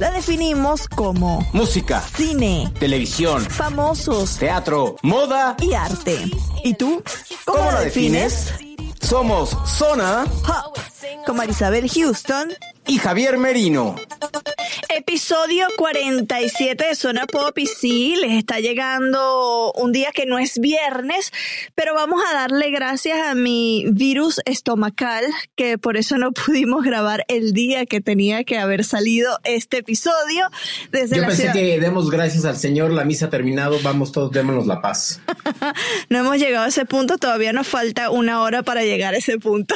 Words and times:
la 0.00 0.10
definimos 0.10 0.88
como 0.88 1.46
Música, 1.52 2.02
cine, 2.16 2.72
televisión, 2.78 3.42
famosos 3.44 4.38
teatro, 4.38 4.96
moda. 5.02 5.56
y 5.60 5.74
arte. 5.74 6.18
¿Y 6.64 6.74
tú? 6.74 7.02
¿Cómo, 7.44 7.70
la 7.70 7.80
defines? 7.82 8.52
Somos 9.00 9.56
Zona 9.66 10.24
Ja, 10.44 10.64
Con 11.26 11.36
Marisabel 11.36 11.88
Houston. 11.88 12.52
y 12.86 12.98
Javier 12.98 13.36
Merino. 13.38 13.94
Episodio 14.88 15.66
47 15.76 16.84
de 16.88 16.94
Zona 16.94 17.26
Pop 17.26 17.56
y 17.58 17.66
sí, 17.66 18.16
les 18.16 18.32
está 18.32 18.58
llegando 18.58 19.72
un 19.72 19.92
día 19.92 20.10
que 20.12 20.26
no 20.26 20.38
es 20.38 20.58
viernes, 20.58 21.32
pero 21.74 21.94
vamos 21.94 22.20
a 22.28 22.34
darle 22.34 22.70
gracias 22.70 23.18
a 23.28 23.34
mi 23.34 23.84
virus 23.92 24.40
estomacal, 24.46 25.24
que 25.56 25.78
por 25.78 25.96
eso 25.96 26.18
no 26.18 26.32
pudimos 26.46 26.84
grabar 26.84 27.24
el 27.28 27.52
día 27.52 27.86
que 27.86 28.00
tenía 28.00 28.42
que 28.44 28.58
haber 28.58 28.84
salido 28.84 29.38
este 29.44 29.78
episodio 29.78 29.89
desde 30.90 31.16
Yo 31.16 31.22
la 31.22 31.28
pensé 31.28 31.42
ciudad. 31.42 31.54
que 31.54 31.80
demos 31.80 32.10
gracias 32.10 32.44
al 32.44 32.56
Señor, 32.56 32.92
la 32.92 33.04
misa 33.04 33.26
ha 33.26 33.30
terminado, 33.30 33.78
vamos 33.82 34.12
todos, 34.12 34.30
démonos 34.30 34.66
la 34.66 34.80
paz. 34.80 35.20
No 36.08 36.18
hemos 36.18 36.38
llegado 36.38 36.64
a 36.64 36.68
ese 36.68 36.84
punto, 36.86 37.18
todavía 37.18 37.52
nos 37.52 37.68
falta 37.68 38.10
una 38.10 38.42
hora 38.42 38.62
para 38.62 38.82
llegar 38.82 39.14
a 39.14 39.18
ese 39.18 39.38
punto. 39.38 39.74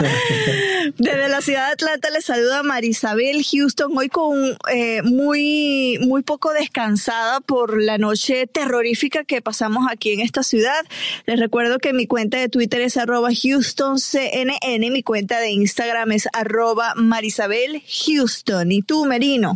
Desde 0.98 1.28
la 1.28 1.40
ciudad 1.40 1.66
de 1.66 1.72
Atlanta 1.72 2.10
les 2.10 2.24
saluda 2.24 2.62
Marisabel 2.62 3.44
Houston, 3.44 3.96
hoy 3.96 4.08
con 4.08 4.56
eh, 4.72 5.02
muy, 5.02 5.98
muy 6.00 6.22
poco 6.22 6.52
descansada 6.52 7.40
por 7.40 7.80
la 7.80 7.98
noche 7.98 8.46
terrorífica 8.46 9.24
que 9.24 9.40
pasamos 9.42 9.86
aquí 9.90 10.12
en 10.12 10.20
esta 10.20 10.42
ciudad. 10.42 10.84
Les 11.26 11.38
recuerdo 11.38 11.78
que 11.78 11.92
mi 11.92 12.06
cuenta 12.06 12.38
de 12.38 12.48
Twitter 12.48 12.80
es 12.80 12.96
arroba 12.96 13.28
HoustonCNN, 13.30 14.92
mi 14.92 15.02
cuenta 15.02 15.38
de 15.40 15.50
Instagram 15.50 16.12
es 16.12 16.28
arroba 16.32 16.94
Marisabel 16.96 17.82
Houston. 18.06 18.72
¿Y 18.72 18.82
tú, 18.82 19.04
Merino? 19.16 19.54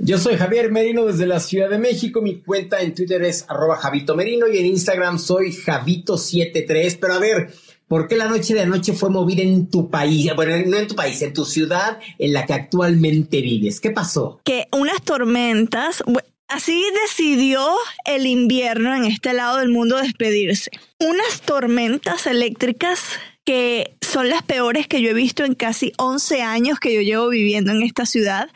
Yo 0.00 0.18
soy 0.18 0.36
Javier 0.36 0.72
Merino 0.72 1.06
desde 1.06 1.26
la 1.26 1.38
Ciudad 1.38 1.70
de 1.70 1.78
México, 1.78 2.20
mi 2.20 2.40
cuenta 2.40 2.80
en 2.80 2.92
Twitter 2.92 3.22
es 3.22 3.44
arroba 3.48 3.76
Javito 3.76 4.16
Merino 4.16 4.48
y 4.48 4.58
en 4.58 4.66
Instagram 4.66 5.20
soy 5.20 5.52
Javito73, 5.52 6.98
pero 7.00 7.14
a 7.14 7.18
ver, 7.20 7.54
¿por 7.86 8.08
qué 8.08 8.16
la 8.16 8.26
noche 8.26 8.52
de 8.52 8.62
anoche 8.62 8.94
fue 8.94 9.10
movida 9.10 9.42
en 9.42 9.70
tu 9.70 9.88
país? 9.88 10.28
Bueno, 10.34 10.56
no 10.66 10.76
en 10.76 10.88
tu 10.88 10.96
país, 10.96 11.22
en 11.22 11.32
tu 11.32 11.44
ciudad 11.44 12.00
en 12.18 12.32
la 12.32 12.46
que 12.46 12.52
actualmente 12.52 13.40
vives. 13.40 13.80
¿Qué 13.80 13.92
pasó? 13.92 14.40
que 14.42 14.66
unas 14.72 15.00
tormentas, 15.02 16.02
así 16.48 16.84
decidió 17.04 17.64
el 18.06 18.26
invierno 18.26 18.92
en 18.92 19.04
este 19.04 19.34
lado 19.34 19.58
del 19.58 19.68
mundo 19.68 19.98
despedirse. 19.98 20.72
Unas 20.98 21.42
tormentas 21.42 22.26
eléctricas 22.26 23.20
que 23.44 23.95
son 24.06 24.28
las 24.28 24.42
peores 24.42 24.86
que 24.86 25.02
yo 25.02 25.10
he 25.10 25.14
visto 25.14 25.44
en 25.44 25.54
casi 25.54 25.92
11 25.98 26.42
años 26.42 26.78
que 26.78 26.94
yo 26.94 27.00
llevo 27.00 27.28
viviendo 27.28 27.72
en 27.72 27.82
esta 27.82 28.06
ciudad. 28.06 28.48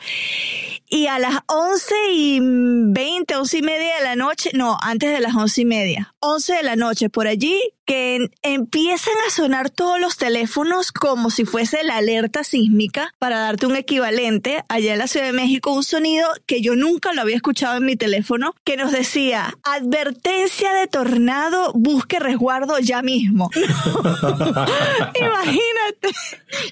Y 0.93 1.07
a 1.07 1.19
las 1.19 1.35
11 1.47 1.95
y 2.11 2.39
20, 2.41 3.35
11 3.37 3.57
y 3.57 3.61
media 3.61 3.95
de 3.95 4.03
la 4.03 4.17
noche, 4.17 4.49
no, 4.53 4.77
antes 4.81 5.09
de 5.11 5.21
las 5.21 5.33
11 5.33 5.61
y 5.61 5.65
media, 5.65 6.13
11 6.19 6.53
de 6.53 6.63
la 6.63 6.75
noche 6.75 7.09
por 7.09 7.27
allí, 7.27 7.57
que 7.85 8.29
empiezan 8.41 9.13
a 9.25 9.31
sonar 9.31 9.69
todos 9.69 9.99
los 10.01 10.17
teléfonos 10.17 10.91
como 10.91 11.29
si 11.29 11.45
fuese 11.45 11.83
la 11.85 11.95
alerta 11.97 12.43
sísmica, 12.43 13.13
para 13.19 13.39
darte 13.39 13.67
un 13.67 13.75
equivalente, 13.77 14.63
allá 14.67 14.91
en 14.93 14.99
la 14.99 15.07
Ciudad 15.07 15.25
de 15.27 15.31
México, 15.33 15.71
un 15.73 15.83
sonido 15.85 16.27
que 16.45 16.61
yo 16.61 16.75
nunca 16.75 17.13
lo 17.13 17.21
había 17.21 17.37
escuchado 17.37 17.77
en 17.77 17.85
mi 17.85 17.95
teléfono, 17.95 18.53
que 18.65 18.75
nos 18.75 18.91
decía, 18.91 19.53
advertencia 19.63 20.73
de 20.73 20.87
tornado, 20.87 21.71
busque 21.73 22.19
resguardo 22.19 22.79
ya 22.79 23.01
mismo. 23.01 23.49
Imagínate. 25.15 26.09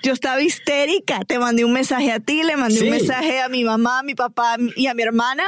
Yo 0.03 0.13
estaba 0.13 0.41
histérica. 0.41 1.22
Te 1.25 1.40
mandé 1.40 1.63
un 1.66 1.74
mensaje 1.74 2.12
a 2.12 2.19
ti, 2.19 2.44
le 2.44 2.57
mandé 2.57 2.80
Sí. 2.80 2.84
un 2.86 2.91
mensaje 2.91 3.40
a 3.41 3.50
mi 3.50 3.63
mamá, 3.63 4.03
mi 4.09 4.16
papá 4.16 4.58
y 4.75 4.88
a 4.88 4.94
mi 4.94 5.03
hermana. 5.03 5.44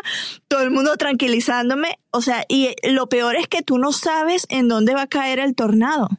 Todo 0.47 0.61
el 0.61 0.71
mundo 0.71 0.95
tranquilizándome. 0.97 1.99
O 2.11 2.21
sea, 2.21 2.45
y 2.47 2.69
lo 2.83 3.07
peor 3.09 3.35
es 3.35 3.47
que 3.47 3.61
tú 3.63 3.77
no 3.79 3.91
sabes 3.91 4.45
en 4.49 4.67
dónde 4.67 4.93
va 4.93 5.03
a 5.03 5.07
caer 5.07 5.39
el 5.39 5.55
tornado. 5.55 6.09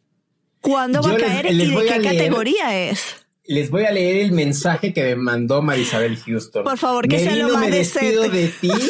¿Cuándo 0.60 1.02
va 1.02 1.10
Yo 1.10 1.14
a 1.16 1.18
caer 1.18 1.44
les 1.46 1.68
y 1.68 1.70
de 1.70 1.76
qué 1.86 1.98
leer- 1.98 2.02
categoría 2.02 2.76
es? 2.88 3.21
Les 3.52 3.70
voy 3.70 3.84
a 3.84 3.92
leer 3.92 4.24
el 4.24 4.32
mensaje 4.32 4.94
que 4.94 5.02
me 5.04 5.16
mandó 5.16 5.60
Marisabel 5.60 6.16
Houston. 6.16 6.64
Por 6.64 6.78
favor, 6.78 7.06
que 7.06 7.18
sea 7.18 7.36
lo 7.36 7.44
Merino, 7.44 7.54
más 7.54 7.60
me 7.60 7.70
despido 7.70 8.22
decente. 8.22 8.38
de 8.38 8.48
ti 8.78 8.88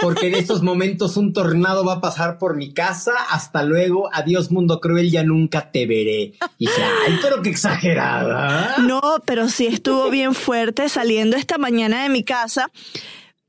porque 0.00 0.28
en 0.28 0.34
estos 0.34 0.62
momentos 0.62 1.16
un 1.16 1.32
tornado 1.32 1.84
va 1.84 1.94
a 1.94 2.00
pasar 2.00 2.38
por 2.38 2.56
mi 2.56 2.72
casa. 2.72 3.12
Hasta 3.30 3.62
luego. 3.64 4.08
Adiós, 4.12 4.50
mundo 4.50 4.80
cruel. 4.80 5.10
Ya 5.10 5.24
nunca 5.24 5.70
te 5.70 5.86
veré. 5.86 6.32
Y 6.58 6.66
dije, 6.66 6.82
ay, 7.06 7.18
pero 7.20 7.42
qué 7.42 7.50
exagerada. 7.50 8.76
No, 8.78 9.02
pero 9.24 9.48
sí 9.48 9.66
estuvo 9.66 10.08
bien 10.10 10.34
fuerte 10.34 10.88
saliendo 10.88 11.36
esta 11.36 11.58
mañana 11.58 12.02
de 12.04 12.08
mi 12.08 12.24
casa. 12.24 12.70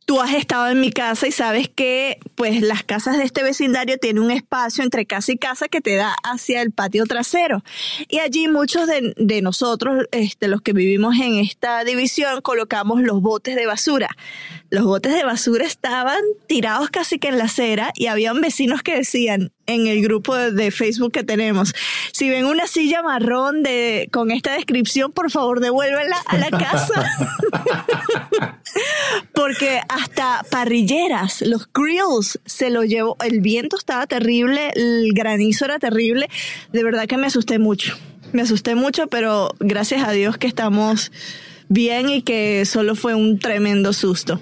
Tú 0.09 0.19
has 0.21 0.33
estado 0.33 0.69
en 0.69 0.81
mi 0.81 0.91
casa 0.91 1.27
y 1.27 1.31
sabes 1.31 1.69
que 1.69 2.17
pues 2.33 2.63
las 2.63 2.83
casas 2.83 3.19
de 3.19 3.25
este 3.25 3.43
vecindario 3.43 3.99
tienen 3.99 4.23
un 4.23 4.31
espacio 4.31 4.83
entre 4.83 5.05
casa 5.05 5.31
y 5.31 5.37
casa 5.37 5.67
que 5.67 5.81
te 5.81 5.97
da 5.97 6.15
hacia 6.23 6.63
el 6.63 6.71
patio 6.71 7.05
trasero. 7.05 7.63
Y 8.07 8.17
allí 8.17 8.47
muchos 8.47 8.87
de, 8.87 9.41
nosotros, 9.43 10.07
este, 10.09 10.47
los 10.47 10.61
que 10.63 10.73
vivimos 10.73 11.15
en 11.17 11.35
esta 11.35 11.83
división, 11.83 12.41
colocamos 12.41 13.03
los 13.03 13.21
botes 13.21 13.55
de 13.55 13.67
basura. 13.67 14.09
Los 14.71 14.85
botes 14.85 15.13
de 15.13 15.23
basura 15.23 15.63
estaban 15.63 16.23
tirados 16.47 16.89
casi 16.89 17.19
que 17.19 17.27
en 17.27 17.37
la 17.37 17.43
acera 17.43 17.91
y 17.93 18.07
habían 18.07 18.41
vecinos 18.41 18.81
que 18.81 18.95
decían 18.95 19.51
en 19.69 19.87
el 19.87 20.01
grupo 20.01 20.35
de, 20.35 20.71
Facebook 20.71 21.11
que 21.11 21.23
tenemos, 21.23 21.73
si 22.11 22.29
ven 22.29 22.45
una 22.45 22.67
silla 22.67 23.01
marrón 23.01 23.63
de, 23.63 24.09
con 24.11 24.31
esta 24.31 24.53
descripción, 24.53 25.11
por 25.11 25.31
favor 25.31 25.59
devuélvenla 25.59 26.17
a 26.25 26.37
la 26.37 26.49
casa. 26.49 27.05
Porque 29.33 29.81
hasta 29.89 30.43
parrilleras, 30.51 31.41
los 31.41 31.67
grills, 31.73 32.39
se 32.45 32.69
lo 32.69 32.83
llevó. 32.83 33.17
El 33.23 33.41
viento 33.41 33.77
estaba 33.77 34.05
terrible, 34.07 34.71
el 34.75 35.11
granizo 35.13 35.65
era 35.65 35.79
terrible. 35.79 36.29
De 36.71 36.83
verdad 36.83 37.07
que 37.07 37.17
me 37.17 37.27
asusté 37.27 37.59
mucho. 37.59 37.97
Me 38.31 38.41
asusté 38.43 38.75
mucho, 38.75 39.07
pero 39.07 39.55
gracias 39.59 40.07
a 40.07 40.11
Dios 40.11 40.37
que 40.37 40.47
estamos 40.47 41.11
bien 41.67 42.09
y 42.09 42.21
que 42.21 42.65
solo 42.65 42.95
fue 42.95 43.15
un 43.15 43.39
tremendo 43.39 43.93
susto. 43.93 44.39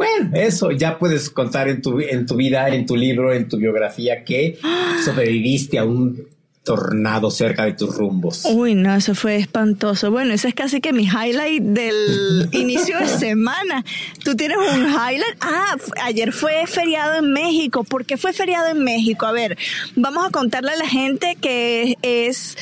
Bueno, 0.00 0.30
eso 0.32 0.70
ya 0.70 0.98
puedes 0.98 1.28
contar 1.28 1.68
en 1.68 1.82
tu, 1.82 2.00
en 2.00 2.24
tu 2.24 2.36
vida, 2.36 2.70
en 2.70 2.86
tu 2.86 2.96
libro, 2.96 3.34
en 3.34 3.48
tu 3.48 3.58
biografía 3.58 4.24
que 4.24 4.58
sobreviviste 5.04 5.78
a 5.78 5.84
un 5.84 6.26
tornado 6.64 7.30
cerca 7.30 7.66
de 7.66 7.74
tus 7.74 7.94
rumbos. 7.94 8.46
Uy, 8.46 8.74
no, 8.74 8.94
eso 8.94 9.14
fue 9.14 9.36
espantoso. 9.36 10.10
Bueno, 10.10 10.32
ese 10.32 10.48
es 10.48 10.54
casi 10.54 10.80
que 10.80 10.94
mi 10.94 11.04
highlight 11.04 11.62
del 11.62 12.48
inicio 12.52 12.98
de 12.98 13.08
semana. 13.08 13.84
¿Tú 14.24 14.34
tienes 14.36 14.56
un 14.56 14.86
highlight? 14.86 15.36
Ah, 15.42 15.76
ayer 16.04 16.32
fue 16.32 16.66
feriado 16.66 17.18
en 17.18 17.32
México. 17.32 17.84
¿Por 17.84 18.06
qué 18.06 18.16
fue 18.16 18.32
feriado 18.32 18.68
en 18.68 18.82
México? 18.82 19.26
A 19.26 19.32
ver, 19.32 19.58
vamos 19.96 20.26
a 20.26 20.30
contarle 20.30 20.70
a 20.72 20.76
la 20.76 20.88
gente 20.88 21.36
que 21.38 21.98
es 22.00 22.56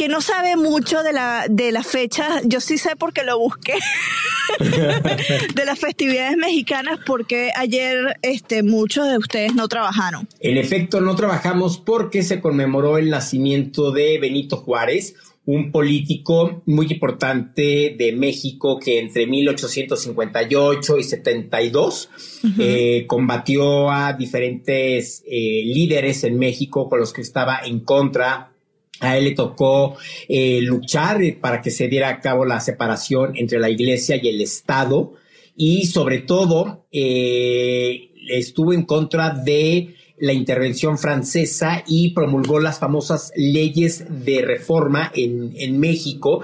que 0.00 0.08
no 0.08 0.22
sabe 0.22 0.56
mucho 0.56 1.02
de 1.02 1.12
la 1.12 1.44
de 1.50 1.72
la 1.72 1.82
fecha. 1.82 2.40
Yo 2.44 2.60
sí 2.60 2.78
sé 2.78 2.96
porque 2.96 3.22
lo 3.22 3.38
busqué. 3.38 3.74
de 5.54 5.64
las 5.66 5.78
festividades 5.78 6.38
mexicanas 6.38 7.00
porque 7.04 7.50
ayer 7.54 8.16
este 8.22 8.62
muchos 8.62 9.06
de 9.10 9.18
ustedes 9.18 9.54
no 9.54 9.68
trabajaron. 9.68 10.26
En 10.40 10.56
efecto, 10.56 11.02
no 11.02 11.14
trabajamos 11.16 11.76
porque 11.76 12.22
se 12.22 12.40
conmemoró 12.40 12.96
el 12.96 13.10
nacimiento 13.10 13.92
de 13.92 14.18
Benito 14.18 14.56
Juárez, 14.56 15.16
un 15.44 15.70
político 15.70 16.62
muy 16.64 16.86
importante 16.90 17.94
de 17.98 18.12
México 18.16 18.78
que 18.78 19.00
entre 19.00 19.26
1858 19.26 20.96
y 20.96 21.04
72 21.04 22.08
eh, 22.58 23.04
combatió 23.06 23.90
a 23.90 24.14
diferentes 24.14 25.22
eh, 25.26 25.62
líderes 25.66 26.24
en 26.24 26.38
México 26.38 26.88
con 26.88 27.00
los 27.00 27.12
que 27.12 27.20
estaba 27.20 27.60
en 27.62 27.80
contra 27.80 28.50
A 29.00 29.16
él 29.16 29.24
le 29.24 29.30
tocó 29.32 29.96
eh, 30.28 30.60
luchar 30.62 31.20
para 31.40 31.60
que 31.62 31.70
se 31.70 31.88
diera 31.88 32.08
a 32.08 32.20
cabo 32.20 32.44
la 32.44 32.60
separación 32.60 33.32
entre 33.36 33.58
la 33.58 33.70
iglesia 33.70 34.16
y 34.22 34.28
el 34.28 34.40
Estado. 34.40 35.14
Y 35.56 35.86
sobre 35.86 36.18
todo 36.18 36.86
eh, 36.92 38.10
estuvo 38.28 38.72
en 38.72 38.84
contra 38.84 39.30
de 39.30 39.94
la 40.20 40.32
intervención 40.32 40.98
francesa 40.98 41.82
y 41.86 42.10
promulgó 42.10 42.60
las 42.60 42.78
famosas 42.78 43.32
leyes 43.34 44.04
de 44.08 44.42
reforma 44.42 45.10
en, 45.14 45.52
en 45.56 45.80
México 45.80 46.42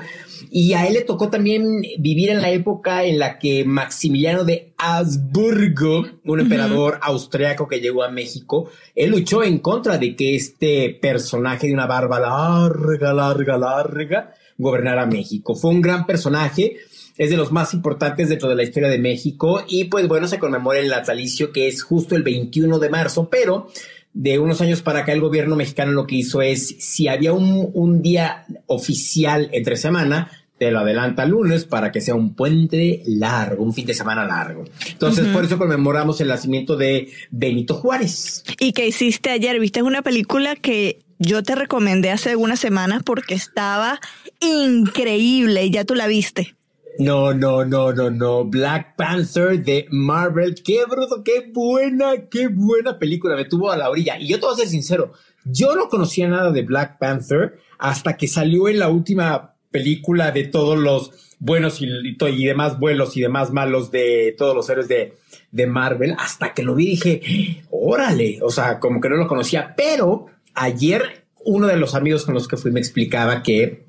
y 0.50 0.75
a 0.75 0.87
él 0.87 0.94
le 0.94 1.02
tocó 1.02 1.28
también 1.28 1.82
vivir 1.99 2.31
en 2.31 2.40
la 2.40 2.50
época 2.50 3.05
en 3.05 3.19
la 3.19 3.38
que 3.38 3.64
Maximiliano 3.64 4.44
de 4.44 4.73
Habsburgo, 4.78 6.06
un 6.25 6.40
emperador 6.40 6.99
austriaco 7.02 7.67
que 7.69 7.81
llegó 7.81 8.02
a 8.02 8.11
México, 8.11 8.70
él 8.94 9.11
luchó 9.11 9.43
en 9.43 9.58
contra 9.58 9.99
de 9.99 10.14
que 10.14 10.34
este 10.34 10.96
personaje 11.00 11.67
de 11.67 11.75
una 11.75 11.87
barba 11.87 12.20
larga, 12.20 13.12
larga, 13.12 13.58
larga, 13.58 14.34
gobernara 14.58 15.06
México. 15.06 15.55
Fue 15.55 15.70
un 15.70 15.81
gran 15.81 16.06
personaje 16.06 16.76
es 17.18 17.30
de 17.30 17.36
los 17.36 17.52
más 17.52 17.74
importantes 17.74 18.28
dentro 18.28 18.48
de 18.48 18.56
la 18.56 18.62
historia 18.62 18.88
de 18.88 18.98
México 18.98 19.64
y 19.68 19.84
pues 19.84 20.06
bueno, 20.08 20.28
se 20.28 20.38
conmemora 20.38 20.78
el 20.78 20.88
natalicio 20.88 21.52
que 21.52 21.68
es 21.68 21.82
justo 21.82 22.14
el 22.14 22.22
21 22.22 22.78
de 22.78 22.90
marzo, 22.90 23.28
pero 23.30 23.68
de 24.16 24.38
unos 24.38 24.62
años 24.62 24.80
para 24.80 25.00
acá 25.00 25.12
el 25.12 25.20
gobierno 25.20 25.56
mexicano 25.56 25.92
lo 25.92 26.06
que 26.06 26.16
hizo 26.16 26.40
es, 26.40 26.76
si 26.78 27.06
había 27.06 27.34
un, 27.34 28.00
día 28.00 28.46
oficial 28.66 29.50
entre 29.52 29.76
semana, 29.76 30.30
te 30.56 30.70
lo 30.70 30.78
adelanta 30.78 31.26
lunes 31.26 31.66
para 31.66 31.92
que 31.92 32.00
sea 32.00 32.14
un 32.14 32.34
puente 32.34 33.02
largo, 33.04 33.62
un 33.62 33.74
fin 33.74 33.84
de 33.84 33.92
semana 33.92 34.24
largo. 34.24 34.64
Entonces, 34.90 35.26
por 35.26 35.44
eso 35.44 35.58
conmemoramos 35.58 36.18
el 36.22 36.28
nacimiento 36.28 36.76
de 36.76 37.12
Benito 37.30 37.74
Juárez. 37.74 38.42
¿Y 38.58 38.72
qué 38.72 38.86
hiciste 38.86 39.28
ayer? 39.28 39.60
¿Viste 39.60 39.82
una 39.82 40.00
película 40.00 40.56
que 40.56 41.00
yo 41.18 41.42
te 41.42 41.54
recomendé 41.54 42.10
hace 42.10 42.30
algunas 42.30 42.58
semanas 42.58 43.02
porque 43.04 43.34
estaba 43.34 44.00
increíble 44.40 45.66
y 45.66 45.70
ya 45.70 45.84
tú 45.84 45.94
la 45.94 46.06
viste? 46.06 46.55
No, 46.98 47.34
no, 47.34 47.64
no, 47.64 47.93
no, 47.93 48.10
no. 48.10 48.44
Black 48.44 48.96
Panther 48.96 49.62
de 49.62 49.87
Marvel. 49.90 50.54
Qué 50.62 50.84
bruto, 50.88 51.22
qué 51.22 51.50
buena, 51.52 52.28
qué 52.31 52.48
buena 52.48 52.98
película. 52.98 53.37
Me 53.37 53.44
tuvo 53.44 53.70
a 53.70 53.76
la 53.76 53.90
orilla. 53.90 54.19
Y 54.19 54.28
yo 54.28 54.38
te 54.38 54.46
voy 54.46 54.54
a 54.54 54.58
ser 54.58 54.69
sincero, 54.69 55.12
yo 55.44 55.76
no 55.76 55.88
conocía 55.88 56.28
nada 56.28 56.50
de 56.50 56.62
Black 56.62 56.98
Panther 56.98 57.58
hasta 57.78 58.16
que 58.16 58.28
salió 58.28 58.69
en 58.69 58.78
la 58.78 58.88
última 58.88 59.54
película 59.70 60.32
de 60.32 60.44
todos 60.44 60.78
los 60.78 61.12
buenos 61.38 61.82
y, 61.82 61.87
y 61.87 62.44
demás 62.44 62.78
vuelos 62.78 63.16
y 63.16 63.20
demás 63.20 63.52
malos 63.52 63.90
de 63.90 64.34
todos 64.38 64.54
los 64.54 64.69
héroes 64.70 64.88
de, 64.88 65.16
de 65.50 65.66
Marvel. 65.66 66.14
Hasta 66.19 66.54
que 66.54 66.62
lo 66.62 66.75
vi 66.75 66.87
dije, 66.87 67.62
órale. 67.70 68.38
O 68.42 68.50
sea, 68.50 68.81
como 68.81 69.00
que 69.00 69.08
no 69.08 69.16
lo 69.16 69.28
conocía. 69.28 69.75
Pero 69.76 70.26
ayer 70.54 71.26
uno 71.44 71.66
de 71.66 71.76
los 71.76 71.94
amigos 71.94 72.25
con 72.25 72.34
los 72.34 72.49
que 72.49 72.56
fui 72.56 72.72
me 72.72 72.81
explicaba 72.81 73.42
que 73.42 73.85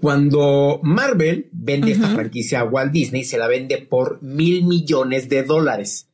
cuando 0.00 0.80
Marvel 0.82 1.48
vende 1.52 1.92
esta 1.92 2.08
franquicia 2.08 2.60
a 2.60 2.64
Walt 2.64 2.92
Disney, 2.92 3.24
se 3.24 3.38
la 3.38 3.46
vende 3.46 3.78
por 3.78 4.22
mil 4.22 4.64
millones 4.64 5.28
de 5.28 5.42
dólares. 5.42 6.08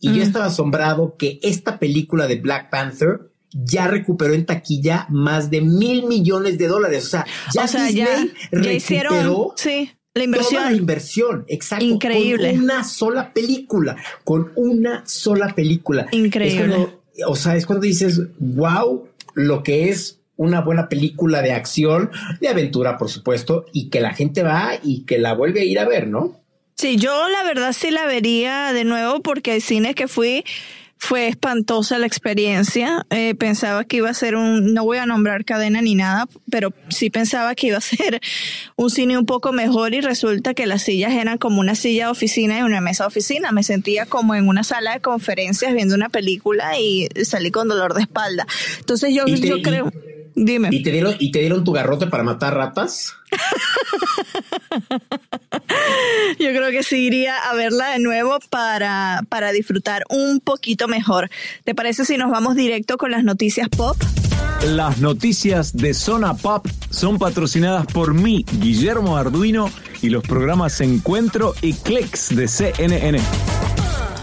Y 0.00 0.08
yo 0.08 0.18
mm. 0.18 0.26
estaba 0.26 0.44
asombrado 0.46 1.16
que 1.16 1.40
esta 1.42 1.78
película 1.78 2.26
de 2.26 2.36
Black 2.36 2.70
Panther 2.70 3.30
ya 3.50 3.88
recuperó 3.88 4.34
en 4.34 4.46
taquilla 4.46 5.06
más 5.08 5.50
de 5.50 5.60
mil 5.62 6.06
millones 6.06 6.58
de 6.58 6.68
dólares. 6.68 7.06
O 7.06 7.08
sea, 7.08 7.26
ya 7.52 7.66
Disney 7.66 8.32
recuperó 8.50 9.54
sí, 9.56 9.90
la 10.14 10.24
inversión. 10.24 10.60
Toda 10.60 10.70
la 10.70 10.76
inversión, 10.76 11.44
exacto. 11.48 11.84
Increíble. 11.84 12.50
Con 12.50 12.60
una 12.64 12.84
sola 12.84 13.32
película, 13.32 13.96
con 14.24 14.52
una 14.54 15.02
sola 15.06 15.54
película. 15.54 16.06
Increíble. 16.12 16.88
o 17.26 17.34
sea, 17.34 17.56
es 17.56 17.66
cuando 17.66 17.86
dices, 17.86 18.20
wow, 18.38 19.08
lo 19.34 19.62
que 19.62 19.88
es 19.88 20.17
una 20.38 20.62
buena 20.62 20.88
película 20.88 21.42
de 21.42 21.52
acción, 21.52 22.10
de 22.40 22.48
aventura, 22.48 22.96
por 22.96 23.10
supuesto, 23.10 23.66
y 23.74 23.90
que 23.90 24.00
la 24.00 24.14
gente 24.14 24.42
va 24.42 24.72
y 24.82 25.04
que 25.04 25.18
la 25.18 25.34
vuelve 25.34 25.60
a 25.60 25.64
ir 25.64 25.78
a 25.78 25.86
ver, 25.86 26.08
¿no? 26.08 26.40
Sí, 26.76 26.96
yo 26.96 27.28
la 27.28 27.42
verdad 27.42 27.72
sí 27.72 27.90
la 27.90 28.06
vería 28.06 28.72
de 28.72 28.84
nuevo 28.84 29.20
porque 29.20 29.56
el 29.56 29.62
cine 29.62 29.94
que 29.94 30.06
fui 30.06 30.44
fue 30.98 31.28
espantosa 31.28 31.98
la 31.98 32.06
experiencia. 32.06 33.06
Eh, 33.10 33.34
pensaba 33.34 33.84
que 33.84 33.98
iba 33.98 34.10
a 34.10 34.14
ser 34.14 34.36
un, 34.36 34.74
no 34.74 34.84
voy 34.84 34.98
a 34.98 35.06
nombrar 35.06 35.44
cadena 35.44 35.80
ni 35.80 35.94
nada, 35.94 36.28
pero 36.50 36.72
sí 36.88 37.10
pensaba 37.10 37.54
que 37.54 37.68
iba 37.68 37.78
a 37.78 37.80
ser 37.80 38.20
un 38.76 38.90
cine 38.90 39.16
un 39.16 39.26
poco 39.26 39.52
mejor 39.52 39.94
y 39.94 40.00
resulta 40.00 40.54
que 40.54 40.66
las 40.66 40.82
sillas 40.82 41.14
eran 41.14 41.38
como 41.38 41.60
una 41.60 41.74
silla 41.74 42.06
de 42.06 42.10
oficina 42.10 42.58
y 42.58 42.62
una 42.62 42.80
mesa 42.80 43.04
de 43.04 43.08
oficina. 43.08 43.52
Me 43.52 43.62
sentía 43.62 44.06
como 44.06 44.34
en 44.34 44.48
una 44.48 44.64
sala 44.64 44.94
de 44.94 45.00
conferencias 45.00 45.72
viendo 45.72 45.94
una 45.94 46.10
película 46.10 46.78
y 46.78 47.08
salí 47.24 47.50
con 47.50 47.68
dolor 47.68 47.94
de 47.94 48.02
espalda. 48.02 48.46
Entonces 48.78 49.14
yo, 49.14 49.26
yo 49.26 49.62
creo... 49.62 49.90
Dime. 50.44 50.68
¿Y 50.70 50.82
te 50.82 50.92
dieron, 50.92 51.16
y 51.18 51.32
te 51.32 51.40
dieron 51.40 51.64
tu 51.64 51.72
garrote 51.72 52.06
para 52.06 52.22
matar 52.22 52.54
ratas? 52.54 53.14
Yo 56.38 56.50
creo 56.50 56.70
que 56.70 56.82
sí 56.82 57.06
iría 57.06 57.36
a 57.36 57.54
verla 57.54 57.90
de 57.90 57.98
nuevo 57.98 58.38
para, 58.50 59.22
para 59.28 59.52
disfrutar 59.52 60.04
un 60.08 60.40
poquito 60.40 60.86
mejor. 60.86 61.28
¿Te 61.64 61.74
parece 61.74 62.04
si 62.04 62.16
nos 62.16 62.30
vamos 62.30 62.54
directo 62.54 62.98
con 62.98 63.10
las 63.10 63.24
noticias 63.24 63.68
pop? 63.68 63.96
Las 64.64 64.98
noticias 64.98 65.76
de 65.76 65.94
Zona 65.94 66.34
Pop 66.34 66.66
son 66.90 67.18
patrocinadas 67.18 67.86
por 67.86 68.14
mí, 68.14 68.44
Guillermo 68.58 69.16
Arduino, 69.16 69.70
y 70.02 70.10
los 70.10 70.22
programas 70.22 70.80
Encuentro 70.80 71.54
y 71.62 71.74
Clicks 71.74 72.34
de 72.34 72.48
CNN. 72.48 73.20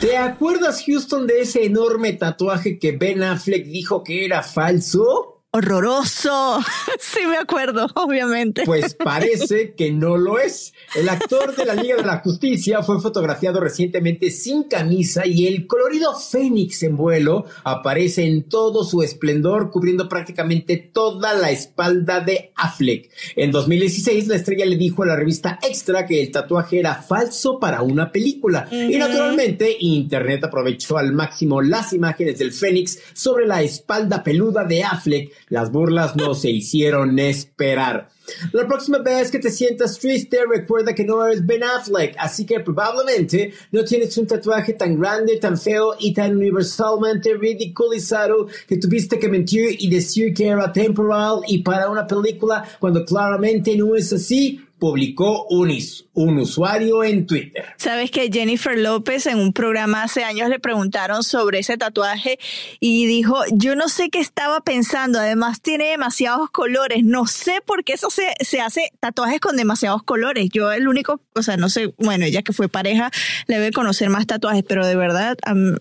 ¿Te 0.01 0.17
acuerdas, 0.17 0.83
Houston, 0.85 1.25
de 1.25 1.41
ese 1.41 1.65
enorme 1.65 2.13
tatuaje 2.13 2.79
que 2.79 2.91
Ben 2.91 3.23
Affleck 3.23 3.65
dijo 3.65 4.03
que 4.03 4.25
era 4.25 4.43
falso? 4.43 5.34
Horroroso. 5.55 6.59
sí 6.99 7.25
me 7.27 7.37
acuerdo, 7.37 7.87
obviamente. 7.95 8.63
Pues 8.65 8.93
parece 9.03 9.73
que 9.73 9.91
no 9.91 10.17
lo 10.17 10.37
es. 10.37 10.73
El 10.95 11.07
actor 11.07 11.55
de 11.55 11.65
la 11.65 11.75
Liga 11.75 11.95
de 11.95 12.03
la 12.03 12.19
Justicia 12.19 12.83
fue 12.83 13.01
fotografiado 13.01 13.61
recientemente 13.61 14.31
sin 14.31 14.63
camisa 14.63 15.25
y 15.25 15.47
el 15.47 15.65
colorido 15.65 16.17
Fénix 16.17 16.83
en 16.83 16.97
vuelo 16.97 17.45
aparece 17.63 18.25
en 18.25 18.43
todo 18.43 18.83
su 18.83 19.01
esplendor, 19.01 19.71
cubriendo 19.71 20.09
prácticamente 20.09 20.77
toda 20.77 21.33
la 21.33 21.51
espalda 21.51 22.19
de 22.19 22.51
Affleck. 22.55 23.09
En 23.35 23.51
2016, 23.51 24.27
la 24.27 24.35
estrella 24.35 24.65
le 24.65 24.75
dijo 24.75 25.03
a 25.03 25.07
la 25.07 25.15
revista 25.15 25.59
Extra 25.63 26.05
que 26.05 26.21
el 26.21 26.31
tatuaje 26.31 26.79
era 26.79 26.95
falso 26.95 27.59
para 27.59 27.81
una 27.81 28.11
película. 28.11 28.67
Y 28.71 28.97
naturalmente, 28.97 29.75
Internet 29.79 30.43
aprovechó 30.43 30.97
al 30.97 31.13
máximo 31.13 31.61
las 31.61 31.93
imágenes 31.93 32.39
del 32.39 32.51
Fénix 32.51 32.99
sobre 33.13 33.47
la 33.47 33.61
espalda 33.61 34.23
peluda 34.23 34.65
de 34.65 34.83
Affleck 34.83 35.44
las 35.55 35.71
burlas 35.71 36.17
no 36.17 36.35
se 36.35 36.49
hicieron 36.49 37.17
esperar. 37.17 38.09
La 38.51 38.67
próxima 38.67 38.97
vez 38.97 39.31
que 39.31 39.39
te 39.39 39.49
sientas 39.49 39.97
triste, 39.97 40.39
recuerda 40.45 40.93
que 40.93 41.05
no 41.05 41.25
eres 41.25 41.45
Ben 41.45 41.63
Affleck, 41.63 42.13
así 42.19 42.45
que 42.45 42.59
probablemente 42.59 43.53
no 43.71 43.85
tienes 43.85 44.17
un 44.17 44.27
tatuaje 44.27 44.73
tan 44.73 44.99
grande, 44.99 45.37
tan 45.37 45.57
feo 45.57 45.95
y 45.97 46.13
tan 46.13 46.35
universalmente 46.35 47.35
ridiculizado 47.35 48.47
que 48.67 48.75
tuviste 48.75 49.17
que 49.17 49.29
mentir 49.29 49.77
y 49.79 49.89
decir 49.89 50.33
que 50.33 50.47
era 50.47 50.73
temporal 50.73 51.39
y 51.47 51.59
para 51.59 51.89
una 51.89 52.05
película 52.05 52.67
cuando 52.77 53.05
claramente 53.05 53.77
no 53.77 53.95
es 53.95 54.11
así 54.11 54.59
publicó 54.79 55.45
un, 55.47 55.71
un 56.13 56.37
usuario 56.39 57.03
en 57.03 57.25
Twitter. 57.25 57.65
Sabes 57.77 58.11
que 58.11 58.29
Jennifer 58.31 58.77
López 58.77 59.25
en 59.25 59.39
un 59.39 59.53
programa 59.53 60.03
hace 60.03 60.23
años 60.23 60.49
le 60.49 60.59
preguntaron 60.59 61.23
sobre 61.23 61.59
ese 61.59 61.77
tatuaje 61.77 62.39
y 62.79 63.05
dijo, 63.05 63.41
yo 63.53 63.75
no 63.75 63.87
sé 63.87 64.09
qué 64.09 64.19
estaba 64.19 64.61
pensando, 64.61 65.19
además 65.19 65.61
tiene 65.61 65.85
demasiados 65.85 66.49
colores, 66.51 67.03
no 67.03 67.25
sé 67.25 67.61
por 67.65 67.83
qué 67.83 67.93
eso 67.93 68.09
se, 68.09 68.33
se 68.41 68.61
hace 68.61 68.91
tatuajes 68.99 69.39
con 69.39 69.55
demasiados 69.55 70.03
colores. 70.03 70.49
Yo 70.51 70.71
el 70.71 70.87
único, 70.87 71.21
o 71.33 71.41
sea, 71.41 71.57
no 71.57 71.69
sé, 71.69 71.93
bueno, 71.97 72.25
ella 72.25 72.41
que 72.41 72.53
fue 72.53 72.67
pareja 72.67 73.11
le 73.47 73.57
debe 73.59 73.71
conocer 73.71 74.09
más 74.09 74.27
tatuajes, 74.27 74.63
pero 74.67 74.85
de 74.85 74.95
verdad 74.95 75.37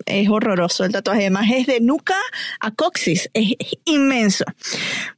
es 0.06 0.28
horroroso 0.28 0.84
el 0.84 0.92
tatuaje. 0.92 1.22
Además 1.22 1.46
es 1.52 1.66
de 1.66 1.80
nuca 1.80 2.16
a 2.60 2.70
coxis, 2.70 3.30
es 3.34 3.54
inmenso. 3.84 4.44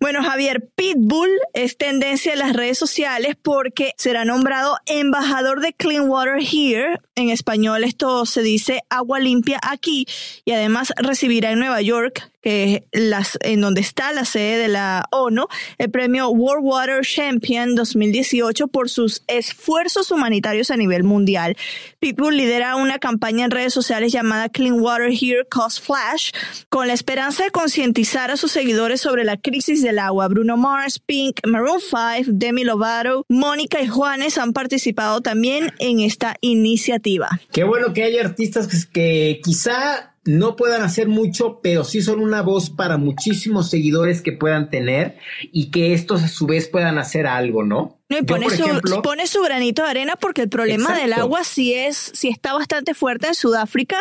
Bueno, 0.00 0.22
Javier, 0.22 0.68
Pitbull 0.74 1.30
es 1.54 1.76
tendencia 1.76 2.32
en 2.32 2.38
las 2.38 2.54
redes 2.54 2.78
sociales 2.78 3.36
porque 3.66 3.86
que 3.86 3.94
será 3.96 4.24
nombrado 4.24 4.78
embajador 4.86 5.60
de 5.60 5.72
Clean 5.72 6.08
Water 6.08 6.38
Here. 6.38 7.00
En 7.16 7.30
español 7.30 7.82
esto 7.82 8.24
se 8.24 8.42
dice 8.42 8.82
agua 8.90 9.18
limpia 9.18 9.58
aquí 9.60 10.06
y 10.44 10.52
además 10.52 10.92
recibirá 10.96 11.50
en 11.50 11.58
Nueva 11.58 11.82
York 11.82 12.30
en 12.46 13.60
donde 13.60 13.80
está 13.80 14.12
la 14.12 14.24
sede 14.24 14.58
de 14.58 14.68
la 14.68 15.06
ONU, 15.10 15.46
el 15.78 15.90
premio 15.90 16.28
World 16.28 16.64
Water 16.64 17.00
Champion 17.02 17.74
2018 17.74 18.68
por 18.68 18.88
sus 18.88 19.22
esfuerzos 19.26 20.10
humanitarios 20.10 20.70
a 20.70 20.76
nivel 20.76 21.02
mundial. 21.02 21.56
Pitbull 21.98 22.36
lidera 22.36 22.76
una 22.76 22.98
campaña 22.98 23.44
en 23.44 23.50
redes 23.50 23.74
sociales 23.74 24.12
llamada 24.12 24.48
Clean 24.48 24.80
Water 24.80 25.10
Here 25.10 25.44
Cost 25.50 25.84
Flash, 25.84 26.30
con 26.68 26.86
la 26.86 26.92
esperanza 26.92 27.44
de 27.44 27.50
concientizar 27.50 28.30
a 28.30 28.36
sus 28.36 28.52
seguidores 28.52 29.00
sobre 29.00 29.24
la 29.24 29.36
crisis 29.36 29.82
del 29.82 29.98
agua. 29.98 30.28
Bruno 30.28 30.56
Mars, 30.56 30.98
Pink, 30.98 31.40
Maroon 31.46 31.80
5, 31.80 32.30
Demi 32.32 32.64
Lovato, 32.64 33.24
Mónica 33.28 33.80
y 33.82 33.88
Juanes 33.88 34.38
han 34.38 34.52
participado 34.52 35.20
también 35.20 35.72
en 35.78 36.00
esta 36.00 36.36
iniciativa. 36.40 37.40
Qué 37.52 37.64
bueno 37.64 37.92
que 37.92 38.04
hay 38.04 38.18
artistas 38.18 38.86
que 38.86 39.40
quizá 39.42 40.15
no 40.26 40.56
puedan 40.56 40.82
hacer 40.82 41.08
mucho, 41.08 41.60
pero 41.62 41.84
sí 41.84 42.02
son 42.02 42.20
una 42.20 42.42
voz 42.42 42.70
para 42.70 42.96
muchísimos 42.96 43.70
seguidores 43.70 44.22
que 44.22 44.32
puedan 44.32 44.70
tener 44.70 45.18
y 45.52 45.70
que 45.70 45.94
estos 45.94 46.22
a 46.22 46.28
su 46.28 46.46
vez 46.46 46.68
puedan 46.68 46.98
hacer 46.98 47.26
algo, 47.26 47.62
¿no? 47.62 47.98
No, 48.08 48.18
y 48.18 48.22
pone, 48.22 48.48
su, 48.50 49.02
pone 49.02 49.26
su 49.26 49.42
granito 49.42 49.82
de 49.82 49.90
arena 49.90 50.16
porque 50.16 50.42
el 50.42 50.48
problema 50.48 50.96
del 50.96 51.12
agua 51.12 51.44
sí 51.44 51.74
es, 51.74 52.12
sí 52.14 52.28
está 52.28 52.52
bastante 52.52 52.94
fuerte 52.94 53.28
en 53.28 53.34
Sudáfrica. 53.34 53.98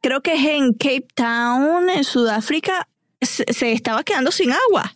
Creo 0.00 0.22
que 0.22 0.34
es 0.34 0.44
en 0.44 0.72
Cape 0.72 1.06
Town, 1.14 1.88
en 1.90 2.04
Sudáfrica, 2.04 2.88
se, 3.20 3.72
estaba 3.72 4.02
quedando 4.02 4.32
sin 4.32 4.52
agua. 4.52 4.94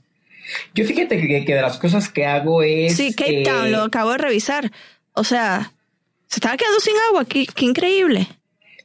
Yo 0.74 0.84
fíjate 0.84 1.20
que, 1.20 1.54
de 1.54 1.62
las 1.62 1.78
cosas 1.78 2.08
que 2.08 2.24
hago 2.24 2.62
es. 2.62 2.96
Sí, 2.96 3.14
Cape 3.14 3.42
Town, 3.44 3.70
lo 3.70 3.82
acabo 3.82 4.12
de 4.12 4.18
revisar. 4.18 4.72
O 5.12 5.24
sea, 5.24 5.72
se 6.26 6.36
estaba 6.36 6.56
quedando 6.56 6.80
sin 6.80 6.94
agua, 7.08 7.24
qué, 7.24 7.46
qué 7.46 7.64
increíble. 7.64 8.28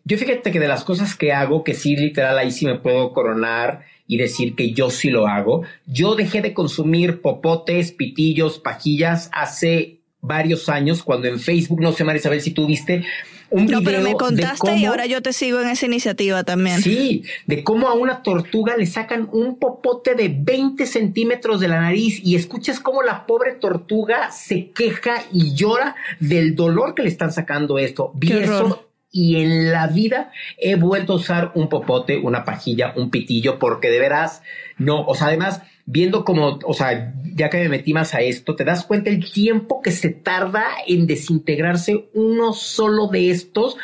Yo 0.05 0.17
fíjate 0.17 0.51
que 0.51 0.59
de 0.59 0.67
las 0.67 0.83
cosas 0.83 1.15
que 1.15 1.31
hago, 1.31 1.63
que 1.63 1.73
sí, 1.73 1.95
literal, 1.95 2.37
ahí 2.37 2.51
sí 2.51 2.65
me 2.65 2.75
puedo 2.75 3.13
coronar 3.13 3.85
y 4.05 4.17
decir 4.17 4.55
que 4.55 4.73
yo 4.73 4.89
sí 4.89 5.09
lo 5.09 5.27
hago. 5.27 5.63
Yo 5.85 6.15
dejé 6.15 6.41
de 6.41 6.53
consumir 6.53 7.21
popotes, 7.21 7.91
pitillos, 7.91 8.59
pajillas 8.59 9.29
hace 9.31 9.99
varios 10.19 10.69
años, 10.69 11.03
cuando 11.03 11.27
en 11.27 11.39
Facebook, 11.39 11.81
no 11.81 11.93
sé, 11.93 12.03
Marisabel, 12.03 12.41
si 12.41 12.51
tú 12.51 12.65
viste 12.65 13.03
un 13.49 13.67
no, 13.67 13.83
pero 13.83 14.01
me 14.01 14.15
contaste 14.15 14.77
y 14.77 14.85
ahora 14.85 15.05
yo 15.05 15.21
te 15.21 15.31
sigo 15.31 15.61
en 15.61 15.67
esa 15.67 15.85
iniciativa 15.85 16.43
también. 16.43 16.81
Sí, 16.81 17.23
de 17.45 17.63
cómo 17.63 17.87
a 17.87 17.93
una 17.93 18.23
tortuga 18.23 18.75
le 18.75 18.87
sacan 18.87 19.29
un 19.31 19.59
popote 19.59 20.15
de 20.15 20.35
20 20.35 20.87
centímetros 20.87 21.59
de 21.59 21.67
la 21.67 21.79
nariz 21.79 22.19
y 22.23 22.35
escuchas 22.35 22.79
cómo 22.79 23.03
la 23.03 23.27
pobre 23.27 23.51
tortuga 23.51 24.31
se 24.31 24.71
queja 24.71 25.23
y 25.31 25.53
llora 25.53 25.95
del 26.19 26.55
dolor 26.55 26.95
que 26.95 27.03
le 27.03 27.09
están 27.09 27.31
sacando 27.31 27.77
esto. 27.77 28.11
Vi 28.15 28.31
eso 28.31 28.87
y 29.13 29.41
en 29.41 29.71
la 29.71 29.87
vida 29.87 30.31
he 30.57 30.75
vuelto 30.75 31.13
a 31.13 31.17
usar 31.17 31.51
un 31.53 31.69
popote, 31.69 32.17
una 32.17 32.43
pajilla, 32.43 32.93
un 32.97 33.11
pitillo, 33.11 33.59
porque 33.59 33.89
de 33.89 33.99
veras, 33.99 34.41
no, 34.77 35.05
o 35.05 35.13
sea, 35.13 35.27
además, 35.27 35.61
viendo 35.85 36.25
como, 36.25 36.59
o 36.65 36.73
sea, 36.73 37.13
ya 37.35 37.49
que 37.51 37.59
me 37.59 37.69
metí 37.69 37.93
más 37.93 38.15
a 38.15 38.21
esto, 38.21 38.55
te 38.55 38.63
das 38.63 38.85
cuenta 38.85 39.11
el 39.11 39.31
tiempo 39.31 39.83
que 39.83 39.91
se 39.91 40.09
tarda 40.09 40.65
en 40.87 41.05
desintegrarse 41.05 42.05
uno 42.15 42.53
solo 42.53 43.07
de 43.07 43.29
estos. 43.29 43.77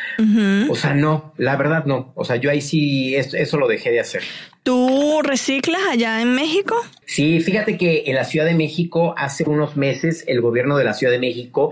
O 0.69 0.75
sea, 0.75 0.95
no, 0.95 1.33
la 1.37 1.55
verdad 1.57 1.85
no. 1.85 2.11
O 2.15 2.25
sea, 2.25 2.37
yo 2.37 2.49
ahí 2.49 2.61
sí, 2.61 3.15
eso, 3.15 3.37
eso 3.37 3.57
lo 3.57 3.67
dejé 3.67 3.91
de 3.91 3.99
hacer. 3.99 4.23
¿Tú 4.63 5.21
reciclas 5.23 5.81
allá 5.89 6.21
en 6.21 6.35
México? 6.35 6.75
Sí, 7.05 7.39
fíjate 7.39 7.77
que 7.77 8.03
en 8.07 8.15
la 8.15 8.23
Ciudad 8.23 8.45
de 8.45 8.53
México 8.53 9.15
hace 9.17 9.43
unos 9.49 9.77
meses 9.77 10.23
el 10.27 10.41
gobierno 10.41 10.77
de 10.77 10.83
la 10.83 10.93
Ciudad 10.93 11.11
de 11.11 11.19
México 11.19 11.71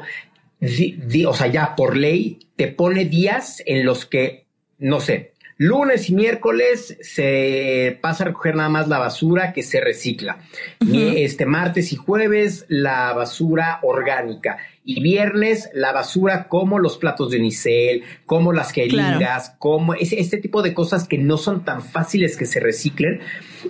o 0.60 1.34
sea, 1.34 1.48
ya 1.48 1.76
por 1.76 1.96
ley, 1.96 2.40
te 2.56 2.68
pone 2.68 3.06
días 3.06 3.62
en 3.66 3.86
los 3.86 4.06
que, 4.06 4.48
no 4.80 5.00
sé, 5.00 5.34
lunes 5.58 6.10
y 6.10 6.16
miércoles 6.16 6.98
se 7.02 7.98
pasa 8.02 8.24
a 8.24 8.28
recoger 8.28 8.56
nada 8.56 8.70
más 8.70 8.88
la 8.88 9.00
basura 9.00 9.54
que 9.54 9.64
se 9.64 9.82
recicla. 9.82 10.40
este 10.80 11.46
martes 11.46 11.92
y 11.92 11.96
jueves 11.96 12.66
la 12.68 13.14
basura 13.14 13.80
orgánica. 13.82 14.58
Y 14.84 15.02
viernes 15.02 15.70
la 15.74 15.92
basura 15.92 16.48
como 16.48 16.80
los 16.80 16.98
platos 16.98 17.32
de 17.32 17.38
unicel, 17.38 18.04
como 18.26 18.54
las 18.54 18.72
jeringas, 18.72 19.54
como 19.60 19.96
ese, 19.96 20.20
este 20.20 20.38
tipo 20.38 20.62
de 20.62 20.74
cosas 20.74 21.08
que 21.08 21.18
no 21.18 21.38
son 21.38 21.66
tan 21.66 21.82
fáciles 21.82 22.38
que 22.38 22.46
se 22.46 22.60
reciclen. 22.60 23.20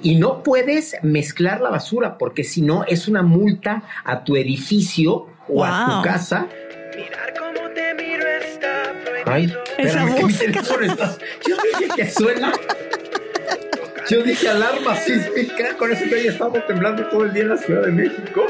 Y 0.03 0.15
no 0.15 0.44
puedes 0.44 0.96
mezclar 1.01 1.62
la 1.62 1.70
basura 1.70 2.17
porque 2.17 2.44
si 2.44 2.62
no 2.62 2.84
es 2.84 3.08
una 3.08 3.24
multa 3.24 3.84
a 4.03 4.24
tu 4.24 4.36
edificio 4.36 5.27
o 5.50 5.63
a 5.63 5.86
tu 5.86 6.08
casa 6.08 6.50
Mirar 6.98 7.32
cómo 7.38 7.70
te 7.75 7.94
miro 7.94 8.25
está 8.27 8.92
Ay, 9.27 9.54
esa 9.77 10.04
música. 10.08 10.63
Yo 11.48 11.56
dije 11.80 11.94
que 11.96 12.10
suena. 12.10 12.51
Yo 14.10 14.24
dije 14.24 14.50
alarma 14.50 14.96
sísmica. 14.96 15.77
Con 15.77 15.92
eso 15.92 16.06
que 16.10 16.16
hoy 16.16 16.27
estamos 16.27 16.66
temblando 16.66 17.06
todo 17.10 17.25
el 17.25 17.34
día 17.34 17.44
en 17.44 17.50
la 17.50 17.58
Ciudad 17.58 17.84
de 17.84 17.92
México. 17.92 18.48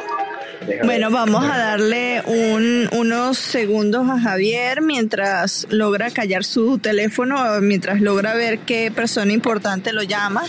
bueno, 0.85 1.11
vamos 1.11 1.43
a 1.43 1.57
darle 1.57 2.23
un, 2.25 2.87
unos 2.93 3.37
segundos 3.37 4.09
a 4.09 4.17
Javier 4.17 4.81
mientras 4.81 5.67
logra 5.69 6.09
callar 6.11 6.45
su 6.45 6.77
teléfono, 6.77 7.59
mientras 7.59 7.99
logra 7.99 8.33
ver 8.33 8.59
qué 8.59 8.93
persona 8.95 9.33
importante 9.33 9.91
lo 9.91 10.03
llama, 10.03 10.45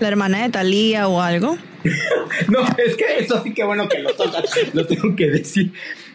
la 0.00 0.08
hermana 0.08 0.42
de 0.42 0.50
Talía 0.50 1.08
o 1.08 1.22
algo. 1.22 1.56
no, 2.48 2.60
es 2.76 2.94
que 2.96 3.20
eso 3.20 3.42
sí 3.42 3.54
que 3.54 3.64
bueno 3.64 3.88
que 3.88 4.00
lo 4.00 4.12
toca, 4.12 4.42
lo 4.74 4.86
tengo 4.86 5.16
que 5.16 5.30
decir. 5.30 5.72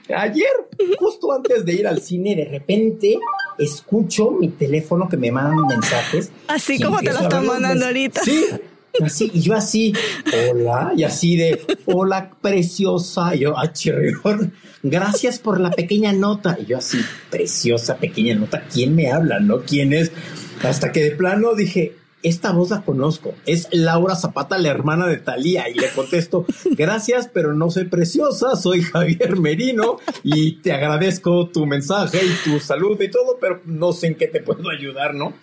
Ayer, 0.10 0.52
justo 1.00 1.32
antes 1.32 1.64
de 1.66 1.74
ir 1.74 1.88
al 1.88 2.02
cine, 2.02 2.36
de 2.36 2.46
repente 2.46 3.18
escucho 3.58 4.32
mi 4.32 4.50
teléfono 4.50 5.08
que 5.08 5.18
me 5.18 5.32
mandan 5.32 5.66
mensajes. 5.68 6.32
Así 6.48 6.80
como 6.80 7.00
te 7.00 7.14
lo 7.14 7.22
están 7.22 7.46
mandando 7.46 7.86
ahorita. 7.86 8.22
Sí, 8.22 8.46
así, 9.02 9.32
y 9.34 9.42
yo 9.42 9.54
así, 9.54 9.94
hola, 10.52 10.92
y 10.96 11.04
así 11.04 11.38
de, 11.38 11.62
hola, 11.86 12.32
preciosa. 12.42 13.34
Y 13.36 13.40
yo, 13.40 13.58
ah, 13.58 13.72
chirrión, 13.72 14.54
gracias 14.82 15.40
por 15.40 15.60
la 15.60 15.72
pequeña 15.72 16.12
nota. 16.12 16.58
Y 16.60 16.66
yo 16.66 16.78
así, 16.78 17.00
preciosa, 17.30 17.98
pequeña 17.98 18.36
nota, 18.36 18.66
¿quién 18.72 18.96
me 18.96 19.10
habla, 19.10 19.40
no? 19.40 19.62
¿Quién 19.62 19.94
es? 19.94 20.12
Hasta 20.64 20.92
que 20.92 21.02
de 21.02 21.12
plano 21.12 21.56
dije, 21.56 21.96
esta 22.24 22.52
voz 22.52 22.70
la 22.70 22.82
conozco, 22.82 23.36
es 23.46 23.68
Laura 23.72 24.16
Zapata, 24.16 24.58
la 24.58 24.70
hermana 24.70 25.08
de 25.08 25.18
Talía, 25.18 25.70
y 25.70 25.74
le 25.74 25.90
contesto, 25.90 26.46
gracias, 26.72 27.30
pero 27.32 27.54
no 27.54 27.70
soy 27.70 27.86
preciosa, 27.86 28.56
soy 28.56 28.82
Javier 28.82 29.38
Merino 29.38 29.98
y 30.24 30.54
te 30.54 30.72
agradezco 30.72 31.50
tu 31.50 31.66
mensaje 31.66 32.20
y 32.26 32.50
tu 32.50 32.60
salud 32.60 33.00
y 33.02 33.10
todo, 33.10 33.38
pero 33.40 33.62
no 33.66 33.92
sé 33.94 34.08
en 34.08 34.16
qué 34.16 34.28
te 34.28 34.42
puedo 34.42 34.70
ayudar, 34.70 35.14
¿no? 35.14 35.34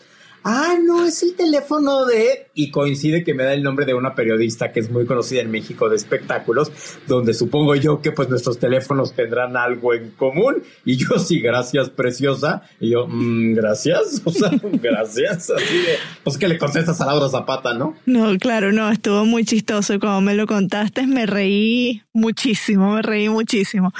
Ah, 0.44 0.76
no, 0.82 1.04
es 1.04 1.23
el 1.23 1.35
teléfono 1.35 2.04
de... 2.06 2.49
Y 2.54 2.70
coincide 2.70 3.25
que 3.25 3.35
me 3.35 3.44
da 3.44 3.54
el 3.54 3.62
nombre 3.62 3.87
de 3.87 3.94
una 3.94 4.14
periodista 4.14 4.73
que 4.73 4.80
es 4.80 4.90
muy 4.90 5.06
conocida 5.06 5.40
en 5.40 5.50
México 5.50 5.88
de 5.88 5.97
espectáculos, 5.97 6.70
donde 7.06 7.35
supongo 7.35 7.75
yo 7.75 8.02
que 8.02 8.12
pues 8.12 8.28
nuestros 8.28 8.59
teléfonos 8.59 9.14
tendrán 9.14 9.56
algo 9.56 9.94
en 9.94 10.11
común. 10.11 10.62
Y 10.85 10.97
yo 10.97 11.18
sí, 11.18 11.40
gracias, 11.40 11.90
preciosa. 11.90 12.62
Y 12.80 12.90
yo, 12.90 13.06
mm, 13.06 13.54
gracias, 13.54 14.23
o 14.25 14.30
sea, 14.30 14.50
gracias. 14.62 15.50
Así 15.50 15.78
de, 15.78 15.97
pues 16.25 16.37
que 16.37 16.49
le 16.49 16.59
contestas 16.59 17.00
a 17.00 17.06
Laura 17.06 17.28
Zapata, 17.28 17.75
¿no? 17.75 17.97
No, 18.06 18.37
claro, 18.38 18.73
no, 18.73 18.90
estuvo 18.90 19.25
muy 19.25 19.44
chistoso. 19.44 19.94
Y 19.94 19.99
cuando 19.99 20.20
me 20.20 20.35
lo 20.35 20.47
contaste 20.47 21.06
me 21.06 21.26
reí 21.26 22.02
muchísimo, 22.12 22.94
me 22.94 23.02
reí 23.02 23.28
muchísimo. 23.28 23.92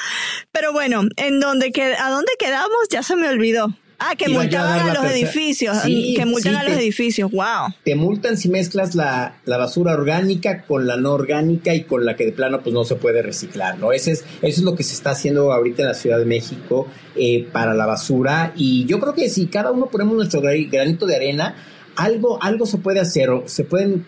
Pero 0.53 0.73
bueno, 0.73 1.03
en 1.17 1.41
donde 1.41 1.73
¿a 1.99 2.11
dónde 2.11 2.33
quedamos? 2.39 2.89
Ya 2.91 3.03
se 3.03 3.17
me 3.17 3.29
olvidó. 3.29 3.75
Ah, 4.03 4.17
que 4.17 4.31
multaban 4.31 4.89
a, 4.89 4.95
los 4.95 5.05
edificios, 5.13 5.77
que 5.83 6.25
multan 6.25 6.57
a 6.57 6.65
los 6.65 6.73
edificios, 6.73 7.31
wow. 7.31 7.69
Te 7.85 7.95
multan 7.95 8.39
si 8.39 8.49
mezclas 8.49 8.95
la, 8.95 9.35
basura 9.45 9.93
orgánica 9.93 10.63
con 10.63 10.87
la 10.87 10.97
no 10.97 11.13
orgánica 11.13 11.75
y 11.75 11.83
con 11.85 12.07
la 12.07 12.17
que 12.17 12.25
de 12.25 12.33
plano 12.33 12.63
pues 12.63 12.73
no 12.73 12.85
se 12.85 12.95
puede 12.95 13.21
reciclar, 13.21 13.79
¿no? 13.79 13.93
Ese 13.93 14.13
es, 14.13 14.21
eso 14.41 14.61
es 14.61 14.63
lo 14.63 14.75
que 14.75 14.85
se 14.85 14.95
está 14.95 15.11
haciendo 15.11 15.53
ahorita 15.53 15.83
en 15.83 15.89
la 15.89 15.95
Ciudad 15.95 16.19
de 16.19 16.25
México 16.25 16.89
eh, 17.15 17.47
para 17.53 17.75
la 17.75 17.85
basura 17.85 18.55
y 18.57 18.87
yo 18.87 19.01
creo 19.01 19.13
que 19.13 19.29
si 19.29 19.49
cada 19.49 19.71
uno 19.71 19.91
ponemos 19.91 20.17
nuestro 20.17 20.41
granito 20.41 21.05
de 21.05 21.17
arena, 21.17 21.55
algo, 21.97 22.43
algo 22.43 22.65
se 22.65 22.79
puede 22.79 23.01
hacer, 23.01 23.29
se 23.45 23.65
pueden 23.65 24.07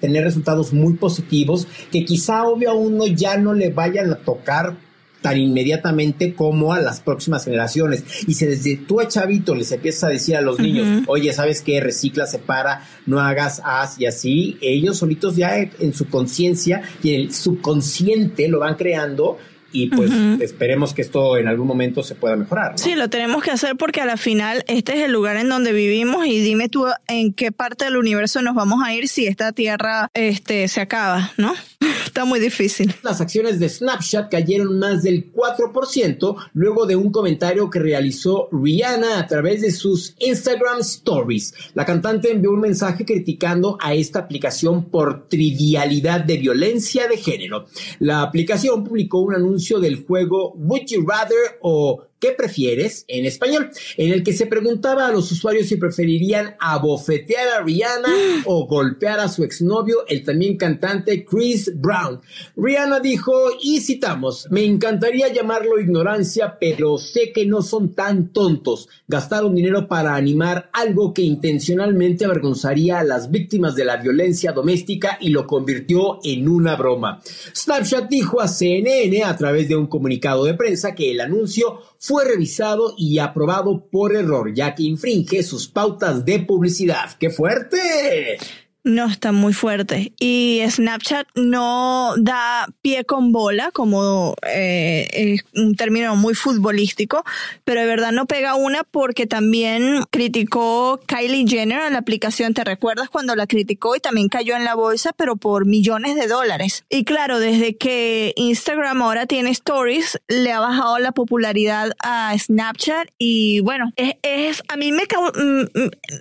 tener 0.00 0.24
resultados 0.24 0.72
muy 0.72 0.94
positivos 0.94 1.68
que 1.92 2.06
quizá 2.06 2.44
obvio 2.44 2.70
a 2.70 2.74
uno 2.74 3.06
ya 3.06 3.36
no 3.36 3.52
le 3.52 3.68
vayan 3.68 4.10
a 4.10 4.16
tocar 4.16 4.87
tan 5.20 5.36
inmediatamente 5.38 6.34
como 6.34 6.72
a 6.72 6.80
las 6.80 7.00
próximas 7.00 7.44
generaciones. 7.44 8.04
Y 8.26 8.34
si 8.34 8.46
desde 8.46 8.76
tú 8.76 9.00
a 9.00 9.08
chavito 9.08 9.54
les 9.54 9.72
empiezas 9.72 10.04
a 10.04 10.08
decir 10.08 10.36
a 10.36 10.40
los 10.40 10.58
niños, 10.58 11.04
oye, 11.06 11.32
¿sabes 11.32 11.62
qué? 11.62 11.80
Recicla, 11.80 12.26
separa, 12.26 12.86
no 13.06 13.20
hagas, 13.20 13.60
haz 13.64 13.98
y 13.98 14.06
así, 14.06 14.58
ellos 14.60 14.98
solitos 14.98 15.36
ya 15.36 15.56
en 15.58 15.92
su 15.92 16.08
conciencia 16.08 16.82
y 17.02 17.14
en 17.14 17.20
el 17.22 17.34
subconsciente 17.34 18.48
lo 18.48 18.60
van 18.60 18.76
creando 18.76 19.38
y 19.70 19.88
pues 19.88 20.10
esperemos 20.40 20.94
que 20.94 21.02
esto 21.02 21.36
en 21.36 21.46
algún 21.46 21.66
momento 21.66 22.02
se 22.02 22.14
pueda 22.14 22.36
mejorar. 22.36 22.78
Sí, 22.78 22.94
lo 22.94 23.10
tenemos 23.10 23.42
que 23.42 23.50
hacer 23.50 23.76
porque 23.76 24.00
a 24.00 24.06
la 24.06 24.16
final 24.16 24.64
este 24.66 24.94
es 24.96 25.04
el 25.04 25.12
lugar 25.12 25.36
en 25.36 25.48
donde 25.48 25.72
vivimos 25.72 26.26
y 26.26 26.40
dime 26.40 26.68
tú 26.68 26.86
en 27.06 27.32
qué 27.32 27.52
parte 27.52 27.84
del 27.84 27.96
universo 27.96 28.40
nos 28.42 28.54
vamos 28.54 28.82
a 28.84 28.94
ir 28.94 29.08
si 29.08 29.26
esta 29.26 29.52
tierra 29.52 30.10
este 30.14 30.68
se 30.68 30.80
acaba, 30.80 31.32
¿no? 31.36 31.54
Está 32.06 32.24
muy 32.24 32.40
difícil. 32.40 32.94
Las 33.02 33.20
acciones 33.20 33.60
de 33.60 33.68
Snapchat 33.68 34.30
cayeron 34.30 34.78
más 34.78 35.02
del 35.02 35.32
4% 35.32 36.36
luego 36.54 36.86
de 36.86 36.96
un 36.96 37.12
comentario 37.12 37.70
que 37.70 37.78
realizó 37.78 38.48
Rihanna 38.50 39.18
a 39.18 39.26
través 39.26 39.60
de 39.60 39.70
sus 39.70 40.14
Instagram 40.18 40.80
Stories. 40.80 41.54
La 41.74 41.84
cantante 41.84 42.32
envió 42.32 42.52
un 42.52 42.60
mensaje 42.60 43.04
criticando 43.04 43.76
a 43.80 43.94
esta 43.94 44.20
aplicación 44.20 44.86
por 44.86 45.28
trivialidad 45.28 46.20
de 46.20 46.38
violencia 46.38 47.06
de 47.06 47.18
género. 47.18 47.66
La 47.98 48.22
aplicación 48.22 48.82
publicó 48.82 49.20
un 49.20 49.34
anuncio 49.34 49.57
del 49.80 50.04
juego 50.04 50.54
Would 50.56 50.90
You 50.90 51.04
Rather 51.06 51.58
o 51.60 52.07
¿Qué 52.20 52.32
prefieres? 52.32 53.04
en 53.08 53.24
español, 53.24 53.70
en 53.96 54.12
el 54.12 54.22
que 54.22 54.32
se 54.32 54.46
preguntaba 54.46 55.06
a 55.06 55.12
los 55.12 55.30
usuarios 55.30 55.68
si 55.68 55.76
preferirían 55.76 56.56
abofetear 56.60 57.48
a 57.48 57.62
Rihanna 57.62 58.08
o 58.46 58.66
golpear 58.66 59.20
a 59.20 59.28
su 59.28 59.44
exnovio, 59.44 60.06
el 60.08 60.24
también 60.24 60.56
cantante 60.56 61.24
Chris 61.24 61.72
Brown. 61.74 62.20
Rihanna 62.56 63.00
dijo, 63.00 63.32
y 63.62 63.80
citamos, 63.80 64.48
me 64.50 64.64
encantaría 64.64 65.32
llamarlo 65.32 65.80
ignorancia, 65.80 66.58
pero 66.60 66.98
sé 66.98 67.32
que 67.32 67.46
no 67.46 67.62
son 67.62 67.94
tan 67.94 68.32
tontos. 68.32 68.88
Gastaron 69.06 69.54
dinero 69.54 69.88
para 69.88 70.14
animar 70.14 70.70
algo 70.72 71.14
que 71.14 71.22
intencionalmente 71.22 72.24
avergonzaría 72.24 72.98
a 72.98 73.04
las 73.04 73.30
víctimas 73.30 73.74
de 73.74 73.84
la 73.84 73.96
violencia 73.96 74.52
doméstica 74.52 75.18
y 75.20 75.30
lo 75.30 75.46
convirtió 75.46 76.18
en 76.24 76.48
una 76.48 76.76
broma. 76.76 77.20
Snapchat 77.54 78.08
dijo 78.08 78.40
a 78.40 78.48
CNN 78.48 79.24
a 79.24 79.36
través 79.36 79.68
de 79.68 79.76
un 79.76 79.86
comunicado 79.86 80.44
de 80.44 80.54
prensa 80.54 80.94
que 80.94 81.10
el 81.10 81.20
anuncio 81.20 81.80
fue 81.98 82.24
revisado 82.24 82.94
y 82.96 83.18
aprobado 83.18 83.88
por 83.90 84.14
error, 84.14 84.54
ya 84.54 84.74
que 84.74 84.84
infringe 84.84 85.42
sus 85.42 85.68
pautas 85.68 86.24
de 86.24 86.38
publicidad. 86.40 87.10
¡Qué 87.18 87.30
fuerte! 87.30 88.38
No, 88.84 89.06
está 89.06 89.32
muy 89.32 89.52
fuerte. 89.52 90.12
Y 90.18 90.62
Snapchat 90.66 91.26
no 91.34 92.14
da 92.16 92.66
pie 92.80 93.04
con 93.04 93.32
bola, 93.32 93.70
como 93.72 94.34
eh, 94.46 95.08
es 95.12 95.44
un 95.54 95.74
término 95.74 96.16
muy 96.16 96.34
futbolístico, 96.34 97.24
pero 97.64 97.80
de 97.80 97.86
verdad 97.86 98.12
no 98.12 98.26
pega 98.26 98.54
una 98.54 98.84
porque 98.84 99.26
también 99.26 100.04
criticó 100.10 101.00
Kylie 101.06 101.46
Jenner 101.46 101.80
a 101.80 101.90
la 101.90 101.98
aplicación. 101.98 102.54
¿Te 102.54 102.64
recuerdas 102.64 103.10
cuando 103.10 103.34
la 103.34 103.46
criticó 103.46 103.96
y 103.96 104.00
también 104.00 104.28
cayó 104.28 104.56
en 104.56 104.64
la 104.64 104.74
bolsa, 104.74 105.12
pero 105.12 105.36
por 105.36 105.66
millones 105.66 106.14
de 106.14 106.26
dólares? 106.26 106.84
Y 106.88 107.04
claro, 107.04 107.40
desde 107.40 107.76
que 107.76 108.32
Instagram 108.36 109.02
ahora 109.02 109.26
tiene 109.26 109.50
stories, 109.50 110.18
le 110.28 110.52
ha 110.52 110.60
bajado 110.60 110.98
la 110.98 111.12
popularidad 111.12 111.92
a 112.02 112.34
Snapchat 112.38 113.08
y 113.18 113.60
bueno, 113.60 113.92
es, 113.96 114.14
es 114.22 114.62
a 114.68 114.76
mí 114.76 114.92
me, 114.92 115.02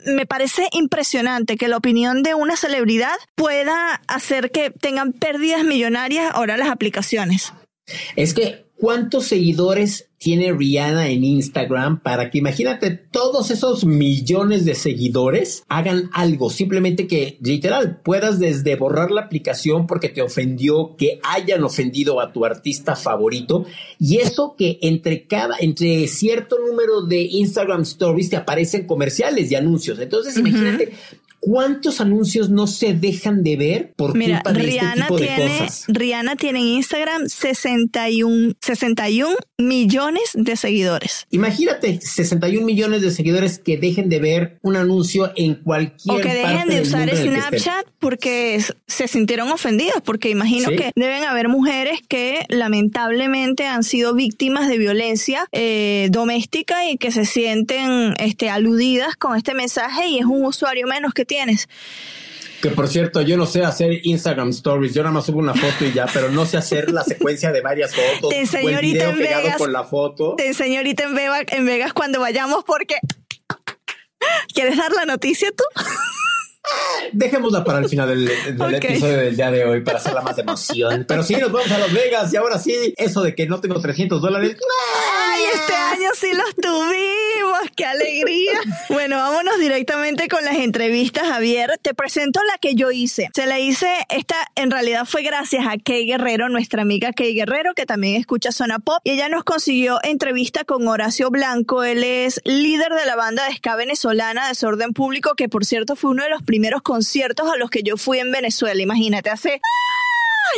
me 0.06 0.26
parece 0.26 0.68
impresionante 0.74 1.56
que 1.56 1.68
la 1.68 1.78
opinión 1.78 2.24
de 2.24 2.34
una 2.48 2.56
celebridad 2.56 3.16
pueda 3.36 4.01
hacer 4.08 4.51
que 4.51 4.70
tengan 4.70 5.12
pérdidas 5.12 5.66
millonarias 5.66 6.32
ahora 6.34 6.56
las 6.56 6.70
aplicaciones. 6.70 7.51
Es 8.16 8.34
que, 8.34 8.66
¿cuántos 8.77 9.25
seguidores 9.25 10.10
tiene 10.18 10.54
Rihanna 10.54 11.10
en 11.10 11.24
Instagram 11.24 12.01
para 12.01 12.30
que 12.32 12.38
imagínate 12.39 12.92
todos 12.92 13.51
esos 13.51 13.86
millones 13.86 14.66
de 14.66 14.75
seguidores 14.75 15.63
hagan 15.68 16.10
algo, 16.13 16.50
simplemente 16.50 17.06
que 17.06 17.38
literal 17.42 18.01
puedas 18.01 18.39
desde 18.39 18.75
borrar 18.77 19.12
la 19.12 19.22
aplicación 19.22 19.88
porque 19.88 20.10
te 20.10 20.22
ofendió, 20.22 20.96
que 20.98 21.20
hayan 21.24 21.63
ofendido 21.63 22.20
a 22.20 22.32
tu 22.32 22.46
artista 22.46 22.96
favorito 22.96 23.66
y 24.00 24.18
eso 24.18 24.56
que 24.58 24.80
entre 24.82 25.27
cada, 25.27 25.58
entre 25.60 26.08
cierto 26.08 26.58
número 26.66 27.01
de 27.01 27.22
Instagram 27.22 27.82
stories 27.82 28.30
te 28.30 28.38
aparecen 28.38 28.88
comerciales 28.88 29.51
y 29.51 29.56
anuncios. 29.56 30.00
Entonces 30.00 30.38
imagínate 30.38 30.94
¿Cuántos 31.39 32.01
anuncios 32.01 32.50
no 32.50 32.67
se 32.67 32.94
dejan 32.94 33.44
de 33.44 33.56
ver 33.58 33.94
por 33.96 34.12
culpa 34.12 34.53
de 34.53 34.70
este 34.70 35.01
tipo 35.01 35.17
de 35.17 35.27
cosas? 35.27 35.86
Rihanna 35.88 36.36
tiene 36.36 36.60
en 36.60 36.65
Instagram 36.65 37.27
61, 37.27 38.53
61 38.60 39.36
millones 39.58 40.32
de 40.34 40.56
seguidores. 40.56 41.27
Imagínate, 41.32 42.00
61 42.01 42.65
millones 42.65 43.01
de 43.01 43.12
seguidores 43.12 43.60
que 43.60 43.77
dejen 43.77 44.10
de 44.10 44.20
ver 44.20 44.58
un 44.62 44.75
anuncio 44.75 45.32
en 45.36 45.56
cualquier 45.56 46.17
O 46.17 46.20
que 46.20 46.34
dejen 46.34 46.70
de 46.70 46.82
usar 46.82 47.10
Snapchat 47.15 47.86
porque 48.00 48.63
se 48.86 49.08
sintieron 49.08 49.51
ofendidos, 49.51 50.01
porque 50.04 50.30
imagino 50.30 50.70
que 50.70 50.92
deben 50.96 51.24
haber 51.24 51.50
mujeres 51.50 52.00
que 52.08 52.46
lamentablemente 52.50 53.66
han 53.66 53.84
sido 53.84 54.13
víctimas 54.13 54.68
de 54.68 54.77
violencia 54.77 55.48
eh, 55.51 56.08
doméstica 56.12 56.89
y 56.89 56.98
que 56.98 57.12
se 57.12 57.25
sienten 57.25 58.13
este, 58.20 58.50
aludidas 58.50 59.16
con 59.16 59.36
este 59.36 59.54
mensaje 59.54 60.08
y 60.08 60.20
es 60.20 60.25
un 60.25 60.46
usuario 60.46 60.86
menos 60.88 61.13
que 61.13 61.25
tienes. 61.25 61.68
Que 62.62 62.70
por 62.70 62.88
cierto, 62.88 63.22
yo 63.22 63.38
no 63.38 63.46
sé 63.46 63.63
hacer 63.63 64.00
Instagram 64.04 64.50
stories, 64.50 64.94
yo 64.94 65.04
nada 65.04 65.13
más 65.13 65.25
subo 65.25 65.39
una 65.39 65.54
foto 65.54 65.86
y 65.86 65.94
ya, 65.94 66.08
pero 66.12 66.30
no 66.30 66.46
sé 66.46 66.58
hacer 66.58 66.92
la 66.92 67.04
secuencia 67.04 67.51
de 67.51 67.62
varias 67.62 67.94
fotos. 67.96 68.30
Te 68.34 68.39
enseño 68.39 68.75
ahorita 68.75 69.10
en 69.10 69.18
Vegas. 69.20 69.58
Con 69.58 69.72
la 69.72 69.84
foto. 69.84 70.36
Te 70.36 70.48
enseño 70.48 70.77
ahorita 70.77 71.04
en 71.04 71.16
Vegas, 71.16 71.44
en 71.50 71.66
Vegas 71.66 71.94
cuando 71.94 72.20
vayamos 72.20 72.63
porque... 72.63 72.96
¿Quieres 74.54 74.77
dar 74.77 74.92
la 74.92 75.06
noticia 75.06 75.50
tú? 75.51 75.63
Dejémosla 77.14 77.64
para 77.64 77.80
el 77.80 77.90
final 77.90 78.10
del, 78.10 78.30
episodio 78.76 79.18
del 79.18 79.36
día 79.36 79.52
de 79.52 79.66
hoy 79.66 79.82
para 79.82 79.98
hacerla 79.98 80.22
más 80.22 80.36
de 80.36 80.42
emoción. 80.42 81.06
Pero 81.08 81.24
sí, 81.24 81.36
nos 81.36 81.52
vamos 81.52 81.72
a 81.72 81.78
Las 81.78 81.94
Vegas 81.94 82.34
y 82.34 82.38
ahora 82.38 82.60
sí, 82.60 82.94
eso 82.98 83.22
de 83.22 83.34
que 83.34 83.48
no 83.48 83.62
tengo 83.62 83.80
300 83.80 84.22
dólares. 84.22 84.58
¡Ay, 85.32 85.44
este 85.54 85.74
año 85.74 86.10
sí 86.14 86.28
los 86.34 86.56
tuvimos! 86.56 87.72
¡Qué 87.76 87.86
alegría! 87.86 88.60
Bueno, 88.89 89.18
vámonos 89.18 89.60
directamente 89.60 90.28
con 90.28 90.44
las 90.44 90.56
entrevistas, 90.56 91.28
Javier. 91.28 91.80
Te 91.82 91.94
presento 91.94 92.39
la 92.52 92.58
que 92.58 92.76
yo 92.76 92.91
hice. 92.91 93.30
Se 93.34 93.46
la 93.46 93.60
hice, 93.60 93.88
esta 94.10 94.36
en 94.56 94.72
realidad 94.72 95.06
fue 95.06 95.24
gracias 95.24 95.65
a 95.65 95.78
Kay 95.78 96.06
Guerrero, 96.06 96.50
nuestra 96.50 96.82
amiga 96.82 97.13
Kay 97.13 97.34
Guerrero, 97.34 97.74
que 97.74 97.86
también 97.86 98.15
escucha 98.15 98.52
Zona 98.52 98.80
Pop. 98.80 99.00
Y 99.04 99.12
ella 99.12 99.30
nos 99.30 99.44
consiguió 99.44 100.00
entrevista 100.04 100.65
con 100.65 100.88
Horacio 100.88 101.30
Blanco. 101.30 101.84
Él 101.84 102.04
es 102.04 102.41
líder 102.44 102.94
de 102.94 103.06
la 103.06 103.15
banda 103.15 103.46
de 103.46 103.56
ska 103.56 103.76
venezolana 103.76 104.48
Desorden 104.48 104.94
Público, 104.94 105.36
que 105.36 105.50
por 105.50 105.65
cierto 105.65 105.96
fue 105.96 106.12
uno 106.12 106.24
de 106.24 106.30
los 106.30 106.44
primeros 106.44 106.57
conciertos 106.82 107.50
a 107.52 107.58
los 107.58 107.70
que 107.70 107.84
yo 107.84 107.98
fui 107.98 108.20
en 108.20 108.32
Venezuela. 108.32 108.82
Imagínate, 108.82 109.30
hace 109.30 109.62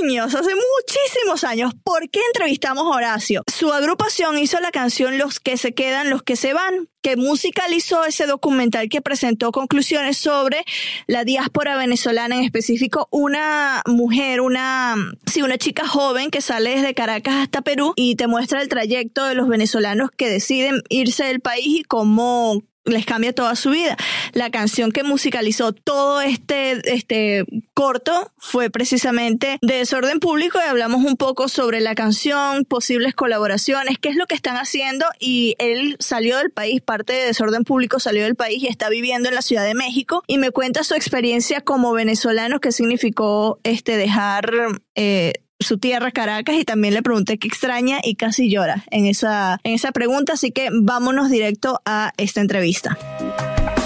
años, 0.02 0.34
hace 0.36 0.52
muchísimos 0.56 1.44
años. 1.44 1.74
¿Por 1.84 2.10
qué 2.10 2.20
entrevistamos 2.34 2.86
a 2.86 2.90
Horacio? 2.90 3.44
Su 3.52 3.72
agrupación 3.74 4.38
hizo 4.38 4.60
la 4.60 4.72
canción 4.72 5.18
Los 5.18 5.40
que 5.40 5.58
se 5.58 5.74
quedan, 5.74 6.10
los 6.10 6.24
que 6.24 6.36
se 6.36 6.54
van, 6.54 6.90
que 7.02 7.16
musicalizó 7.16 8.06
ese 8.06 8.26
documental 8.26 8.90
que 8.90 9.02
presentó 9.02 9.52
conclusiones 9.52 10.18
sobre 10.18 10.66
la 11.08 11.24
diáspora 11.24 11.78
venezolana, 11.78 12.36
en 12.36 12.44
específico 12.44 13.08
una 13.12 13.82
mujer, 13.86 14.42
una, 14.42 14.96
sí, 15.26 15.42
una 15.42 15.58
chica 15.58 15.88
joven 15.88 16.30
que 16.30 16.42
sale 16.42 16.72
desde 16.72 16.94
Caracas 16.94 17.36
hasta 17.36 17.62
Perú 17.62 17.94
y 17.96 18.16
te 18.16 18.28
muestra 18.28 18.62
el 18.62 18.70
trayecto 18.70 19.26
de 19.26 19.36
los 19.36 19.48
venezolanos 19.48 20.12
que 20.12 20.30
deciden 20.30 20.82
irse 20.90 21.26
del 21.26 21.40
país 21.40 21.68
y 21.68 21.84
cómo 21.84 22.62
les 22.86 23.06
cambia 23.06 23.34
toda 23.34 23.56
su 23.56 23.72
vida. 23.72 23.98
La 24.34 24.50
canción 24.50 24.92
que 24.92 25.04
musicalizó 25.04 25.74
todo 25.74 26.22
este, 26.22 26.80
este 26.94 27.46
corto 27.74 28.32
fue 28.38 28.70
precisamente 28.70 29.58
de 29.62 29.76
Desorden 29.76 30.20
Público 30.20 30.60
y 30.64 30.68
hablamos 30.68 31.04
un 31.04 31.16
poco 31.16 31.48
sobre 31.48 31.82
la 31.82 31.96
canción, 31.96 32.66
posibles 32.66 33.16
colaboraciones, 33.16 33.98
qué 34.00 34.10
es 34.10 34.16
lo 34.16 34.26
que 34.26 34.36
están 34.36 34.56
haciendo 34.56 35.06
y 35.20 35.56
él 35.60 35.96
salió 36.00 36.38
del 36.38 36.52
país, 36.52 36.82
parte 36.82 37.14
de 37.14 37.26
Desorden 37.26 37.64
Público 37.64 38.00
salió 38.00 38.24
del 38.24 38.36
país 38.36 38.64
y 38.64 38.68
está 38.68 38.90
viviendo 38.90 39.30
en 39.30 39.36
la 39.36 39.42
Ciudad 39.42 39.66
de 39.66 39.76
México 39.76 40.24
y 40.28 40.38
me 40.38 40.52
cuenta 40.52 40.84
su 40.84 40.96
experiencia 40.96 41.62
como 41.62 41.94
venezolano, 41.94 42.60
qué 42.60 42.72
significó 42.72 43.60
este 43.64 43.98
dejar 43.98 44.52
eh, 44.96 45.34
su 45.60 45.78
tierra, 45.78 46.12
Caracas, 46.12 46.56
y 46.56 46.66
también 46.66 46.94
le 46.94 47.04
pregunté 47.04 47.38
qué 47.38 47.48
extraña 47.48 48.00
y 48.04 48.16
casi 48.16 48.50
llora 48.50 48.86
en 48.92 49.06
esa, 49.06 49.60
en 49.64 49.74
esa 49.74 49.92
pregunta, 49.92 50.34
así 50.34 50.52
que 50.52 50.70
vámonos 50.72 51.30
directo 51.30 51.82
a 51.86 52.14
esta 52.18 52.42
entrevista. 52.42 52.98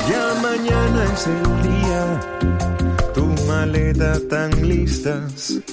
Ya 0.09 0.33
mañana 0.41 1.05
es 1.13 1.27
el 1.27 1.43
día, 1.63 2.72
tan 4.29 4.67
listas 4.67 5.63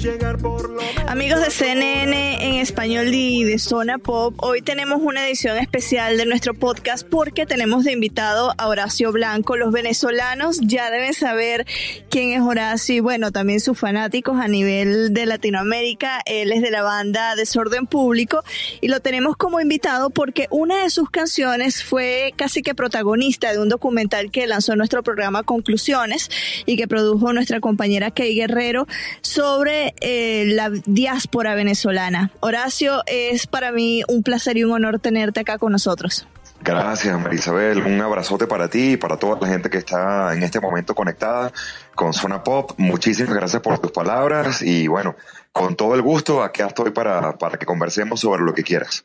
llegar 0.00 0.38
por 0.38 0.70
Amigos 1.06 1.40
de 1.40 1.50
CNN 1.50 2.46
en 2.46 2.54
español 2.56 3.12
y 3.12 3.44
de 3.44 3.58
Zona 3.58 3.98
Pop, 3.98 4.34
hoy 4.38 4.62
tenemos 4.62 5.00
una 5.02 5.26
edición 5.26 5.58
especial 5.58 6.16
de 6.16 6.24
nuestro 6.24 6.54
podcast 6.54 7.06
porque 7.06 7.46
tenemos 7.46 7.84
de 7.84 7.92
invitado 7.92 8.54
a 8.56 8.68
Horacio 8.68 9.10
Blanco. 9.12 9.56
Los 9.56 9.72
venezolanos 9.72 10.60
ya 10.62 10.90
deben 10.90 11.12
saber 11.12 11.66
quién 12.08 12.32
es 12.32 12.40
Horacio 12.40 12.94
y 12.94 13.00
bueno, 13.00 13.32
también 13.32 13.60
sus 13.60 13.78
fanáticos 13.78 14.38
a 14.38 14.46
nivel 14.46 15.12
de 15.12 15.26
Latinoamérica. 15.26 16.20
Él 16.26 16.52
es 16.52 16.62
de 16.62 16.70
la 16.70 16.82
banda 16.82 17.34
Desorden 17.34 17.86
Público 17.86 18.42
y 18.80 18.88
lo 18.88 19.00
tenemos 19.00 19.36
como 19.36 19.60
invitado 19.60 20.10
porque 20.10 20.46
una 20.50 20.84
de 20.84 20.90
sus 20.90 21.10
canciones 21.10 21.82
fue 21.82 22.32
casi 22.36 22.62
que 22.62 22.74
protagonista 22.74 23.52
de 23.52 23.58
un 23.58 23.68
documental 23.68 24.30
que 24.30 24.46
lanzó 24.46 24.76
nuestro 24.76 25.02
programa 25.02 25.42
Conclusiones 25.42 26.30
y 26.66 26.76
que 26.76 26.86
produjo 26.90 27.32
nuestra 27.32 27.60
compañera 27.60 28.10
Kay 28.10 28.34
Guerrero 28.34 28.86
sobre 29.22 29.94
eh, 30.00 30.44
la 30.48 30.70
diáspora 30.84 31.54
venezolana. 31.54 32.32
Horacio, 32.40 33.02
es 33.06 33.46
para 33.46 33.72
mí 33.72 34.02
un 34.08 34.22
placer 34.22 34.58
y 34.58 34.64
un 34.64 34.72
honor 34.72 34.98
tenerte 34.98 35.40
acá 35.40 35.56
con 35.56 35.72
nosotros. 35.72 36.26
Gracias, 36.62 37.18
Marisabel. 37.18 37.82
Un 37.86 38.00
abrazote 38.02 38.46
para 38.46 38.68
ti 38.68 38.92
y 38.92 38.96
para 38.98 39.16
toda 39.16 39.38
la 39.40 39.46
gente 39.46 39.70
que 39.70 39.78
está 39.78 40.34
en 40.34 40.42
este 40.42 40.60
momento 40.60 40.94
conectada 40.94 41.52
con 41.94 42.12
Zona 42.12 42.44
Pop. 42.44 42.72
Muchísimas 42.76 43.34
gracias 43.34 43.62
por 43.62 43.78
tus 43.78 43.92
palabras 43.92 44.60
y 44.60 44.86
bueno, 44.86 45.16
con 45.52 45.74
todo 45.74 45.94
el 45.94 46.02
gusto, 46.02 46.42
aquí 46.42 46.62
estoy 46.62 46.90
para, 46.92 47.36
para 47.36 47.58
que 47.58 47.66
conversemos 47.66 48.20
sobre 48.20 48.42
lo 48.42 48.54
que 48.54 48.62
quieras. 48.62 49.04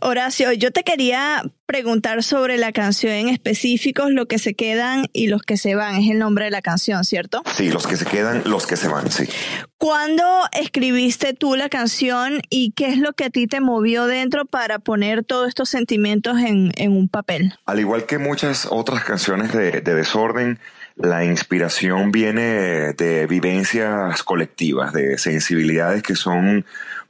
Horacio, 0.00 0.52
yo 0.52 0.70
te 0.70 0.84
quería 0.84 1.42
preguntar 1.66 2.22
sobre 2.22 2.58
la 2.58 2.72
canción 2.72 3.12
en 3.12 3.28
específicos, 3.28 4.10
lo 4.10 4.26
que 4.26 4.38
se 4.38 4.54
quedan 4.54 5.06
y 5.12 5.28
los 5.28 5.42
que 5.42 5.56
se 5.56 5.74
van, 5.74 5.96
es 5.96 6.10
el 6.10 6.18
nombre 6.18 6.44
de 6.44 6.50
la 6.50 6.62
canción, 6.62 7.04
¿cierto? 7.04 7.42
Sí, 7.54 7.70
los 7.70 7.86
que 7.86 7.96
se 7.96 8.04
quedan, 8.04 8.42
los 8.44 8.66
que 8.66 8.76
se 8.76 8.88
van, 8.88 9.10
sí. 9.10 9.24
¿Cuándo 9.78 10.24
escribiste 10.52 11.32
tú 11.32 11.56
la 11.56 11.68
canción 11.68 12.42
y 12.50 12.72
qué 12.72 12.88
es 12.88 12.98
lo 12.98 13.12
que 13.14 13.24
a 13.24 13.30
ti 13.30 13.46
te 13.46 13.60
movió 13.60 14.06
dentro 14.06 14.44
para 14.44 14.78
poner 14.78 15.24
todos 15.24 15.48
estos 15.48 15.68
sentimientos 15.68 16.38
en, 16.38 16.72
en 16.76 16.92
un 16.92 17.08
papel? 17.08 17.54
Al 17.64 17.80
igual 17.80 18.04
que 18.04 18.18
muchas 18.18 18.66
otras 18.70 19.04
canciones 19.04 19.52
de, 19.52 19.80
de 19.80 19.94
desorden, 19.94 20.58
la 20.98 21.24
inspiración 21.24 22.10
viene 22.10 22.92
de 22.92 23.26
vivencias 23.26 24.22
colectivas, 24.22 24.92
de 24.92 25.16
sensibilidades 25.18 26.02
que 26.02 26.16
son 26.16 26.66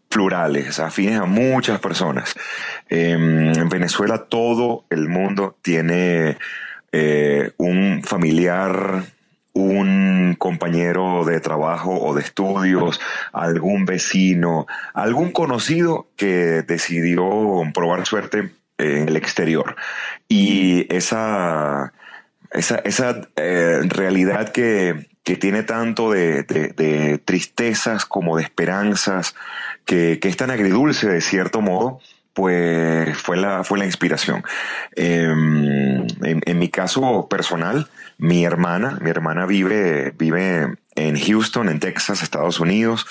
plurales, 0.08 0.78
afines 0.78 1.20
a 1.20 1.24
muchas 1.24 1.80
personas. 1.80 2.34
En 2.88 3.68
Venezuela 3.68 4.26
todo 4.28 4.84
el 4.90 5.08
mundo 5.08 5.56
tiene 5.62 6.38
eh, 6.92 7.52
un 7.56 8.02
familiar, 8.04 9.04
un 9.52 10.36
compañero 10.38 11.24
de 11.24 11.40
trabajo 11.40 11.98
o 11.98 12.14
de 12.14 12.22
estudios, 12.22 13.00
algún 13.32 13.86
vecino, 13.86 14.66
algún 14.94 15.32
conocido 15.32 16.08
que 16.16 16.62
decidió 16.62 17.24
probar 17.74 18.06
suerte 18.06 18.50
en 18.78 19.08
el 19.08 19.16
exterior. 19.16 19.76
Y 20.28 20.86
esa 20.94 21.92
esa, 22.50 22.76
esa 22.76 23.28
eh, 23.36 23.80
realidad 23.84 24.50
que, 24.50 25.08
que, 25.24 25.36
tiene 25.36 25.62
tanto 25.62 26.10
de, 26.10 26.42
de, 26.42 27.18
tristezas 27.18 28.04
como 28.04 28.36
de 28.36 28.44
esperanzas, 28.44 29.34
que, 29.84 30.18
que, 30.20 30.28
es 30.28 30.36
tan 30.36 30.50
agridulce 30.50 31.08
de 31.08 31.20
cierto 31.20 31.60
modo, 31.60 32.00
pues 32.38 33.16
fue 33.18 33.36
la, 33.36 33.64
fue 33.64 33.78
la 33.78 33.84
inspiración. 33.84 34.44
Em, 34.94 36.06
en, 36.22 36.58
mi 36.58 36.68
caso 36.68 37.26
personal, 37.28 37.88
mi 38.16 38.44
hermana, 38.44 38.98
mi 39.00 39.10
hermana 39.10 39.44
vive, 39.44 40.14
vive 40.16 40.76
en 40.94 41.18
Houston, 41.18 41.68
en 41.68 41.80
Texas, 41.80 42.22
Estados 42.22 42.60
Unidos. 42.60 43.06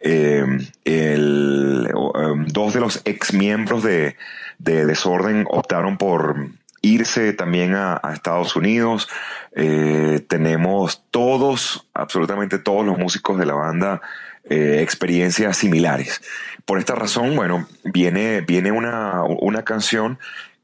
Em, 0.00 0.64
em, 0.84 2.46
dos 2.46 2.72
de 2.72 2.78
los 2.78 3.02
ex 3.04 3.32
miembros 3.32 3.82
de, 3.82 4.14
de 4.58 4.86
Desorden 4.86 5.44
optaron 5.50 5.98
por 5.98 6.50
irse 6.82 7.32
también 7.32 7.74
a, 7.74 8.00
Estados 8.12 8.56
Unidos. 8.56 9.08
Eh, 9.54 10.24
tenemos 10.28 11.04
todos, 11.10 11.86
absolutamente 11.94 12.58
todos 12.58 12.84
los 12.84 12.98
músicos 12.98 13.38
de 13.38 13.46
la 13.46 13.54
banda, 13.54 14.00
eh, 14.48 14.80
experiencias 14.82 15.56
similares. 15.56 16.22
Por 16.64 16.78
esta 16.78 16.94
razón, 16.94 17.36
bueno, 17.36 17.66
viene, 17.84 18.42
viene 18.42 18.72
una, 18.72 19.22
una 19.22 19.64
canción 19.64 20.18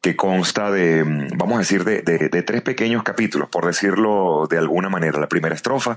que 0.04 0.16
consta 0.16 0.70
de, 0.70 1.02
vamos 1.34 1.54
a 1.54 1.58
decir, 1.60 1.82
de, 1.82 2.02
tres 2.42 2.60
pequeños 2.60 3.02
capítulos, 3.02 3.48
por 3.48 3.64
decirlo 3.64 4.46
de 4.50 4.58
alguna 4.58 4.90
manera. 4.90 5.18
La 5.18 5.30
primera 5.30 5.54
estrofa, 5.54 5.96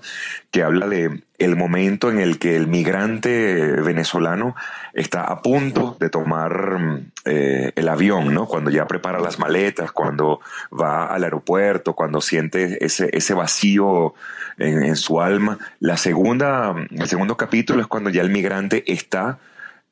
que 0.50 0.64
habla 0.64 0.88
de 0.88 1.24
el 1.38 1.58
momento 1.58 2.10
en 2.10 2.20
el 2.20 2.40
que 2.40 2.56
el 2.56 2.68
migrante 2.68 3.54
venezolano 3.82 4.56
está 4.94 5.24
a 5.26 5.42
punto 5.42 5.98
de 6.00 6.10
tomar 6.10 6.80
mm, 6.80 7.12
eh, 7.26 7.74
el 7.76 7.90
avión, 7.90 8.34
¿no? 8.34 8.46
Cuando 8.46 8.70
ya 8.70 8.88
prepara 8.88 9.20
las 9.20 9.40
maletas, 9.40 9.92
cuando 9.92 10.40
va 10.72 11.08
al 11.08 11.26
aeropuerto, 11.26 11.94
cuando 11.94 12.22
siente 12.22 12.86
ese, 12.86 13.10
ese 13.12 13.34
vacío 13.34 14.14
en, 14.58 14.96
su 14.96 15.20
alma. 15.20 15.60
La 15.82 15.98
segunda, 15.98 16.74
el 16.92 17.10
segundo 17.10 17.36
capítulo 17.36 17.82
es 17.82 17.88
cuando 17.88 18.10
ya 18.10 18.22
el 18.22 18.30
migrante 18.30 18.90
está 18.90 19.38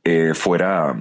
eh, 0.05 0.31
fuera 0.33 0.95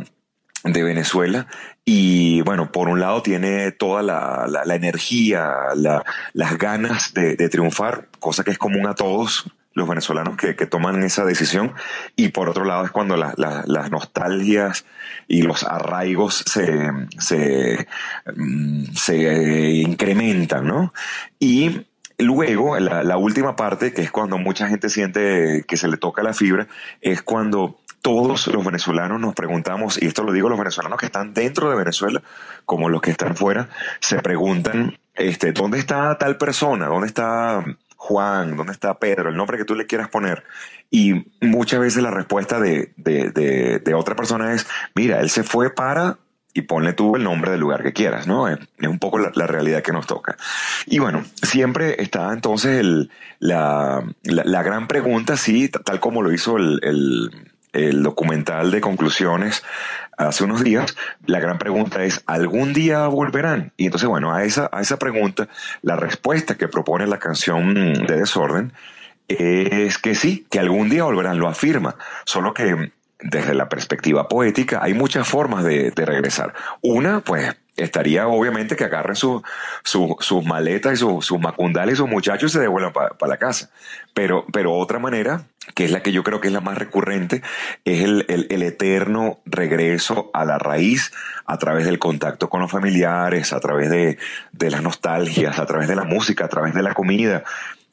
de 0.65 0.83
Venezuela 0.83 1.47
y 1.85 2.41
bueno, 2.41 2.73
por 2.73 2.89
un 2.89 2.99
lado 2.99 3.23
tiene 3.23 3.71
toda 3.71 4.03
la, 4.03 4.47
la, 4.49 4.75
energía, 4.75 5.53
las 5.75 6.59
ganas 6.59 7.13
de, 7.13 7.37
triunfar, 7.49 8.09
cosa 8.19 8.43
que 8.43 8.51
es 8.51 8.59
común 8.59 8.87
a 8.87 8.95
todos 8.95 9.51
los 9.75 9.89
venezolanos 9.89 10.37
que, 10.37 10.57
que 10.57 10.67
toman 10.67 11.03
esa 11.03 11.25
decisión 11.25 11.75
y 12.17 12.29
por 12.29 12.49
otro 12.49 12.65
lado 12.65 12.85
es 12.85 12.91
cuando 12.91 13.17
las 13.17 13.91
nostalgias 13.91 14.87
y 15.29 15.43
los 15.43 15.65
arraigos 15.65 16.45
se, 16.47 16.91
se, 17.19 17.87
mm, 18.35 18.85
se 18.95 19.73
incrementan, 19.73 20.67
¿no? 20.67 20.95
Y 21.39 21.87
luego, 22.19 22.79
la, 22.79 23.03
la 23.03 23.17
última 23.19 23.57
parte, 23.57 23.93
que 23.93 24.03
es 24.03 24.11
cuando 24.11 24.39
mucha 24.39 24.69
gente 24.69 24.89
siente 24.89 25.65
que 25.67 25.77
se 25.77 25.89
le 25.89 25.97
toca 25.99 26.23
la 26.23 26.33
fibra, 26.33 26.69
es 27.03 27.23
cuando 27.23 27.79
todos 28.05 28.49
los 28.49 28.63
venezolanos 28.63 29.19
nos 29.19 29.35
preguntamos, 29.35 30.01
y 30.01 30.05
esto 30.05 30.25
lo 30.25 30.33
digo 30.33 30.51
los 30.51 30.59
venezolanos 30.59 30.99
que 30.99 31.07
están 31.07 31.33
dentro 31.33 31.71
de 31.71 31.77
Venezuela, 31.77 32.23
como 32.67 32.91
los 32.91 33.01
que 33.01 33.11
están 33.11 33.35
fuera, 33.35 33.71
se 33.99 34.19
preguntan, 34.19 34.99
este, 35.15 35.53
¿dónde 35.53 35.79
está 35.79 36.19
tal 36.19 36.37
persona? 36.37 36.89
¿Dónde 36.89 37.07
está 37.07 37.65
Juan? 37.97 38.59
¿Dónde 38.59 38.73
está 38.73 38.99
Pedro? 38.99 39.31
El 39.31 39.37
nombre 39.37 39.57
que 39.57 39.65
tú 39.65 39.75
le 39.75 39.87
quieras 39.87 40.11
poner. 40.11 40.45
Y 40.91 41.25
muchas 41.41 41.81
veces 41.81 42.03
la 42.03 42.11
respuesta 42.11 42.61
de, 42.61 42.93
de, 42.99 43.31
de, 43.83 43.95
otra 43.95 44.15
persona 44.15 44.53
es, 44.53 44.67
mira, 44.95 45.21
él 45.21 45.31
se 45.31 45.43
fue 45.43 45.71
para 45.71 46.19
y 46.53 46.61
ponle 46.61 46.93
tú 46.93 47.17
el 47.17 47.25
nombre 47.25 47.53
del 47.53 47.61
lugar 47.61 47.83
que 47.83 47.95
quieras, 47.95 48.27
¿no? 48.27 48.49
Es, 48.49 48.59
un 48.87 48.99
poco 48.99 49.19
la, 49.19 49.47
realidad 49.47 49.83
que 49.83 49.93
nos 49.93 50.07
toca. 50.07 50.37
Y 50.85 50.99
bueno, 50.99 51.25
siempre 51.41 52.03
está 52.03 52.35
entonces 52.35 52.81
el, 52.81 53.11
la, 53.39 54.05
la, 54.25 54.63
gran 54.63 54.89
pregunta, 54.89 55.39
sí, 55.39 55.71
tal 55.71 56.01
como 56.01 56.21
lo 56.21 56.35
hizo 56.35 56.59
el 56.59 56.81
el 56.83 57.54
documental 57.75 58.71
de 58.71 58.81
conclusiones 58.81 59.63
hace 60.17 60.45
unos 60.45 60.63
días, 60.63 60.97
la 61.27 61.41
gran 61.41 61.59
pregunta 61.59 62.05
es, 62.05 62.23
¿algún 62.27 62.73
día 62.73 63.07
volverán? 63.09 63.73
Y 63.77 63.87
entonces, 63.87 64.09
bueno, 64.09 64.33
a 64.33 64.45
esa, 64.45 64.71
a 64.73 64.81
esa 64.81 64.99
pregunta, 64.99 65.49
la 65.83 65.97
respuesta 65.97 66.57
que 66.57 66.69
propone 66.69 67.07
la 67.07 67.19
canción 67.19 67.75
de 67.75 68.17
Desorden 68.17 68.73
es 69.29 69.99
que 69.99 70.15
sí, 70.15 70.47
que 70.51 70.61
algún 70.61 70.89
día 70.89 71.05
volverán, 71.05 71.39
lo 71.39 71.49
afirma, 71.49 71.97
solo 72.25 72.55
que 72.55 72.93
desde 73.21 73.55
la 73.55 73.69
perspectiva 73.69 74.29
poética 74.29 74.81
hay 74.83 74.95
muchas 74.95 75.27
formas 75.27 75.65
de, 75.65 75.91
de 75.91 76.07
regresar. 76.07 76.53
Una, 76.83 77.21
pues 77.21 77.55
estaría 77.77 78.29
obviamente 78.29 78.77
que 78.77 78.85
agarren 78.85 79.17
su, 79.17 79.43
sus 79.83 80.45
maletas 80.45 80.95
y 80.95 80.97
sus 80.97 81.39
macundales 81.41 81.95
y 81.95 81.97
sus 81.97 82.09
muchachos 82.09 82.51
y 82.51 82.55
se 82.55 82.61
devuelvan 82.61 82.93
para 82.93 83.29
la 83.29 83.37
casa. 83.37 83.71
Pero, 84.13 84.47
pero 84.53 84.75
otra 84.75 84.99
manera, 84.99 85.47
que 85.75 85.85
es 85.85 85.91
la 85.91 86.03
que 86.03 86.13
yo 86.13 86.23
creo 86.23 86.41
que 86.41 86.49
es 86.49 86.55
la 86.55 86.61
más 86.61 86.79
recurrente, 86.79 87.43
es 87.85 88.03
el, 88.03 88.27
el, 88.29 88.63
eterno 88.63 89.41
regreso 89.45 90.31
a 90.33 90.45
la 90.45 90.59
raíz 90.59 91.13
a 91.47 91.59
través 91.59 91.85
del 91.85 91.99
contacto 91.99 92.49
con 92.49 92.61
los 92.61 92.71
familiares, 92.71 93.53
a 93.53 93.61
través 93.61 93.91
de, 93.91 94.19
de 94.53 94.71
las 94.71 94.83
nostalgias, 94.83 95.59
a 95.59 95.67
través 95.67 95.89
de 95.89 95.97
la 95.97 96.05
música, 96.05 96.45
a 96.45 96.49
través 96.49 96.75
de 96.75 96.83
la 96.83 96.95
comida. 96.95 97.43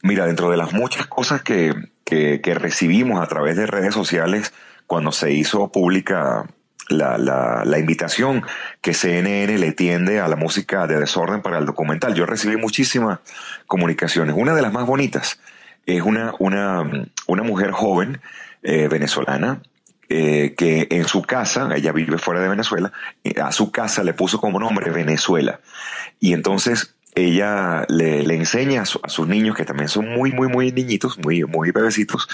Mira, 0.03 0.25
dentro 0.25 0.51
de 0.51 0.57
las 0.57 0.73
muchas 0.73 1.07
cosas 1.07 1.41
que, 1.41 1.73
que, 2.03 2.41
que 2.41 2.53
recibimos 2.53 3.21
a 3.21 3.27
través 3.27 3.57
de 3.57 3.65
redes 3.65 3.93
sociales 3.93 4.53
cuando 4.85 5.11
se 5.11 5.31
hizo 5.31 5.71
pública 5.71 6.47
la, 6.91 7.17
la, 7.17 7.63
la, 7.65 7.79
invitación 7.79 8.43
que 8.81 8.93
CNN 8.93 9.57
le 9.57 9.71
tiende 9.71 10.19
a 10.19 10.27
la 10.27 10.35
música 10.35 10.87
de 10.87 10.99
desorden 10.99 11.41
para 11.41 11.57
el 11.57 11.65
documental. 11.65 12.13
Yo 12.13 12.25
recibí 12.25 12.57
muchísimas 12.57 13.19
comunicaciones. 13.67 14.35
Una 14.37 14.53
de 14.53 14.61
las 14.61 14.73
más 14.73 14.85
bonitas 14.85 15.39
es 15.85 16.01
una, 16.01 16.33
una, 16.39 17.07
una 17.27 17.43
mujer 17.43 17.71
joven 17.71 18.21
eh, 18.63 18.87
venezolana 18.87 19.61
eh, 20.13 20.55
que 20.57 20.87
en 20.91 21.07
su 21.07 21.21
casa, 21.21 21.69
ella 21.73 21.93
vive 21.93 22.17
fuera 22.17 22.41
de 22.41 22.49
Venezuela, 22.49 22.91
eh, 23.23 23.39
a 23.41 23.53
su 23.53 23.71
casa 23.71 24.03
le 24.03 24.13
puso 24.13 24.41
como 24.41 24.59
nombre 24.59 24.91
Venezuela. 24.91 25.61
Y 26.19 26.33
entonces 26.33 26.95
ella 27.15 27.85
le, 27.87 28.21
enseña 28.35 28.81
a, 28.81 28.83
a, 28.83 29.09
sus 29.09 29.27
niños, 29.27 29.55
que 29.55 29.63
también 29.63 29.87
son 29.87 30.09
muy, 30.09 30.33
muy, 30.33 30.49
muy 30.49 30.71
niñitos, 30.73 31.17
muy, 31.17 31.43
muy 31.45 31.71
bebecitos, 31.71 32.27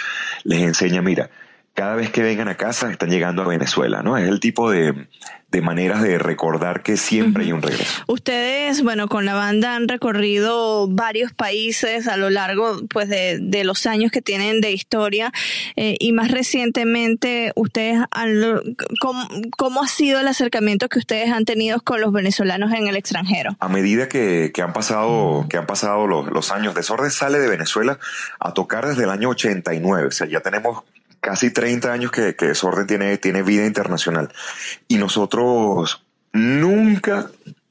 les 0.44 0.64
enseña, 0.64 1.04
mira, 1.04 1.30
cada 1.78 1.94
vez 1.94 2.10
que 2.10 2.24
vengan 2.24 2.48
a 2.48 2.58
casa 2.58 2.90
están 2.90 3.12
llegando 3.12 3.44
a 3.44 3.48
Venezuela, 3.48 4.02
¿no? 4.02 4.18
Es 4.18 4.28
el 4.28 4.40
tipo 4.40 4.72
de, 4.72 5.08
de 5.52 5.62
maneras 5.62 6.02
de 6.02 6.18
recordar 6.18 6.82
que 6.82 6.98
siempre 6.98 7.44
hay 7.44 7.52
un 7.52 7.62
regreso. 7.62 8.04
Ustedes, 8.08 8.82
bueno, 8.82 9.08
con 9.08 9.26
la 9.26 9.36
banda 9.36 9.76
han 9.76 9.88
recorrido 9.88 10.88
varios 10.88 11.34
países 11.34 12.08
a 12.08 12.18
lo 12.18 12.32
largo 12.32 12.82
pues, 12.90 13.10
de, 13.10 13.38
de 13.40 13.64
los 13.64 13.86
años 13.86 14.12
que 14.12 14.24
tienen 14.24 14.60
de 14.60 14.72
historia 14.72 15.32
eh, 15.76 15.98
y 16.00 16.14
más 16.14 16.32
recientemente, 16.32 17.52
ustedes 17.56 18.00
han, 18.10 18.42
¿cómo, 19.00 19.28
¿cómo, 19.56 19.84
ha 19.84 19.88
sido 19.88 20.20
el 20.20 20.28
acercamiento 20.28 20.90
que 20.90 20.98
ustedes 20.98 21.30
han 21.32 21.46
tenido 21.46 21.80
con 21.82 22.02
los 22.02 22.12
venezolanos 22.12 22.74
en 22.74 22.88
el 22.88 22.96
extranjero? 22.96 23.56
A 23.60 23.68
medida 23.68 24.10
que, 24.10 24.50
que 24.52 24.64
han 24.64 24.74
pasado, 24.74 25.46
que 25.48 25.58
han 25.58 25.68
pasado 25.68 26.08
los, 26.08 26.26
los 26.32 26.52
años, 26.52 26.74
Desorden 26.74 27.12
sale 27.12 27.38
de 27.38 27.48
Venezuela 27.48 28.00
a 28.40 28.56
tocar 28.56 28.88
desde 28.88 29.04
el 29.04 29.12
año 29.12 29.30
89, 29.30 30.08
o 30.08 30.12
sea, 30.12 30.26
ya 30.26 30.40
tenemos 30.40 30.84
casi 31.28 31.52
30 31.52 31.92
años 31.92 32.10
que, 32.10 32.38
que 32.38 32.48
Desorden 32.48 32.88
tiene, 32.88 33.18
tiene 33.18 33.44
vida 33.44 33.66
internacional. 33.66 34.32
Y 34.88 34.96
nosotros 34.96 36.06
nunca, 36.32 37.28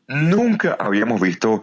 nunca 0.07 0.77
habíamos 0.79 1.23
visto 1.23 1.63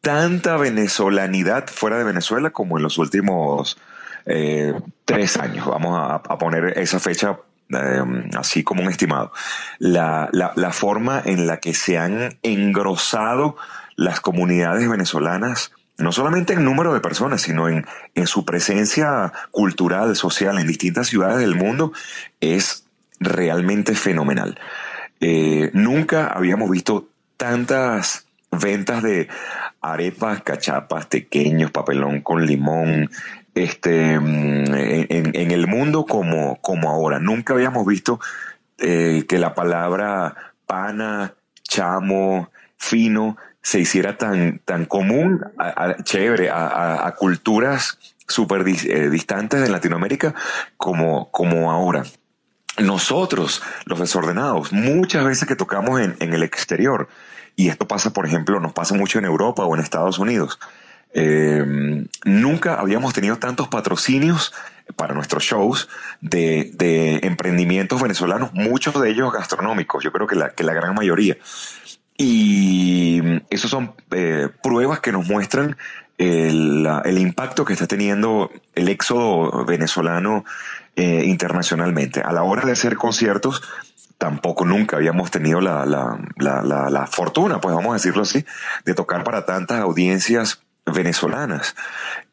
tanta 0.00 0.56
venezolanidad 0.56 1.66
fuera 1.66 1.98
de 1.98 2.04
Venezuela 2.04 2.50
como 2.50 2.76
en 2.76 2.84
los 2.84 2.96
últimos 2.96 3.76
eh, 4.24 4.72
tres 5.04 5.36
años, 5.36 5.66
vamos 5.66 5.98
a, 5.98 6.38
poner 6.38 6.78
esa 6.78 7.00
fecha 7.00 7.40
eh, 7.70 8.02
así 8.38 8.62
como 8.62 8.84
un 8.84 8.88
estimado, 8.88 9.32
la, 9.80 10.28
la, 10.30 10.70
forma 10.70 11.20
en 11.24 11.48
la 11.48 11.56
que 11.56 11.74
se 11.74 11.98
han 11.98 12.38
engrosado 12.44 13.56
las 13.96 14.20
comunidades 14.20 14.88
venezolanas, 14.88 15.72
no 16.00 16.12
solamente 16.12 16.54
en 16.54 16.64
número 16.64 16.92
de 16.92 17.00
personas, 17.00 17.42
sino 17.42 17.68
en, 17.68 17.86
en 18.14 18.26
su 18.26 18.44
presencia 18.44 19.32
cultural, 19.50 20.16
social 20.16 20.58
en 20.58 20.66
distintas 20.66 21.08
ciudades 21.08 21.38
del 21.38 21.54
mundo, 21.54 21.92
es 22.40 22.84
realmente 23.20 23.94
fenomenal. 23.94 24.58
Eh, 25.20 25.70
nunca 25.74 26.28
habíamos 26.28 26.70
visto 26.70 27.08
tantas 27.36 28.26
ventas 28.50 29.02
de 29.02 29.28
arepas, 29.80 30.42
cachapas, 30.42 31.06
pequeños, 31.06 31.70
papelón 31.70 32.22
con 32.22 32.46
limón, 32.46 33.10
este, 33.54 34.18
mm, 34.18 34.74
en, 34.74 35.50
el 35.50 35.66
mundo 35.66 36.06
como, 36.06 36.56
como 36.60 36.90
ahora. 36.90 37.18
Nunca 37.18 37.52
habíamos 37.52 37.86
visto 37.86 38.18
eh, 38.78 39.24
que 39.28 39.38
la 39.38 39.54
palabra 39.54 40.34
pana, 40.66 41.34
chamo, 41.62 42.50
fino, 42.78 43.36
se 43.62 43.80
hiciera 43.80 44.16
tan, 44.16 44.60
tan 44.64 44.86
común, 44.86 45.44
chévere, 46.04 46.50
a, 46.50 47.14
culturas 47.18 47.98
súper 48.26 48.64
eh, 48.66 49.10
distantes 49.10 49.60
de 49.60 49.68
Latinoamérica 49.68 50.34
como, 50.76 51.30
como 51.30 51.70
ahora 51.70 52.04
nosotros, 52.78 53.62
los 53.84 53.98
desordenados, 53.98 54.72
muchas 54.72 55.24
veces 55.24 55.46
que 55.46 55.56
tocamos 55.56 56.00
en, 56.00 56.16
el 56.20 56.42
exterior, 56.42 57.08
y 57.56 57.68
esto 57.68 57.86
pasa, 57.86 58.12
por 58.12 58.26
ejemplo, 58.26 58.60
nos 58.60 58.72
pasa 58.72 58.94
mucho 58.94 59.18
en 59.18 59.24
Europa 59.24 59.64
o 59.64 59.74
en 59.74 59.82
Estados 59.82 60.18
Unidos, 60.18 60.58
eh, 61.12 62.06
nunca 62.24 62.80
habíamos 62.80 63.12
tenido 63.12 63.36
tantos 63.36 63.68
patrocinios 63.68 64.54
para 64.96 65.14
nuestros 65.14 65.42
shows 65.42 65.88
de, 66.20 67.20
emprendimientos 67.22 68.00
venezolanos, 68.00 68.52
muchos 68.54 69.00
de 69.00 69.10
ellos 69.10 69.32
gastronómicos, 69.32 70.02
yo 70.04 70.12
creo 70.12 70.26
que 70.26 70.36
la, 70.36 70.50
que 70.50 70.64
la 70.64 70.72
gran 70.72 70.94
mayoría. 70.94 71.36
Y 72.22 73.22
esos 73.48 73.70
son 73.70 73.94
eh, 74.10 74.50
pruebas 74.62 75.00
que 75.00 75.10
nos 75.10 75.26
muestran 75.26 75.78
el, 76.18 77.16
impacto 77.16 77.64
que 77.64 77.72
está 77.72 77.86
teniendo 77.86 78.50
el 78.74 78.90
éxodo 78.90 79.64
venezolano 79.64 80.44
eh, 80.96 81.22
internacionalmente. 81.24 82.20
A 82.20 82.30
la 82.32 82.42
hora 82.42 82.66
de 82.66 82.72
hacer 82.72 82.96
conciertos, 82.96 83.62
tampoco 84.18 84.66
nunca 84.66 84.98
habíamos 84.98 85.30
tenido 85.30 85.62
la, 85.62 85.86
la, 85.86 86.90
la, 86.90 87.06
fortuna, 87.06 87.58
pues 87.58 87.74
vamos 87.74 87.92
a 87.92 87.94
decirlo 87.94 88.20
así, 88.20 88.44
de 88.84 88.92
tocar 88.92 89.24
para 89.24 89.46
tantas 89.46 89.80
audiencias 89.80 90.62
venezolanas. 90.84 91.74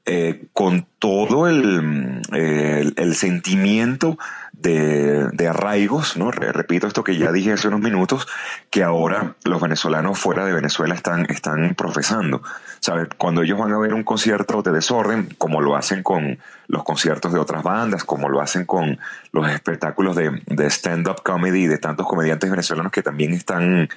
Eh, 0.06 0.48
con 0.52 0.86
todo 1.00 1.48
el, 1.48 2.22
el, 2.34 3.16
sentimiento 3.16 4.18
de, 4.60 5.28
de, 5.34 5.48
arraigos, 5.48 6.18
¿no? 6.18 6.32
Repito 6.32 6.88
esto 6.88 7.04
que 7.04 7.18
ya 7.18 7.32
dije 7.32 7.54
hace 7.54 7.68
unos 7.68 7.80
minutos, 7.80 8.28
que 8.70 8.84
ahora 8.84 9.36
los 9.44 9.62
venezolanos 9.62 10.20
fuera 10.20 10.46
de 10.46 10.54
Venezuela 10.54 10.96
están, 10.96 11.26
están 11.30 11.76
profesando. 11.76 12.42
¿Sabes? 12.80 13.08
Cuando 13.18 13.44
ellos 13.44 13.60
van 13.60 13.72
a 13.72 13.78
ver 13.78 13.94
un 13.94 14.04
concierto 14.04 14.62
de 14.62 14.72
desorden, 14.72 15.30
como 15.38 15.62
lo 15.62 15.76
hacen 15.76 16.04
con 16.04 16.40
los 16.68 16.84
conciertos 16.84 17.34
de 17.34 17.40
otras 17.40 17.64
bandas, 17.64 18.04
como 18.04 18.30
lo 18.30 18.42
hacen 18.42 18.66
con 18.66 19.00
los 19.32 19.50
espectáculos 19.50 20.16
de, 20.16 20.42
de 20.48 20.70
stand-up 20.70 21.22
comedy 21.24 21.68
de 21.68 21.78
tantos 21.78 22.08
comediantes 22.08 22.50
venezolanos 22.50 22.92
que 22.92 23.04
también 23.04 23.34
están 23.34 23.90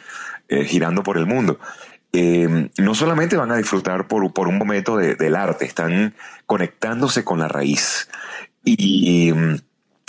eh, 0.48 0.64
girando 0.64 1.02
por 1.02 1.16
el 1.16 1.26
mundo. 1.26 1.58
Eh, 2.12 2.70
no 2.78 2.94
solamente 2.94 3.36
van 3.36 3.52
a 3.52 3.56
disfrutar 3.56 4.08
por, 4.08 4.32
por 4.32 4.48
un 4.48 4.58
momento 4.58 4.96
del 4.96 5.36
arte, 5.36 5.64
están 5.64 6.14
conectándose 6.46 7.24
con 7.24 7.38
la 7.38 7.48
raíz. 7.48 8.08
Y, 8.64 9.32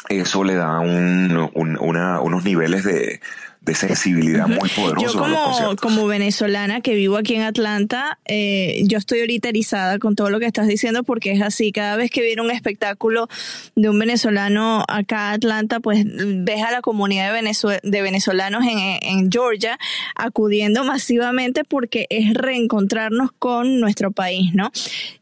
eso 0.09 0.43
le 0.43 0.55
da 0.55 0.79
unos 0.79 2.43
niveles 2.43 2.83
de, 2.83 3.21
de 3.61 3.75
sensibilidad 3.75 4.47
muy 4.47 4.69
poderosa. 4.69 5.05
Yo 5.05 5.19
como, 5.19 5.75
como 5.79 6.07
venezolana 6.07 6.81
que 6.81 6.95
vivo 6.95 7.15
aquí 7.15 7.35
en 7.35 7.43
Atlanta, 7.43 8.17
eh, 8.25 8.81
yo 8.85 8.97
estoy 8.97 9.19
ahorita 9.19 9.49
erizada 9.49 9.99
con 9.99 10.15
todo 10.15 10.31
lo 10.31 10.39
que 10.39 10.47
estás 10.47 10.67
diciendo 10.67 11.03
porque 11.03 11.31
es 11.31 11.43
así, 11.43 11.71
cada 11.71 11.95
vez 11.95 12.09
que 12.09 12.23
viene 12.23 12.41
un 12.41 12.49
espectáculo 12.49 13.27
de 13.75 13.89
un 13.89 13.99
venezolano 13.99 14.83
acá 14.87 15.29
a 15.29 15.33
Atlanta, 15.33 15.79
pues 15.79 16.05
ves 16.07 16.63
a 16.63 16.71
la 16.71 16.81
comunidad 16.81 17.33
de, 17.33 17.79
de 17.83 18.01
venezolanos 18.01 18.63
en, 18.65 18.79
en 18.79 19.31
Georgia 19.31 19.77
acudiendo 20.15 20.83
masivamente 20.83 21.63
porque 21.63 22.07
es 22.09 22.33
reencontrarnos 22.33 23.31
con 23.37 23.79
nuestro 23.79 24.11
país, 24.11 24.55
¿no? 24.55 24.71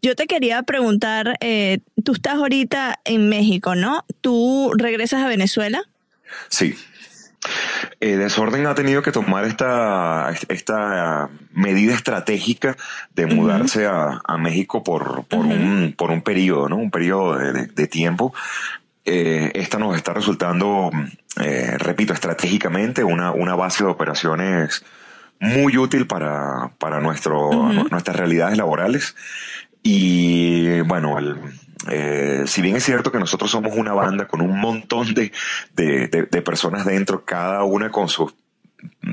Yo 0.01 0.15
te 0.15 0.27
quería 0.27 0.63
preguntar, 0.63 1.35
eh, 1.41 1.79
tú 2.05 2.13
estás 2.13 2.35
ahorita 2.35 3.01
en 3.03 3.27
México, 3.27 3.75
¿no? 3.75 4.05
¿Tú 4.21 4.71
regresas 4.77 5.23
a 5.23 5.27
Venezuela? 5.27 5.83
Sí, 6.47 6.75
eh, 7.99 8.17
Desorden 8.17 8.65
ha 8.67 8.75
tenido 8.75 9.01
que 9.01 9.11
tomar 9.11 9.45
esta, 9.45 10.33
esta 10.47 11.29
medida 11.53 11.93
estratégica 11.93 12.77
de 13.13 13.25
mudarse 13.25 13.87
a, 13.87 14.37
México 14.37 14.83
por, 14.83 15.25
por, 15.25 15.45
un, 15.45 15.93
por 15.97 16.11
un 16.11 16.21
periodo, 16.21 16.69
¿no? 16.69 16.77
Un 16.77 16.91
periodo 16.91 17.37
de, 17.37 17.87
tiempo. 17.87 18.33
Eh, 19.05 19.51
esta 19.55 19.77
nos 19.77 19.95
está 19.95 20.13
resultando, 20.13 20.91
eh, 21.41 21.75
repito, 21.77 22.13
estratégicamente 22.13 23.03
una, 23.03 23.31
una 23.31 23.55
base 23.55 23.83
de 23.83 23.89
operaciones 23.89 24.85
muy 25.39 25.77
útil 25.77 26.07
para, 26.07 26.71
para 26.77 26.99
nuestro, 26.99 27.51
nuestras 27.89 28.15
realidades 28.15 28.57
laborales. 28.57 29.15
Y 29.83 30.81
bueno, 30.81 31.17
el, 31.17 31.37
eh, 31.87 32.43
si 32.45 32.61
bien 32.61 32.75
es 32.75 32.83
cierto 32.83 33.11
que 33.11 33.19
nosotros 33.19 33.49
somos 33.51 33.75
una 33.75 33.93
banda 33.93 34.27
con 34.27 34.41
un 34.41 34.59
montón 34.59 35.13
de, 35.13 35.31
de, 35.75 36.41
personas 36.41 36.85
dentro, 36.85 37.23
cada 37.23 37.63
una 37.63 37.89
con 37.89 38.09
sus 38.09 38.33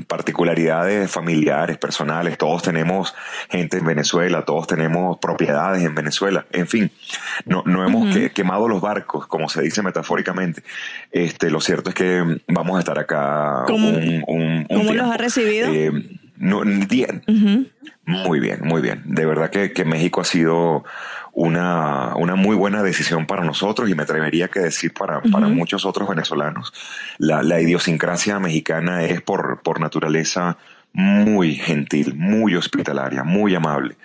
particularidades 0.07 1.09
familiares, 1.09 1.77
personales, 1.77 2.37
todos 2.37 2.63
tenemos 2.63 3.13
gente 3.49 3.77
en 3.77 3.85
Venezuela, 3.85 4.43
todos 4.43 4.67
tenemos 4.67 5.17
propiedades 5.19 5.83
en 5.83 5.93
Venezuela, 5.95 6.45
en 6.51 6.67
fin, 6.67 6.91
no, 7.45 7.63
no 7.65 7.85
hemos 7.85 8.15
quemado 8.33 8.67
los 8.67 8.81
barcos, 8.81 9.27
como 9.27 9.49
se 9.49 9.61
dice 9.61 9.81
metafóricamente. 9.81 10.63
Este, 11.11 11.49
lo 11.49 11.61
cierto 11.61 11.89
es 11.89 11.95
que 11.95 12.39
vamos 12.47 12.77
a 12.77 12.79
estar 12.79 12.99
acá 12.99 13.63
¿Cómo, 13.65 13.89
un, 13.89 14.65
¿cómo 14.69 14.93
los 14.93 15.11
ha 15.11 15.17
recibido? 15.17 15.69
Eh, 15.73 15.91
bien. 16.89 17.23
Muy 18.05 18.39
bien, 18.39 18.59
muy 18.63 18.81
bien. 18.81 19.03
De 19.05 19.25
verdad 19.25 19.49
que, 19.49 19.73
que 19.73 19.83
México 19.83 20.21
ha 20.21 20.25
sido 20.25 20.85
una, 21.37 22.15
una 22.15 22.33
muy 22.33 22.55
buena 22.55 22.81
decisión 22.81 23.27
para 23.27 23.43
nosotros 23.43 23.87
y 23.87 23.93
me 23.93 24.01
atrevería 24.01 24.47
que 24.47 24.59
decir 24.59 24.91
para, 24.91 25.21
para 25.21 25.47
muchos 25.47 25.85
otros 25.85 26.09
venezolanos. 26.09 26.73
La, 27.19 27.43
la 27.43 27.61
idiosincrasia 27.61 28.39
mexicana 28.39 29.03
es 29.03 29.21
por, 29.21 29.61
por 29.61 29.79
naturaleza 29.79 30.57
muy 30.93 31.53
gentil, 31.53 32.15
muy 32.15 32.55
hospitalaria, 32.55 33.23
muy 33.23 33.53
amable. 33.53 33.97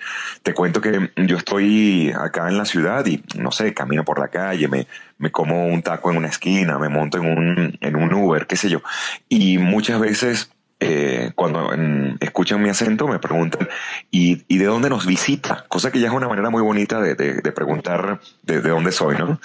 Te 0.42 0.52
cuento 0.52 0.82
que 0.82 1.10
yo 1.16 1.38
estoy 1.38 2.12
acá 2.14 2.50
en 2.50 2.58
la 2.58 2.66
ciudad 2.66 3.06
y, 3.06 3.24
no 3.38 3.50
sé, 3.50 3.72
camino 3.72 4.04
por 4.04 4.18
la 4.18 4.28
calle, 4.28 4.68
me, 4.68 4.86
me 5.16 5.30
como 5.30 5.68
un 5.68 5.80
taco 5.80 6.10
en 6.10 6.18
una 6.18 6.28
esquina, 6.28 6.78
me 6.78 6.90
monto 6.90 7.16
en 7.16 7.24
un, 7.24 7.78
en 7.80 7.96
un 7.96 8.12
Uber, 8.12 8.46
qué 8.46 8.56
sé 8.56 8.68
yo. 8.68 8.82
Y 9.30 9.56
muchas 9.56 9.98
veces 10.00 10.52
eh, 10.80 11.30
cuando 11.36 11.70
escuchan 12.18 12.60
mi 12.60 12.68
acento 12.68 13.06
me 13.06 13.20
preguntan, 13.20 13.68
¿y, 14.12 14.44
¿y, 14.46 14.58
de 14.58 14.66
dónde 14.66 14.90
nos 14.90 15.06
visita? 15.06 15.64
Cosa 15.68 15.90
que 15.90 15.98
ya 15.98 16.08
es 16.08 16.12
una 16.12 16.28
manera 16.28 16.50
muy 16.50 16.62
bonita 16.62 17.00
de, 17.00 17.14
de, 17.14 17.52
preguntar 17.52 18.20
de, 18.42 18.60
dónde 18.60 18.92
soy, 18.92 19.16
¿no? 19.16 19.40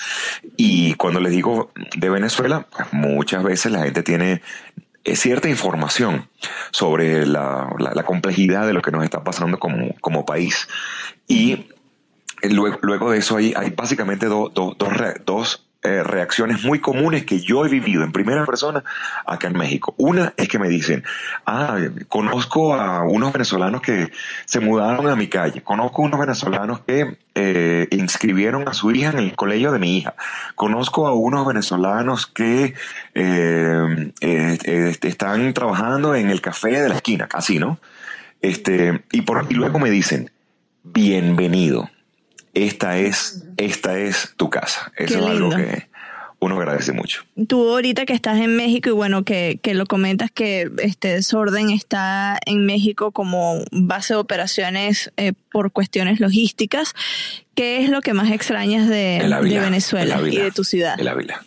Y 0.58 0.94
cuando 0.96 1.22
les 1.22 1.32
digo 1.32 1.72
de 1.96 2.10
Venezuela, 2.10 2.68
pues 2.70 2.92
muchas 2.92 3.44
veces 3.44 3.72
la 3.72 3.84
gente 3.84 4.04
tiene 4.04 4.42
eh, 5.06 5.16
cierta 5.16 5.48
información 5.48 6.28
sobre 6.72 7.26
la, 7.26 7.74
la, 7.80 8.04
complejidad 8.04 8.68
de 8.68 8.74
lo 8.74 8.82
que 8.82 8.92
nos 8.92 9.06
está 9.06 9.24
pasando 9.24 9.58
como, 9.58 9.96
como 10.02 10.26
país. 10.26 10.68
Y 11.28 11.68
luego, 12.44 12.78
luego 12.82 13.12
de 13.12 13.20
eso 13.20 13.38
hay, 13.38 13.54
hay 13.56 13.70
básicamente 13.70 14.26
dos 14.26 14.54
dos, 14.54 14.76
dos 15.26 15.67
eh, 15.84 16.04
reacciones 16.04 16.64
muy 16.64 16.80
comunes 16.80 17.24
que 17.24 17.40
yo 17.40 17.66
he 17.66 17.70
vivido 17.70 18.04
en 18.04 18.12
primera 18.12 18.46
persona 18.46 18.84
acá 19.26 19.48
en 19.48 19.58
México. 19.58 19.94
Una 19.98 20.34
es 20.36 20.48
que 20.48 20.58
me 20.58 20.70
dicen, 20.70 21.04
ah, 21.46 21.78
conozco 22.08 22.74
a 22.74 23.04
unos 23.04 23.32
venezolanos 23.32 23.82
que 23.82 24.12
se 24.46 24.60
mudaron 24.60 25.08
a 25.08 25.16
mi 25.16 25.28
calle, 25.28 25.62
conozco 25.62 26.02
a 26.02 26.06
unos 26.06 26.20
venezolanos 26.20 26.80
que 26.82 27.18
eh, 27.36 27.88
inscribieron 27.92 28.68
a 28.68 28.74
su 28.74 28.92
hija 28.92 29.12
en 29.12 29.20
el 29.20 29.36
colegio 29.36 29.72
de 29.72 29.80
mi 29.80 29.98
hija, 29.98 30.16
conozco 30.56 31.08
a 31.08 31.14
unos 31.14 31.46
venezolanos 31.46 32.26
que 32.26 32.74
eh, 33.14 34.12
están 34.20 35.54
trabajando 35.54 36.16
en 36.16 36.32
el 36.32 36.42
café 36.42 36.82
de 36.82 36.90
la 36.90 36.96
esquina, 36.96 37.30
así, 37.32 37.60
¿no? 37.60 37.80
Este, 38.42 39.04
y, 39.12 39.22
por, 39.22 39.46
y 39.50 39.54
luego 39.54 39.78
me 39.78 39.92
dicen, 39.92 40.32
bienvenido 40.84 41.90
esta 42.66 42.98
es, 42.98 43.46
esta 43.58 43.98
es 43.98 44.34
tu 44.38 44.50
casa. 44.50 44.92
Eso 44.98 45.20
es 45.20 45.26
algo 45.26 45.50
que, 45.50 45.88
uno 46.40 46.58
agradece 46.58 46.92
mucho. 46.92 47.24
Tú 47.48 47.70
ahorita 47.70 48.06
que 48.06 48.14
estás 48.14 48.38
en 48.40 48.56
México 48.56 48.90
y 48.90 48.94
bueno, 48.94 49.24
que, 49.24 49.60
que 49.62 49.74
lo 49.74 49.86
comentas 49.86 50.30
que 50.32 50.70
este 50.78 51.10
desorden 51.10 51.72
está 51.72 52.38
en 52.46 52.66
México 52.66 53.12
como 53.12 53.64
base 53.72 54.14
de 54.14 54.20
operaciones 54.20 55.12
eh, 55.18 55.34
por 55.52 55.72
cuestiones 55.72 56.20
logísticas, 56.20 56.94
¿qué 57.56 57.84
es 57.84 57.90
lo 57.90 58.02
que 58.02 58.14
más 58.14 58.32
extrañas 58.32 58.88
de, 58.88 59.28
de 59.44 59.60
Venezuela 59.60 60.22
y 60.22 60.38
de 60.38 60.52
tu 60.52 60.64
ciudad? 60.64 61.00
El 61.00 61.08
Ávila. 61.08 61.42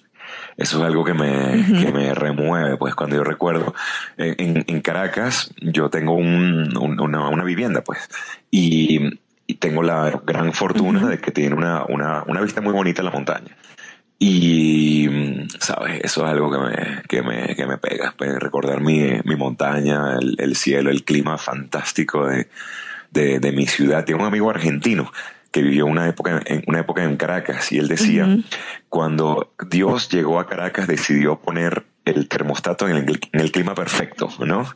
Eso 0.57 0.79
es 0.79 0.85
algo 0.85 1.05
que 1.05 1.15
me, 1.15 1.65
que 1.65 1.91
me 1.91 2.15
remueve, 2.15 2.77
pues 2.77 2.95
cuando 2.95 3.17
yo 3.17 3.25
recuerdo, 3.25 3.75
en, 4.19 4.65
en 4.67 4.81
Caracas 4.83 5.55
yo 5.63 5.89
tengo 5.89 6.13
un, 6.13 6.77
una, 6.77 7.29
una, 7.31 7.45
vivienda, 7.45 7.83
pues, 7.83 8.11
y, 8.51 9.19
y, 9.51 9.55
tengo 9.55 9.83
la 9.83 10.21
gran 10.25 10.53
fortuna 10.53 11.09
de 11.09 11.19
que 11.19 11.31
tiene 11.31 11.55
una, 11.55 11.85
una, 11.85 12.23
una 12.27 12.41
vista 12.41 12.61
muy 12.61 12.73
bonita 12.73 13.01
en 13.01 13.07
la 13.07 13.11
montaña. 13.11 13.57
Y, 14.19 15.09
¿sabes? 15.61 16.01
Eso 16.05 16.27
es 16.27 16.31
algo 16.31 16.51
que 16.51 16.59
me, 16.59 17.03
que 17.09 17.23
me, 17.23 17.57
que 17.57 17.67
me 17.67 17.79
pega. 17.79 18.15
Pues, 18.17 18.39
recordar 18.39 18.81
mi, 18.81 19.19
mi 19.25 19.37
montaña, 19.37 20.17
el, 20.21 20.37
el, 20.39 20.57
cielo, 20.57 20.91
el 20.91 21.05
clima 21.05 21.39
fantástico 21.39 22.27
de, 22.27 22.49
de, 23.11 23.41
de, 23.41 23.53
mi 23.53 23.67
ciudad. 23.67 24.05
Tengo 24.05 24.21
un 24.21 24.27
amigo 24.27 24.51
argentino 24.51 25.11
que 25.51 25.63
vivió 25.63 25.87
una 25.87 26.09
época 26.09 26.43
en, 26.45 26.63
una 26.67 26.81
época 26.81 27.05
en 27.05 27.17
Caracas 27.17 27.73
y 27.73 27.79
él 27.79 27.89
decía, 27.89 28.29
cuando 28.89 29.53
Dios 29.69 30.09
llegó 30.11 30.39
a 30.39 30.47
Caracas 30.47 30.87
decidió 30.87 31.41
poner 31.41 31.87
el 32.05 32.29
termostato 32.29 32.89
en 32.89 32.97
el, 32.97 33.21
en 33.33 33.41
el 33.41 33.53
clima 33.53 33.75
perfecto, 33.75 34.29
¿no? 34.41 34.67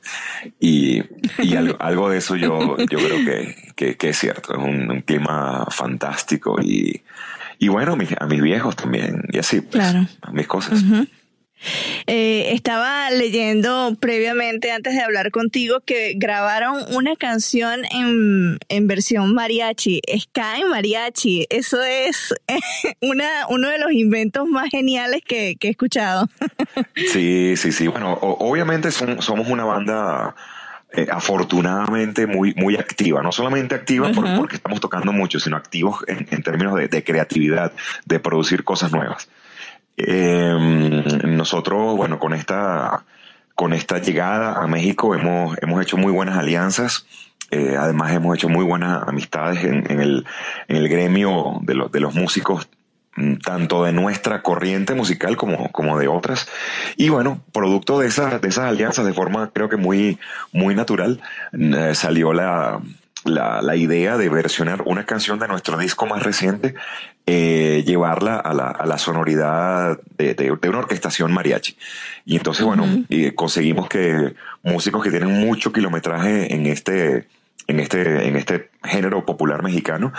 Y, 0.60 1.02
y 1.38 1.56
algo, 1.56 1.76
algo, 1.80 2.10
de 2.10 2.18
eso 2.18 2.36
yo, 2.36 2.76
yo 2.78 2.98
creo 2.98 3.24
que, 3.24 3.72
que, 3.74 3.96
que 3.96 4.08
es 4.10 4.18
cierto, 4.18 4.52
es 4.54 4.58
un, 4.58 4.90
un, 4.90 5.00
clima 5.02 5.66
fantástico 5.70 6.60
y, 6.60 7.02
y 7.58 7.68
bueno, 7.68 7.96
a 8.18 8.26
mis 8.26 8.42
viejos 8.42 8.76
también, 8.76 9.24
y 9.32 9.38
así, 9.38 9.60
pues, 9.60 9.74
claro. 9.74 10.06
mis 10.32 10.46
cosas. 10.46 10.82
Eh, 12.06 12.52
estaba 12.52 13.10
leyendo 13.10 13.96
previamente, 13.98 14.70
antes 14.70 14.94
de 14.94 15.00
hablar 15.00 15.30
contigo, 15.30 15.80
que 15.80 16.14
grabaron 16.16 16.76
una 16.94 17.16
canción 17.16 17.84
en, 17.90 18.58
en 18.68 18.86
versión 18.86 19.34
mariachi, 19.34 20.02
Sky 20.06 20.64
Mariachi. 20.68 21.46
Eso 21.48 21.82
es 21.82 22.34
una, 23.00 23.46
uno 23.48 23.68
de 23.68 23.78
los 23.78 23.92
inventos 23.92 24.46
más 24.46 24.68
geniales 24.70 25.22
que, 25.26 25.56
que 25.58 25.68
he 25.68 25.70
escuchado. 25.70 26.28
sí, 26.94 27.54
sí, 27.56 27.72
sí. 27.72 27.88
Bueno, 27.88 28.12
obviamente 28.20 28.90
somos 28.90 29.48
una 29.48 29.64
banda 29.64 30.34
eh, 30.92 31.08
afortunadamente 31.10 32.26
muy, 32.26 32.54
muy 32.54 32.76
activa, 32.76 33.20
no 33.20 33.32
solamente 33.32 33.74
activa 33.74 34.12
porque 34.12 34.56
estamos 34.56 34.80
tocando 34.80 35.12
mucho, 35.12 35.40
sino 35.40 35.56
activos 35.56 36.04
en, 36.06 36.28
en 36.30 36.42
términos 36.42 36.76
de, 36.76 36.86
de, 36.86 37.02
creatividad, 37.02 37.72
de 38.04 38.20
producir 38.20 38.62
cosas 38.62 38.92
nuevas. 38.92 39.28
Eh, 39.96 41.02
nosotros, 41.24 41.96
bueno, 41.96 42.18
con 42.18 42.32
esta, 42.32 43.04
con 43.54 43.72
esta 43.72 43.98
llegada 43.98 44.60
a 44.60 44.66
México 44.66 45.14
hemos, 45.14 45.56
hemos 45.62 45.82
hecho 45.82 45.96
muy 45.96 46.12
buenas 46.12 46.38
alianzas. 46.38 47.06
Eh, 47.50 47.76
además 47.78 48.12
hemos 48.12 48.36
hecho 48.36 48.48
muy 48.48 48.64
buenas 48.64 49.06
amistades 49.06 49.62
en, 49.64 49.90
en, 49.90 50.00
el, 50.00 50.26
en 50.68 50.76
el 50.76 50.88
gremio 50.88 51.60
de, 51.62 51.74
lo, 51.74 51.88
de 51.88 52.00
los 52.00 52.14
músicos 52.14 52.68
mm, 53.16 53.36
tanto 53.36 53.84
de 53.84 53.92
nuestra 53.92 54.42
corriente 54.42 54.94
musical 54.94 55.36
como, 55.36 55.70
como 55.70 55.98
de 55.98 56.08
otras. 56.08 56.48
Y 56.96 57.10
bueno, 57.10 57.40
producto 57.52 58.00
de 58.00 58.08
esas, 58.08 58.40
de 58.40 58.48
esas 58.48 58.64
alianzas, 58.64 59.06
de 59.06 59.12
forma 59.12 59.50
creo 59.52 59.68
que 59.68 59.76
muy, 59.76 60.18
muy 60.52 60.74
natural, 60.74 61.20
eh, 61.52 61.94
salió 61.94 62.32
la, 62.32 62.80
la, 63.24 63.62
la, 63.62 63.76
idea 63.76 64.16
de 64.16 64.28
versionar 64.28 64.82
una 64.84 65.04
canción 65.04 65.38
de 65.38 65.48
nuestro 65.48 65.76
disco 65.78 66.06
más 66.06 66.22
reciente, 66.22 66.74
eh, 67.26 67.82
llevarla 67.86 68.36
a 68.36 68.52
la, 68.52 68.68
a 68.68 68.86
la 68.86 68.98
sonoridad 68.98 69.98
de, 70.18 70.34
de, 70.34 70.56
de, 70.60 70.68
una 70.68 70.78
orquestación 70.78 71.32
mariachi. 71.32 71.76
Y 72.24 72.36
entonces, 72.36 72.64
bueno, 72.64 72.86
y 73.08 73.30
conseguimos 73.32 73.88
que 73.88 74.34
músicos 74.62 75.02
que 75.02 75.10
tienen 75.10 75.32
mucho 75.32 75.72
kilometraje 75.72 76.54
en 76.54 76.66
este, 76.66 77.26
en 77.66 77.80
este, 77.80 78.28
en 78.28 78.36
este 78.36 78.70
género 78.82 79.24
popular 79.24 79.62
mexicano, 79.62 80.12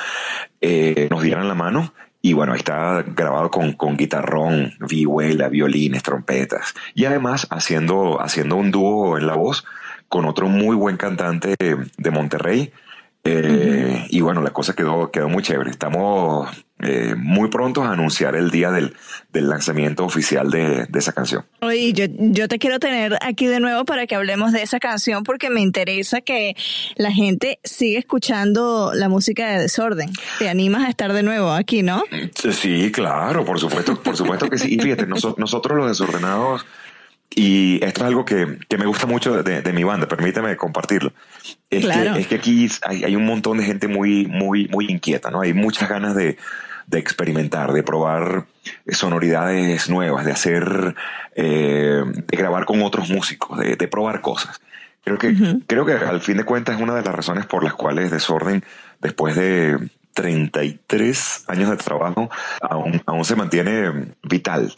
eh, 0.61 1.07
nos 1.11 1.21
dieran 1.21 1.47
la 1.47 1.55
mano. 1.55 1.93
Y 2.21 2.33
bueno, 2.33 2.55
está 2.55 3.03
grabado 3.05 3.51
con, 3.51 3.73
con 3.73 3.97
guitarrón, 3.97 4.73
vihuela, 4.79 5.47
violines, 5.47 6.01
trompetas. 6.01 6.73
Y 6.95 7.05
además 7.05 7.45
haciendo, 7.51 8.19
haciendo 8.19 8.55
un 8.55 8.71
dúo 8.71 9.19
en 9.19 9.27
la 9.27 9.35
voz 9.35 9.63
con 10.09 10.25
otro 10.25 10.47
muy 10.47 10.75
buen 10.75 10.97
cantante 10.97 11.55
de 11.59 12.11
Monterrey, 12.11 12.73
eh, 13.27 14.05
y 14.09 14.21
bueno, 14.21 14.41
la 14.41 14.51
cosa 14.51 14.73
quedó, 14.73 15.09
quedó 15.09 15.27
muy 15.29 15.41
chévere. 15.41 15.71
Estamos 15.71 16.47
eh, 16.79 17.15
muy 17.17 17.49
prontos 17.49 17.83
a 17.83 17.91
anunciar 17.93 18.35
el 18.35 18.51
día 18.51 18.69
del, 18.69 18.95
del 19.33 19.49
lanzamiento 19.49 20.05
oficial 20.05 20.51
de, 20.51 20.85
de, 20.85 20.99
esa 20.99 21.11
canción. 21.11 21.43
Oye, 21.61 21.91
yo, 21.93 22.05
yo 22.07 22.47
te 22.47 22.59
quiero 22.59 22.79
tener 22.79 23.17
aquí 23.21 23.47
de 23.47 23.59
nuevo 23.59 23.83
para 23.83 24.05
que 24.05 24.13
hablemos 24.13 24.51
de 24.51 24.61
esa 24.61 24.79
canción 24.79 25.23
porque 25.23 25.49
me 25.49 25.61
interesa 25.61 26.21
que 26.21 26.55
la 26.97 27.11
gente 27.11 27.59
siga 27.63 27.97
escuchando 27.97 28.91
la 28.93 29.09
música 29.09 29.49
de 29.49 29.61
Desorden. 29.63 30.11
Te 30.37 30.47
animas 30.47 30.83
a 30.83 30.89
estar 30.89 31.11
de 31.11 31.23
nuevo 31.23 31.49
aquí, 31.49 31.81
¿no? 31.81 32.03
Sí, 32.51 32.91
claro, 32.91 33.43
por 33.43 33.59
supuesto, 33.59 33.99
por 34.03 34.15
supuesto 34.15 34.47
que 34.51 34.59
sí. 34.59 34.75
Y 34.75 34.79
fíjate, 34.79 35.07
nosotros, 35.07 35.39
nosotros 35.39 35.77
los 35.77 35.87
desordenados 35.87 36.63
y 37.29 37.83
esto 37.83 38.01
es 38.01 38.07
algo 38.07 38.23
que, 38.23 38.59
que 38.69 38.77
me 38.77 38.85
gusta 38.85 39.07
mucho 39.07 39.43
de, 39.43 39.61
de, 39.61 39.73
mi 39.73 39.83
banda, 39.83 40.07
permíteme 40.07 40.55
compartirlo. 40.55 41.11
Es, 41.69 41.83
claro. 41.83 42.13
que, 42.13 42.19
es 42.21 42.27
que 42.27 42.35
aquí 42.35 42.69
hay, 42.83 43.03
hay, 43.03 43.15
un 43.15 43.25
montón 43.25 43.57
de 43.57 43.65
gente 43.65 43.87
muy, 43.87 44.25
muy, 44.27 44.67
muy 44.69 44.85
inquieta, 44.89 45.31
¿no? 45.31 45.41
Hay 45.41 45.53
muchas 45.53 45.89
ganas 45.89 46.15
de, 46.15 46.37
de 46.87 46.99
experimentar, 46.99 47.73
de 47.73 47.83
probar 47.83 48.45
sonoridades 48.87 49.89
nuevas, 49.89 50.25
de 50.25 50.31
hacer, 50.31 50.95
eh, 51.35 52.03
de 52.05 52.37
grabar 52.37 52.65
con 52.65 52.81
otros 52.83 53.09
músicos, 53.09 53.59
de, 53.59 53.75
de 53.75 53.87
probar 53.87 54.21
cosas. 54.21 54.61
Creo 55.03 55.17
que, 55.17 55.27
uh 55.27 55.31
-huh. 55.31 55.63
creo 55.67 55.85
que 55.85 55.93
al 55.93 56.21
fin 56.21 56.37
de 56.37 56.43
cuentas 56.45 56.75
es 56.75 56.81
una 56.81 56.95
de 56.95 57.03
las 57.03 57.13
razones 57.13 57.45
por 57.45 57.63
las 57.63 57.73
cuales 57.73 58.11
Desorden, 58.11 58.63
después 59.01 59.35
de 59.35 59.77
33 60.15 61.43
años 61.47 61.69
de 61.69 61.77
trabajo, 61.77 62.29
aún, 62.61 63.03
aún 63.05 63.25
se 63.25 63.35
mantiene 63.35 64.13
vital. 64.23 64.73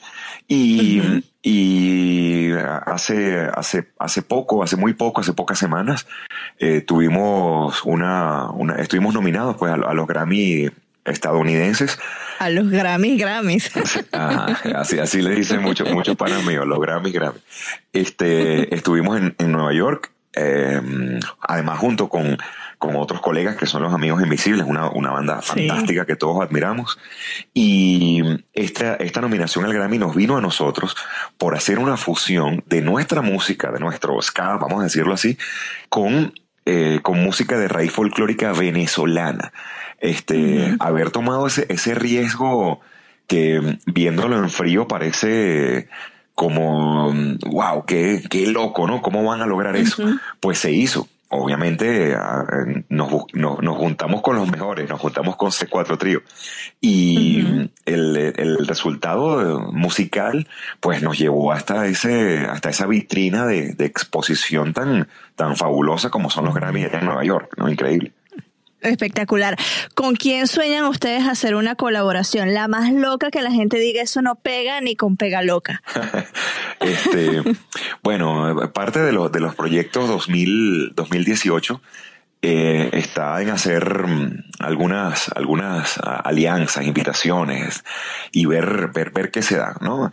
Y, 0.48 1.00
uh 1.00 1.04
-huh. 1.04 1.24
y 1.44 2.52
hace, 2.86 3.48
hace, 3.54 3.88
hace 4.00 4.22
poco, 4.24 4.64
hace 4.64 4.76
muy 4.76 4.94
poco, 4.94 5.22
hace 5.22 5.34
pocas 5.34 5.60
semanas, 5.60 6.08
eh, 6.60 6.82
tuvimos 6.82 7.84
una, 7.86 8.50
una, 8.52 8.76
estuvimos 8.76 9.14
nominados 9.14 9.56
pues 9.58 9.72
a, 9.72 9.76
a 9.76 9.94
los 9.94 10.08
Grammy 10.08 10.70
estadounidenses. 11.06 12.00
A 12.40 12.50
los 12.50 12.70
Grammy 12.70 13.18
Grammys. 13.18 13.72
Ajá, 14.12 14.60
así, 14.76 15.00
así 15.00 15.22
le 15.22 15.36
dicen 15.36 15.62
muchos 15.62 15.90
mucho 15.92 16.16
para 16.16 16.40
mí, 16.40 16.56
los 16.56 16.80
Grammy 16.80 17.12
Grammy. 17.12 17.40
Este, 17.94 18.74
estuvimos 18.76 19.18
en, 19.18 19.36
en 19.38 19.52
Nueva 19.52 19.74
York, 19.74 20.12
eh, 20.34 20.82
además 21.42 21.80
junto 21.80 22.10
con 22.10 22.38
con 22.78 22.96
otros 22.96 23.22
colegas 23.22 23.56
que 23.56 23.66
son 23.66 23.82
los 23.82 23.94
Amigos 23.94 24.22
Invisibles, 24.22 24.66
una, 24.68 24.90
una 24.90 25.12
banda 25.12 25.42
sí. 25.42 25.68
fantástica 25.68 26.06
que 26.06 26.16
todos 26.16 26.42
admiramos. 26.42 27.00
Y 27.54 28.22
esta, 28.54 28.96
esta 28.96 29.22
nominación 29.22 29.66
al 29.66 29.74
Grammy 29.74 29.98
nos 29.98 30.16
vino 30.16 30.38
a 30.38 30.42
nosotros 30.42 30.96
por 31.38 31.56
hacer 31.56 31.80
una 31.80 31.98
fusión 31.98 32.64
de 32.68 32.82
nuestra 32.82 33.22
música, 33.22 33.72
de 33.72 33.80
nuestro 33.80 34.22
ska, 34.22 34.58
vamos 34.58 34.82
a 34.82 34.84
decirlo 34.84 35.14
así, 35.14 35.38
con, 35.90 36.34
eh, 36.66 37.00
con 37.02 37.20
música 37.24 37.58
de 37.58 37.68
raíz 37.68 37.92
folclórica 37.92 38.54
venezolana. 38.54 39.54
Este, 40.00 40.36
uh 40.36 40.40
-huh. 40.40 40.78
haber 40.80 41.10
tomado 41.10 41.48
ese, 41.48 41.66
ese 41.70 41.96
riesgo 41.96 42.82
que 43.26 43.80
viéndolo 43.88 44.38
en 44.38 44.50
frío 44.50 44.88
parece 44.88 45.90
como, 46.36 47.12
wow, 47.48 47.84
qué, 47.88 48.22
qué 48.30 48.46
loco, 48.46 48.86
¿no? 48.86 49.02
¿Cómo 49.02 49.24
van 49.24 49.42
a 49.42 49.48
lograr 49.48 49.76
eso? 49.76 50.04
Uh 50.04 50.10
-huh. 50.10 50.22
Pues 50.40 50.60
se 50.60 50.72
hizo 50.72 51.10
obviamente 51.30 52.16
nos, 52.90 53.12
nos, 53.34 53.62
nos, 53.62 53.78
juntamos 53.78 54.22
con 54.22 54.36
los 54.36 54.50
mejores, 54.50 54.90
nos 54.90 55.00
juntamos 55.00 55.36
con 55.36 55.52
C4 55.52 55.98
Trío. 55.98 56.22
Y 56.80 57.42
uh 57.42 57.48
-huh. 57.48 57.70
el, 57.86 58.18
el, 58.18 58.68
resultado 58.68 59.72
musical, 59.72 60.48
pues 60.80 61.02
nos 61.02 61.18
llevó 61.18 61.52
hasta 61.52 61.86
ese, 61.88 62.40
hasta 62.40 62.70
esa 62.70 62.88
vitrina 62.88 63.46
de, 63.46 63.74
de 63.74 63.86
exposición 63.86 64.74
tan, 64.74 65.08
tan 65.36 65.56
fabulosa 65.56 66.10
como 66.10 66.30
son 66.30 66.46
los 66.46 66.56
Grammy 66.56 66.84
en 66.84 67.06
Nueva 67.06 67.24
York, 67.24 67.54
¿no? 67.58 67.70
Increíble. 67.70 68.14
Espectacular. 68.88 69.58
¿Con 69.96 70.16
quién 70.16 70.48
sueñan 70.48 70.86
ustedes 70.86 71.28
hacer 71.28 71.56
una 71.56 71.76
colaboración? 71.76 72.54
La 72.54 72.68
más 72.68 72.92
loca 72.92 73.32
que 73.32 73.42
la 73.42 73.52
gente 73.52 73.78
diga 73.78 74.02
eso 74.02 74.22
no 74.22 74.36
pega 74.36 74.82
ni 74.82 74.96
con 74.96 75.18
pega 75.18 75.42
loca. 75.42 75.82
este, 76.80 77.44
bueno, 78.04 78.72
parte 78.74 79.00
de, 79.00 79.12
lo, 79.12 79.30
de 79.30 79.40
los 79.40 79.56
proyectos 79.56 80.08
2000, 80.08 80.94
2018 80.96 81.82
eh, 82.44 82.90
está 82.94 83.42
en 83.42 83.50
hacer 83.50 84.06
mm, 84.08 84.44
algunas, 84.60 85.30
algunas 85.36 85.98
alianzas, 85.98 86.86
invitaciones 86.86 87.84
y 88.32 88.46
ver, 88.46 88.92
ver, 88.94 89.12
ver 89.12 89.32
qué 89.32 89.42
se 89.42 89.58
da, 89.58 89.76
¿no? 89.82 90.12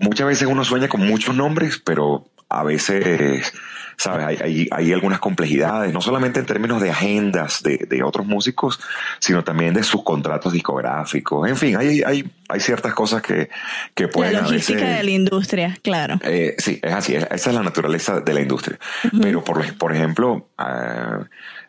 Muchas 0.00 0.26
veces 0.26 0.48
uno 0.48 0.64
sueña 0.64 0.88
con 0.88 1.06
muchos 1.06 1.34
nombres, 1.34 1.80
pero 1.84 2.28
a 2.48 2.64
veces 2.64 3.52
¿sabes? 4.00 4.26
Hay, 4.26 4.38
hay, 4.42 4.68
hay, 4.70 4.92
algunas 4.94 5.18
complejidades, 5.18 5.92
no 5.92 6.00
solamente 6.00 6.40
en 6.40 6.46
términos 6.46 6.80
de 6.80 6.90
agendas 6.90 7.62
de, 7.62 7.86
de, 7.86 8.02
otros 8.02 8.26
músicos, 8.26 8.80
sino 9.18 9.44
también 9.44 9.74
de 9.74 9.82
sus 9.82 10.02
contratos 10.02 10.54
discográficos. 10.54 11.46
En 11.46 11.56
fin, 11.56 11.76
hay, 11.76 12.02
hay, 12.02 12.24
hay 12.48 12.60
ciertas 12.60 12.94
cosas 12.94 13.20
que, 13.20 13.50
que 13.94 14.08
pueden 14.08 14.32
La 14.32 14.40
logística 14.40 14.80
veces, 14.80 14.96
de 14.96 15.04
la 15.04 15.10
industria, 15.10 15.78
claro. 15.82 16.18
Eh, 16.22 16.54
sí, 16.56 16.80
es 16.82 16.92
así, 16.94 17.14
esa 17.14 17.34
es 17.34 17.54
la 17.54 17.62
naturaleza 17.62 18.20
de 18.20 18.32
la 18.32 18.40
industria. 18.40 18.78
Uh 19.04 19.08
-huh. 19.08 19.20
Pero, 19.20 19.44
por, 19.44 19.74
por 19.74 19.94
ejemplo, 19.94 20.48
uh, 20.58 21.24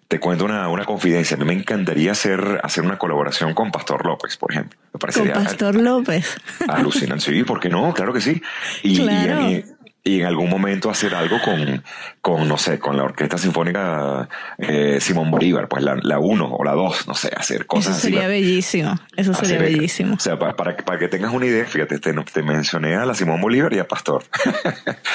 te 0.07 0.17
cuento 0.21 0.45
una, 0.45 0.69
una 0.69 0.85
confidencia. 0.85 1.35
A 1.35 1.39
mí 1.39 1.45
me 1.45 1.53
encantaría 1.53 2.13
hacer, 2.13 2.61
hacer 2.63 2.85
una 2.85 2.97
colaboración 2.97 3.53
con 3.53 3.71
Pastor 3.71 4.05
López, 4.05 4.37
por 4.37 4.51
ejemplo. 4.51 4.79
Me 4.93 4.99
parecería 4.99 5.33
con 5.33 5.43
Pastor 5.43 5.75
López. 5.75 6.37
Alucinante. 6.69 7.25
Sí, 7.25 7.43
¿por 7.43 7.59
qué 7.59 7.67
no? 7.67 7.93
Claro 7.93 8.13
que 8.13 8.21
sí. 8.21 8.41
Y, 8.83 8.97
claro. 8.97 9.51
y, 9.51 9.65
y 10.03 10.21
en 10.21 10.25
algún 10.25 10.49
momento 10.49 10.89
hacer 10.89 11.13
algo 11.13 11.39
con, 11.43 11.83
con 12.21 12.47
no 12.47 12.57
sé, 12.57 12.79
con 12.79 12.97
la 12.97 13.03
Orquesta 13.03 13.37
Sinfónica 13.37 14.27
eh, 14.57 14.97
Simón 14.99 15.29
Bolívar, 15.29 15.67
pues 15.67 15.83
la, 15.83 15.95
la 16.01 16.17
uno 16.17 16.47
o 16.47 16.63
la 16.63 16.71
dos, 16.71 17.07
no 17.07 17.13
sé, 17.13 17.31
hacer 17.35 17.67
cosas 17.67 17.97
Eso 17.97 18.01
sería 18.01 18.21
así. 18.21 18.29
bellísimo, 18.29 18.95
eso 19.15 19.33
sería 19.35 19.57
hacer, 19.57 19.71
bellísimo. 19.71 20.15
O 20.15 20.19
sea, 20.19 20.39
para, 20.39 20.55
para, 20.55 20.75
para, 20.77 20.97
que 20.97 21.07
tengas 21.07 21.31
una 21.31 21.45
idea, 21.45 21.65
fíjate, 21.65 21.99
te, 21.99 22.13
te 22.13 22.41
mencioné 22.41 22.95
a 22.95 23.05
la 23.05 23.13
Simón 23.13 23.41
Bolívar 23.41 23.73
y 23.73 23.79
a 23.79 23.87
Pastor. 23.87 24.23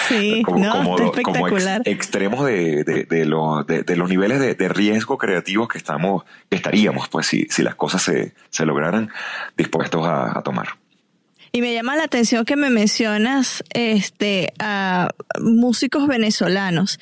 Sí, 0.08 0.42
como, 0.46 0.64
no, 0.64 0.72
como, 0.72 0.98
espectacular. 1.00 1.82
Como 1.82 1.90
ex, 1.90 2.06
extremos 2.06 2.46
de, 2.46 2.84
de, 2.84 3.04
de, 3.04 3.24
lo, 3.24 3.64
de, 3.64 3.96
los 3.96 4.08
niveles 4.08 4.38
de, 4.38 4.54
de, 4.54 4.68
riesgo 4.68 5.18
creativos 5.18 5.66
que 5.68 5.78
estamos, 5.78 6.24
que 6.48 6.56
estaríamos, 6.56 7.08
pues, 7.08 7.26
si, 7.26 7.46
si 7.50 7.62
las 7.62 7.74
cosas 7.74 8.02
se, 8.02 8.34
se 8.50 8.64
lograran 8.64 9.10
dispuestos 9.56 10.06
a, 10.06 10.38
a 10.38 10.42
tomar. 10.42 10.68
Y 11.52 11.60
me 11.60 11.72
llama 11.72 11.96
la 11.96 12.04
atención 12.04 12.44
que 12.44 12.56
me 12.56 12.70
mencionas 12.70 13.64
este, 13.72 14.52
a 14.58 15.10
músicos 15.40 16.06
venezolanos. 16.06 16.98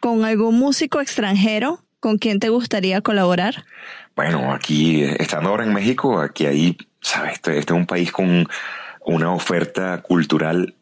¿Con 0.00 0.24
algún 0.24 0.58
músico 0.58 1.00
extranjero 1.00 1.80
con 2.00 2.18
quien 2.18 2.38
te 2.38 2.50
gustaría 2.50 3.00
colaborar? 3.00 3.64
Bueno, 4.14 4.52
aquí, 4.52 5.02
estando 5.02 5.48
ahora 5.48 5.64
en 5.64 5.72
México, 5.72 6.20
aquí 6.20 6.46
hay, 6.46 6.76
sabes, 7.00 7.34
este, 7.34 7.58
este 7.58 7.72
es 7.72 7.78
un 7.78 7.86
país 7.86 8.12
con 8.12 8.46
una 9.04 9.32
oferta 9.32 10.02
cultural 10.02 10.74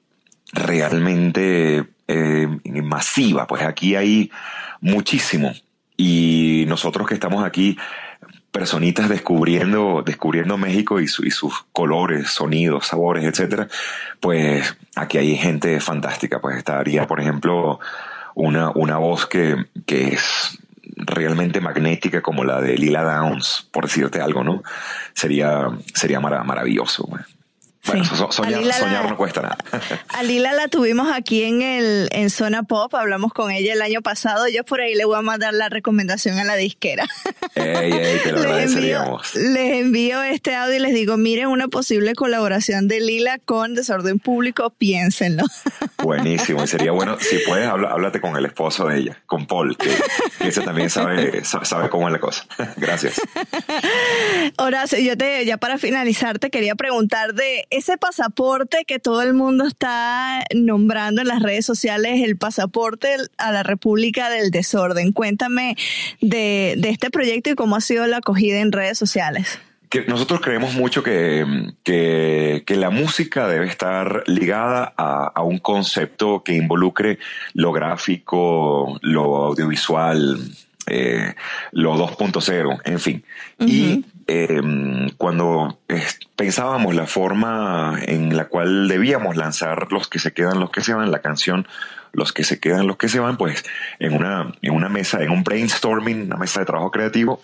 realmente 0.53 1.85
eh, 2.09 2.49
masiva. 2.65 3.47
Pues 3.47 3.63
aquí 3.63 3.95
hay 3.95 4.31
muchísimo. 4.81 5.53
Y 5.97 6.65
nosotros 6.67 7.07
que 7.07 7.15
estamos 7.15 7.45
aquí, 7.45 7.79
personitas 8.53 9.09
descubriendo, 9.09 10.03
descubriendo 10.05 10.59
México 10.59 11.01
y, 11.01 11.09
su, 11.09 11.25
y, 11.25 11.31
sus 11.31 11.65
colores, 11.73 12.29
sonidos, 12.29 12.87
sabores, 12.87 13.25
etcétera, 13.25 13.67
pues 14.21 14.77
aquí 14.95 15.19
hay 15.19 15.37
gente 15.37 15.81
fantástica. 15.81 16.41
Pues 16.41 16.59
estaría, 16.59 17.07
por 17.07 17.21
ejemplo, 17.21 17.81
una, 18.35 18.71
una 18.75 18.99
voz 18.99 19.27
que, 19.27 19.57
que 19.87 20.09
es 20.09 20.59
realmente 20.97 21.61
magnética 21.61 22.21
como 22.21 22.45
la 22.45 22.61
de 22.61 22.77
Lila 22.77 23.03
Downs, 23.03 23.67
por 23.73 23.85
decirte 23.85 24.21
algo, 24.21 24.45
¿no? 24.45 24.63
Sería, 25.15 25.71
sería 25.95 26.21
mar 26.21 26.45
maravilloso. 26.45 27.07
Pues. 27.07 27.23
Bueno, 27.85 28.05
sí. 28.05 28.15
soñar, 28.31 28.73
soñar, 28.75 29.11
no 29.11 29.17
cuesta 29.17 29.43
nada. 29.43 29.59
A 30.09 30.23
Lila 30.23 30.53
la 30.53 30.69
tuvimos 30.69 31.09
aquí 31.13 31.43
en 31.43 31.63
el 31.63 32.09
en 32.13 32.31
Zona 32.31 32.63
Pop, 32.63 32.95
hablamos 32.95 33.33
con 33.33 33.51
ella 33.51 33.73
el 33.73 33.83
año 33.83 34.03
pasado. 34.03 34.47
Yo 34.49 34.65
por 34.65 34.81
ahí 34.81 34.95
le 34.95 35.05
voy 35.05 35.19
a 35.19 35.23
mandar 35.23 35.53
la 35.53 35.69
recomendación 35.69 36.39
a 36.39 36.45
la 36.45 36.55
disquera. 36.55 37.07
Ey, 37.55 37.93
ey, 37.93 38.19
te 38.23 38.33
lo 38.33 38.39
les, 38.39 38.47
agradeceríamos. 38.47 39.35
envío, 39.35 39.53
les 39.53 39.81
envío 39.81 40.23
este 40.23 40.55
audio 40.55 40.77
y 40.77 40.79
les 40.79 40.95
digo, 40.95 41.17
miren 41.17 41.49
una 41.49 41.69
posible 41.69 42.15
colaboración 42.15 42.87
de 42.87 43.01
Lila 43.01 43.39
con 43.45 43.75
Desorden 43.75 44.21
Público, 44.21 44.71
piénsenlo. 44.71 45.43
Buenísimo, 45.99 46.63
y 46.63 46.67
sería 46.67 46.93
bueno, 46.93 47.17
si 47.21 47.39
puedes, 47.39 47.67
háblate 47.67 48.21
con 48.21 48.37
el 48.37 48.47
esposo 48.47 48.87
de 48.87 48.99
ella, 48.99 49.23
con 49.27 49.47
Paul, 49.47 49.77
que, 49.77 49.91
que 50.39 50.49
ese 50.49 50.63
también 50.63 50.89
sabe, 50.89 51.45
sabe 51.45 51.91
cómo 51.91 52.09
es 52.09 52.13
la 52.13 52.21
cosa. 52.21 52.47
Gracias. 52.77 53.21
Horacio, 54.57 54.99
yo 54.99 55.17
te, 55.17 55.45
ya 55.45 55.59
para 55.59 55.79
finalizar, 55.79 56.39
te 56.39 56.51
quería 56.51 56.75
preguntar 56.75 57.35
de 57.35 57.67
ese 57.73 57.97
pasaporte 57.97 58.85
que 58.87 58.99
todo 58.99 59.23
el 59.23 59.35
mundo 59.35 59.67
está 59.67 60.45
nombrando 60.55 61.23
en 61.23 61.29
las 61.29 61.43
redes 61.43 61.65
sociales, 61.65 62.21
el 62.23 62.37
pasaporte 62.37 63.17
a 63.39 63.53
la 63.53 63.63
República 63.63 64.31
del 64.31 64.51
Desorden. 64.51 65.13
Cuéntame 65.13 65.77
de, 66.21 66.75
de 66.77 66.91
este 66.91 67.11
proyecto 67.11 67.51
y 67.51 67.55
cómo 67.55 67.77
ha 67.77 67.81
sido 67.81 68.07
la 68.07 68.19
acogida 68.19 68.61
en 68.61 68.73
redes 68.73 68.99
sociales. 68.99 69.59
Que 69.89 70.05
nosotros 70.07 70.41
creemos 70.41 70.75
mucho 70.75 71.03
que, 71.03 71.45
que, 71.83 72.63
que, 72.67 72.77
la 72.77 72.89
música 72.89 73.47
debe 73.47 73.67
estar 73.67 74.25
ligada 74.27 74.93
a, 74.97 75.27
a, 75.35 75.43
un 75.43 75.59
concepto 75.59 76.43
que 76.43 76.55
involucre 76.55 77.19
lo 77.53 77.73
gráfico, 77.73 78.99
lo 79.03 79.37
audiovisual, 79.45 80.39
eh, 80.87 81.35
lo 81.73 81.95
2.0, 81.95 82.81
en 82.85 83.01
fin. 83.01 83.25
Uh 83.59 83.65
-huh. 83.65 83.69
Y 83.69 84.05
eh, 84.27 84.61
cuando 85.17 85.79
pensábamos 86.37 86.95
la 86.95 87.07
forma 87.07 87.99
en 88.03 88.37
la 88.37 88.47
cual 88.47 88.89
debíamos 88.89 89.37
lanzar 89.37 89.91
los 89.91 90.09
que 90.09 90.19
se 90.19 90.33
quedan, 90.33 90.61
los 90.61 90.71
que 90.71 90.81
se 90.81 90.95
van, 90.95 91.11
la 91.11 91.21
canción, 91.21 91.67
los 92.13 92.33
que 92.33 92.45
se 92.45 92.61
quedan, 92.61 92.87
los 92.87 92.97
que 92.97 93.09
se 93.09 93.21
van, 93.21 93.37
pues 93.37 93.65
en 93.99 94.15
una, 94.15 94.53
en 94.63 94.73
una 94.73 94.89
mesa, 94.89 95.23
en 95.23 95.31
un 95.31 95.45
brainstorming, 95.45 96.23
una 96.23 96.37
mesa 96.37 96.61
de 96.61 96.67
trabajo 96.67 96.91
creativo, 96.91 97.41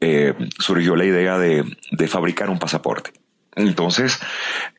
eh, 0.00 0.34
surgió 0.58 0.96
la 0.96 1.04
idea 1.04 1.38
de, 1.38 1.64
fabricar 2.08 2.50
un 2.50 2.58
pasaporte. 2.58 3.12
Entonces, 3.54 4.18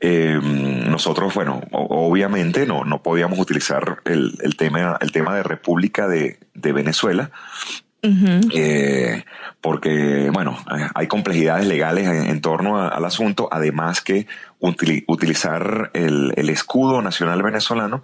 eh, 0.02 0.40
nosotros, 0.42 1.34
bueno, 1.36 1.62
obviamente 1.72 2.66
no, 2.66 2.86
no 2.86 3.04
podíamos 3.04 3.38
utilizar 3.38 4.02
el, 4.06 4.56
tema, 4.58 4.98
el 5.00 5.12
tema 5.12 5.36
de 5.36 5.44
República 5.44 6.08
de 6.08 6.38
Venezuela, 6.56 7.32
Uh 8.04 8.10
-huh. 8.10 8.52
eh, 8.54 9.24
porque, 9.62 10.30
bueno, 10.34 10.58
hay 10.94 11.08
complejidades 11.08 11.66
legales 11.66 12.06
en, 12.06 12.30
en 12.30 12.42
torno 12.42 12.78
a, 12.78 12.90
al 12.90 13.06
asunto, 13.06 13.48
además 13.50 14.02
que 14.02 14.28
util, 14.60 15.06
utilizar 15.08 15.90
el, 15.94 16.34
el, 16.36 16.50
escudo 16.50 17.02
nacional 17.02 17.42
venezolano, 17.42 18.04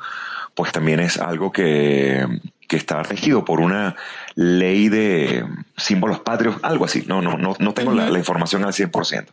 pues 0.56 0.72
también 0.72 1.02
es 1.02 1.18
algo 1.18 1.52
que, 1.52 2.26
que, 2.70 2.78
está 2.78 3.04
regido 3.04 3.44
por 3.44 3.60
una 3.60 3.98
ley 4.36 4.88
de 4.88 5.46
símbolos 5.76 6.22
patrios, 6.22 6.56
algo 6.62 6.86
así, 6.86 7.04
no, 7.06 7.22
no, 7.22 7.38
no, 7.38 7.58
no 7.60 7.74
tengo 7.74 7.92
uh 7.92 7.96
-huh. 7.96 8.06
la, 8.06 8.10
la, 8.10 8.20
información 8.20 8.64
al 8.64 8.72
100%. 8.72 9.26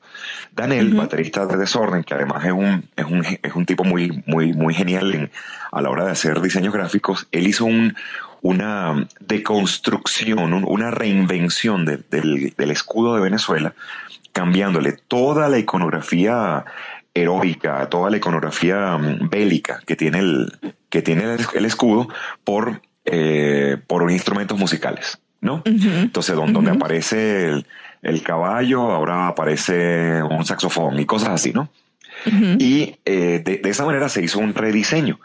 Daniel, 0.53 0.89
uh 0.89 0.95
-huh. 0.95 0.99
baterista 0.99 1.47
de 1.47 1.57
Desorden, 1.57 2.03
que 2.03 2.15
además 2.15 2.45
es 2.45 2.53
un, 2.53 2.89
es 2.97 3.05
un, 3.05 3.25
es 3.25 3.55
un 3.55 3.67
tipo 3.67 3.85
muy, 3.85 4.25
muy, 4.27 4.53
muy 4.53 4.75
genial 4.75 5.15
en, 5.15 5.31
a 5.71 5.81
la 5.81 5.91
hora 5.91 6.07
de 6.07 6.11
hacer 6.11 6.41
diseños 6.41 6.75
gráficos, 6.75 7.29
él 7.31 7.47
hizo 7.47 7.67
un, 7.67 7.95
una 8.43 9.07
deconstrucción, 9.21 10.65
una 10.67 10.91
reinvención 10.91 11.85
de, 11.85 11.99
del, 12.11 12.55
del, 12.57 12.71
escudo 12.71 13.15
de 13.15 13.23
Venezuela, 13.23 13.75
cambiándole 14.33 14.93
toda 15.09 15.49
la 15.49 15.59
iconografía 15.59 16.65
heroica, 17.15 17.89
toda 17.89 18.11
la 18.11 18.19
iconografía 18.19 18.97
mm, 18.99 19.29
bélica 19.31 19.81
que 19.87 19.97
tiene 19.97 20.19
el, 20.19 20.53
que 20.91 21.03
tiene 21.03 21.35
el, 21.35 21.47
el 21.55 21.65
escudo 21.65 22.09
por, 22.45 22.83
eh, 23.05 23.79
por 23.87 24.11
instrumentos 24.11 24.59
musicales, 24.59 25.19
¿no? 25.41 25.57
Uh 25.57 25.71
-huh. 25.71 26.03
Entonces, 26.03 26.37
donde, 26.37 26.53
uh 26.53 26.55
-huh. 26.55 26.65
donde 26.65 26.71
aparece 26.73 27.49
el, 27.49 27.67
el, 28.03 28.23
caballo, 28.23 28.83
ahora 28.91 29.29
aparece 29.29 30.23
un 30.23 30.45
saxofón 30.45 31.01
y 31.01 31.07
cosas 31.07 31.31
así, 31.31 31.53
¿no? 31.53 31.71
Uh 32.27 32.31
-huh. 32.31 32.57
Y 32.61 32.97
eh, 33.05 33.43
de, 33.45 33.59
de 33.59 33.71
esa 33.71 33.85
manera 33.85 34.09
se 34.09 34.23
hizo 34.23 34.39
un 34.39 34.55
rediseño. 34.55 35.19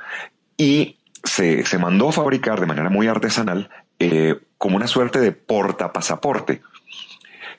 Y 0.57 0.97
se, 1.23 1.65
se 1.65 1.77
mandó 1.77 2.09
a 2.09 2.13
fabricar 2.13 2.59
de 2.59 2.65
manera 2.65 2.89
muy 2.89 3.07
artesanal 3.07 3.69
eh, 3.99 4.39
como 4.57 4.75
una 4.75 4.87
suerte 4.87 5.19
de 5.19 5.31
portapasaporte 5.31 6.61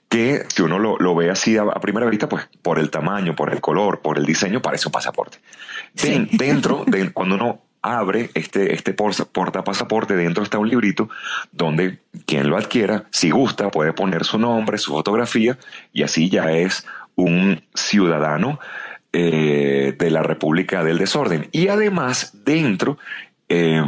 que 0.09 0.45
si 0.49 0.61
uno 0.61 0.79
lo, 0.79 0.99
lo 0.99 1.15
ve 1.15 1.31
así 1.31 1.57
a, 1.57 1.63
a, 1.63 1.81
primera 1.81 2.05
vista, 2.07 2.29
pues 2.29 2.47
por 2.61 2.79
el 2.79 2.91
tamaño, 2.91 3.35
por 3.35 3.51
el 3.51 3.63
color, 3.63 4.03
por 4.03 4.19
el 4.19 4.27
diseño, 4.27 4.61
parece 4.61 4.89
un 4.89 4.93
pasaporte. 4.93 5.39
Sí. 5.95 6.11
De, 6.11 6.29
dentro, 6.47 6.85
de, 6.87 7.13
cuando 7.13 7.37
uno 7.37 7.63
abre 7.81 8.31
este, 8.35 8.75
este 8.75 8.93
portapasaporte, 8.93 10.15
dentro 10.15 10.45
está 10.45 10.59
un 10.59 10.69
librito 10.69 11.09
donde 11.51 11.99
quien 12.27 12.49
lo 12.49 12.59
adquiera, 12.59 13.05
si 13.11 13.31
gusta, 13.31 13.71
puede 13.71 13.95
poner 13.95 14.25
su 14.25 14.39
nombre, 14.39 14.77
su 14.77 14.93
fotografía, 14.93 15.59
y 15.93 16.03
así 16.03 16.29
ya 16.29 16.53
es 16.53 16.87
un 17.15 17.65
ciudadano 17.75 18.61
eh, 19.13 19.95
de 19.99 20.11
la 20.11 20.23
República 20.23 20.85
del 20.85 20.99
Desorden. 20.99 21.49
Y 21.53 21.69
además, 21.69 22.33
dentro 22.45 22.99
eh, 23.53 23.83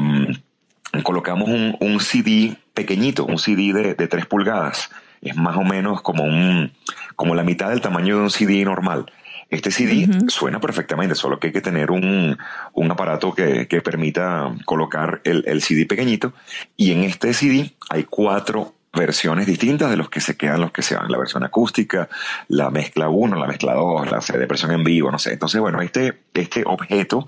colocamos 1.02 1.48
un, 1.48 1.76
un, 1.80 2.00
CD 2.00 2.56
pequeñito, 2.74 3.24
un 3.24 3.38
CD 3.38 3.72
de, 3.72 3.94
de 3.94 4.08
3 4.08 4.26
pulgadas. 4.26 4.90
Es 5.22 5.36
más 5.36 5.56
o 5.56 5.62
menos 5.62 6.02
como, 6.02 6.24
un, 6.24 6.72
como 7.16 7.34
la 7.34 7.42
mitad 7.42 7.70
del 7.70 7.80
tamaño 7.80 8.16
de 8.16 8.22
un 8.24 8.30
CD 8.30 8.64
normal. 8.64 9.06
Este 9.50 9.70
CD 9.70 10.04
uh 10.04 10.10
-huh. 10.10 10.30
suena 10.30 10.60
perfectamente, 10.60 11.14
solo 11.14 11.38
que 11.38 11.48
hay 11.48 11.52
que 11.52 11.60
tener 11.60 11.90
un, 11.90 12.36
un 12.72 12.90
aparato 12.90 13.32
que, 13.34 13.66
que, 13.68 13.80
permita 13.80 14.52
colocar 14.64 15.20
el, 15.24 15.44
el, 15.46 15.62
CD 15.62 15.86
pequeñito. 15.86 16.32
Y 16.76 16.92
en 16.92 17.04
este 17.04 17.32
CD 17.32 17.72
hay 17.90 18.04
cuatro 18.04 18.74
versiones 18.94 19.46
distintas 19.46 19.90
de 19.90 19.96
los 19.96 20.08
que 20.08 20.20
se 20.20 20.36
quedan, 20.36 20.60
los 20.60 20.72
que 20.72 20.82
se 20.82 20.96
van. 20.96 21.10
La 21.10 21.18
versión 21.18 21.44
acústica, 21.44 22.08
la 22.48 22.70
mezcla 22.70 23.08
1, 23.08 23.36
la 23.36 23.46
mezcla 23.46 23.74
2, 23.74 24.10
la 24.10 24.20
CD 24.20 24.46
versión 24.46 24.72
en 24.72 24.84
vivo, 24.84 25.10
no 25.10 25.18
sé. 25.18 25.32
Entonces, 25.32 25.60
bueno, 25.60 25.80
este, 25.80 26.20
este 26.34 26.62
objeto 26.66 27.26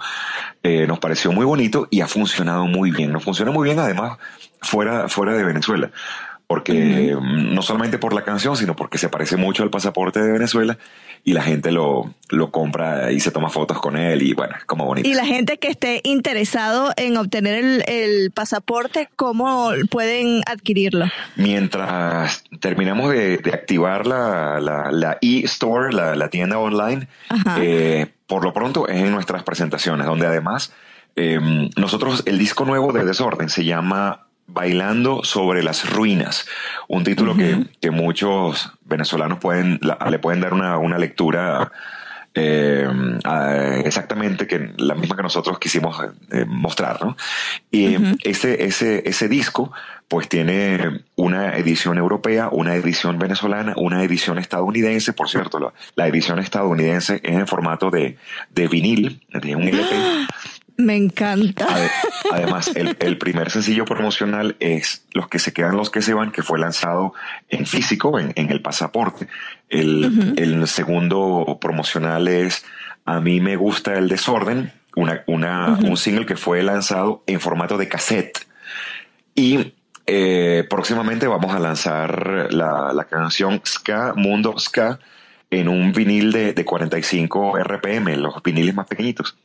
eh, 0.63 0.87
nos 0.87 0.99
pareció 0.99 1.33
muy 1.33 1.45
bonito 1.45 1.89
y 1.91 2.01
ha 2.01 2.09
funcionado 2.09 2.67
muy 2.67 2.91
bien. 2.91 3.13
Nos 3.13 3.25
funciona 3.25 3.51
muy 3.51 3.67
bien 3.67 3.79
además 3.79 4.19
fuera, 4.61 5.09
fuera 5.09 5.35
de 5.35 5.45
Venezuela 5.45 5.91
porque 6.47 7.17
no 7.21 7.61
solamente 7.63 7.99
por 7.99 8.13
la 8.13 8.23
canción, 8.23 8.57
sino 8.57 8.77
porque 8.77 8.99
se 8.99 9.09
parece 9.09 9.37
mucho 9.37 9.63
al 9.63 9.71
pasaporte 9.71 10.21
de 10.21 10.31
Venezuela 10.31 10.79
y 11.25 11.33
la 11.33 11.43
gente 11.43 11.73
lo, 11.73 12.15
lo 12.29 12.53
compra 12.53 13.11
y 13.11 13.19
se 13.19 13.33
toma 13.33 13.51
fotos 13.51 13.81
con 13.81 13.97
él 13.97 14.23
y 14.23 14.33
bueno, 14.33 14.55
es 14.57 14.65
como 14.65 14.85
bonito. 14.85 15.09
Y 15.09 15.15
la 15.15 15.27
gente 15.27 15.59
que 15.59 15.67
esté 15.67 16.01
interesado 16.05 16.93
en 16.97 17.17
obtener 17.17 17.65
el, 17.65 17.85
el 17.89 18.31
pasaporte, 18.31 19.09
¿cómo 19.17 19.73
pueden 19.91 20.43
adquirirlo? 20.47 21.07
Mientras 21.35 22.45
terminamos 22.61 23.11
de, 23.11 23.39
de 23.39 23.51
activar 23.53 24.07
la, 24.07 24.61
la, 24.61 24.93
la 24.93 25.19
e-store, 25.21 25.93
la, 25.93 26.15
la, 26.15 26.31
tienda 26.31 26.61
online, 26.61 27.09
eh, 27.59 28.07
por 28.29 28.45
lo 28.45 28.53
pronto 28.53 28.87
es 28.87 29.03
en 29.03 29.11
nuestras 29.11 29.43
presentaciones, 29.43 30.07
donde 30.07 30.29
además 30.29 30.73
eh, 31.17 31.41
nosotros, 31.77 32.23
el 32.27 32.39
disco 32.39 32.65
nuevo 32.65 32.93
de 32.93 33.05
Desorden 33.05 33.49
se 33.49 33.65
llama 33.65 34.26
Bailando 34.57 35.23
sobre 35.23 35.63
las 35.63 35.91
ruinas, 35.91 36.47
un 36.89 37.05
título 37.05 37.37
que, 37.37 37.67
que, 37.79 37.91
muchos 37.91 38.73
venezolanos 38.87 39.39
pueden, 39.39 39.79
le 40.11 40.19
pueden 40.19 40.41
dar 40.41 40.55
una, 40.55 40.79
una 40.79 40.97
lectura 40.97 41.71
eh, 42.39 42.87
exactamente 43.85 44.47
que 44.47 44.73
la 44.79 44.95
misma 44.95 45.15
que 45.15 45.23
nosotros 45.23 45.59
quisimos 45.59 45.99
eh, 46.31 46.47
mostrar, 46.47 47.05
¿no? 47.05 47.19
Y 47.71 47.97
ese, 48.25 48.65
ese, 48.65 49.07
ese 49.07 49.29
disco, 49.29 49.73
pues 50.09 50.29
tiene 50.29 51.03
una 51.17 51.57
edición 51.57 51.99
europea, 51.99 52.49
una 52.51 52.75
edición 52.77 53.19
venezolana, 53.19 53.75
una 53.77 54.03
edición 54.03 54.39
estadounidense, 54.39 55.13
por 55.13 55.29
cierto, 55.29 55.59
la, 55.59 55.73
la 55.97 56.07
edición 56.09 56.39
estadounidense 56.39 57.21
es 57.23 57.37
en 57.37 57.47
formato 57.47 57.91
de, 57.91 58.17
de 58.51 58.69
vinil, 58.69 59.23
de 59.33 59.55
un 59.55 59.65
LP. 59.65 59.97
Me 60.79 60.97
encanta. 60.97 61.67
Además, 62.33 62.71
el, 62.75 62.97
el, 63.01 63.17
primer 63.17 63.51
sencillo 63.51 63.85
promocional 63.87 64.57
es 64.61 65.07
Los 65.13 65.29
que 65.29 65.39
se 65.39 65.53
quedan, 65.53 65.77
los 65.77 65.91
que 65.91 66.03
se 66.03 66.13
van, 66.13 66.33
que 66.33 66.43
fue 66.43 66.59
lanzado 66.59 67.15
en 67.49 67.67
físico, 67.67 68.19
en, 68.19 68.33
en 68.37 68.51
el 68.51 68.61
pasaporte. 68.61 69.29
El, 69.69 70.05
uh 70.05 70.09
-huh. 70.09 70.41
el, 70.41 70.69
segundo 70.69 71.59
promocional 71.61 72.29
es 72.29 72.65
A 73.05 73.21
mí 73.21 73.41
me 73.41 73.57
gusta 73.57 73.95
el 73.95 74.09
desorden, 74.09 74.73
una, 74.97 75.23
una, 75.27 75.71
uh 75.71 75.77
-huh. 75.77 75.91
un 75.91 75.97
single 75.97 76.27
que 76.27 76.37
fue 76.37 76.63
lanzado 76.63 77.23
en 77.27 77.41
formato 77.41 77.79
de 77.79 77.89
cassette. 77.89 78.47
Y 79.35 79.75
eh, 80.07 80.65
próximamente 80.69 81.27
vamos 81.27 81.55
a 81.55 81.59
lanzar 81.59 82.49
la, 82.53 82.93
la, 82.93 83.05
canción 83.05 83.61
Ska, 83.65 84.13
Mundo 84.15 84.59
Ska, 84.59 84.99
en 85.51 85.69
un 85.69 85.93
vinil 85.93 86.33
de, 86.33 86.53
de 86.53 86.65
45 86.65 87.59
RPM, 87.59 88.17
los 88.17 88.43
viniles 88.43 88.75
más 88.75 88.87
pequeñitos 88.87 89.37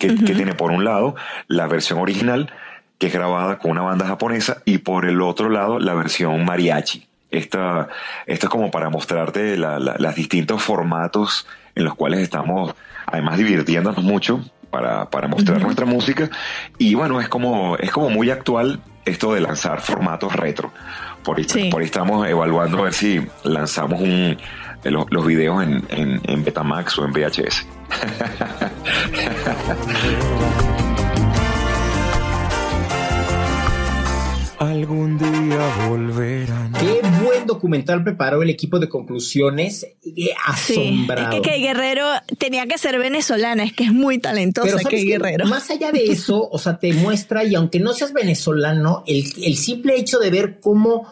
que, 0.00 0.08
uh 0.08 0.10
-huh. 0.14 0.26
que, 0.26 0.34
tiene 0.34 0.54
por 0.54 0.72
un 0.72 0.84
lado 0.84 1.14
la 1.46 1.68
versión 1.68 2.00
original, 2.00 2.50
que 2.98 3.06
es 3.06 3.12
grabada 3.12 3.58
con 3.58 3.70
una 3.70 3.82
banda 3.82 4.06
japonesa, 4.06 4.62
y 4.64 4.78
por 4.78 5.04
el 5.04 5.22
otro 5.22 5.48
lado 5.48 5.78
la 5.78 5.94
versión 5.94 6.44
mariachi. 6.44 7.06
Esta, 7.30 7.88
esto 8.26 8.46
es 8.46 8.50
como 8.50 8.72
para 8.72 8.90
mostrarte 8.90 9.56
la, 9.56 9.78
la, 9.78 9.94
los 9.98 10.14
distintos 10.16 10.60
formatos 10.62 11.46
en 11.76 11.84
los 11.84 11.94
cuales 11.94 12.20
estamos, 12.20 12.74
además 13.06 13.38
divirtiéndonos 13.38 14.02
mucho 14.02 14.40
para, 14.70 15.08
para 15.10 15.28
mostrar 15.28 15.58
uh 15.58 15.60
-huh. 15.60 15.64
nuestra 15.64 15.86
música. 15.86 16.28
Y 16.78 16.94
bueno, 16.94 17.20
es 17.20 17.28
como, 17.28 17.76
es 17.76 17.92
como 17.92 18.10
muy 18.10 18.30
actual 18.30 18.80
esto 19.04 19.32
de 19.34 19.40
lanzar 19.40 19.80
formatos 19.80 20.34
retro. 20.34 20.72
Por 21.22 21.38
ahí, 21.38 21.44
sí. 21.44 21.68
por 21.70 21.82
ahí 21.82 21.86
estamos 21.86 22.26
evaluando 22.26 22.78
a 22.78 22.82
ver 22.82 22.94
si 22.94 23.20
lanzamos 23.44 24.00
un, 24.00 24.38
los, 24.84 25.06
los 25.10 25.26
videos 25.26 25.62
en, 25.62 25.84
en, 25.90 26.20
en 26.24 26.44
Betamax 26.44 26.98
o 26.98 27.04
en 27.04 27.12
VHS. 27.12 27.66
Algún 34.60 35.16
día 35.16 35.88
volverán. 35.88 36.72
Qué 36.72 37.00
buen 37.24 37.46
documental 37.46 38.04
preparó 38.04 38.42
el 38.42 38.50
equipo 38.50 38.78
de 38.78 38.90
conclusiones. 38.90 39.86
Asombrado. 40.46 41.32
Sí, 41.32 41.38
es 41.38 41.42
que 41.42 41.58
Guerrero 41.60 42.06
tenía 42.36 42.66
que 42.66 42.76
ser 42.76 42.98
venezolana, 42.98 43.64
es 43.64 43.72
que 43.72 43.84
es 43.84 43.92
muy 43.92 44.18
talentosa 44.18 44.76
Key 44.86 45.06
Guerrero. 45.06 45.46
Más 45.46 45.70
allá 45.70 45.92
de 45.92 46.04
eso, 46.04 46.46
o 46.50 46.58
sea, 46.58 46.78
te 46.78 46.92
muestra, 46.92 47.42
y 47.44 47.54
aunque 47.54 47.80
no 47.80 47.94
seas 47.94 48.12
venezolano, 48.12 49.02
el, 49.06 49.24
el 49.42 49.56
simple 49.56 49.96
hecho 49.96 50.18
de 50.18 50.30
ver 50.30 50.60
cómo 50.60 51.06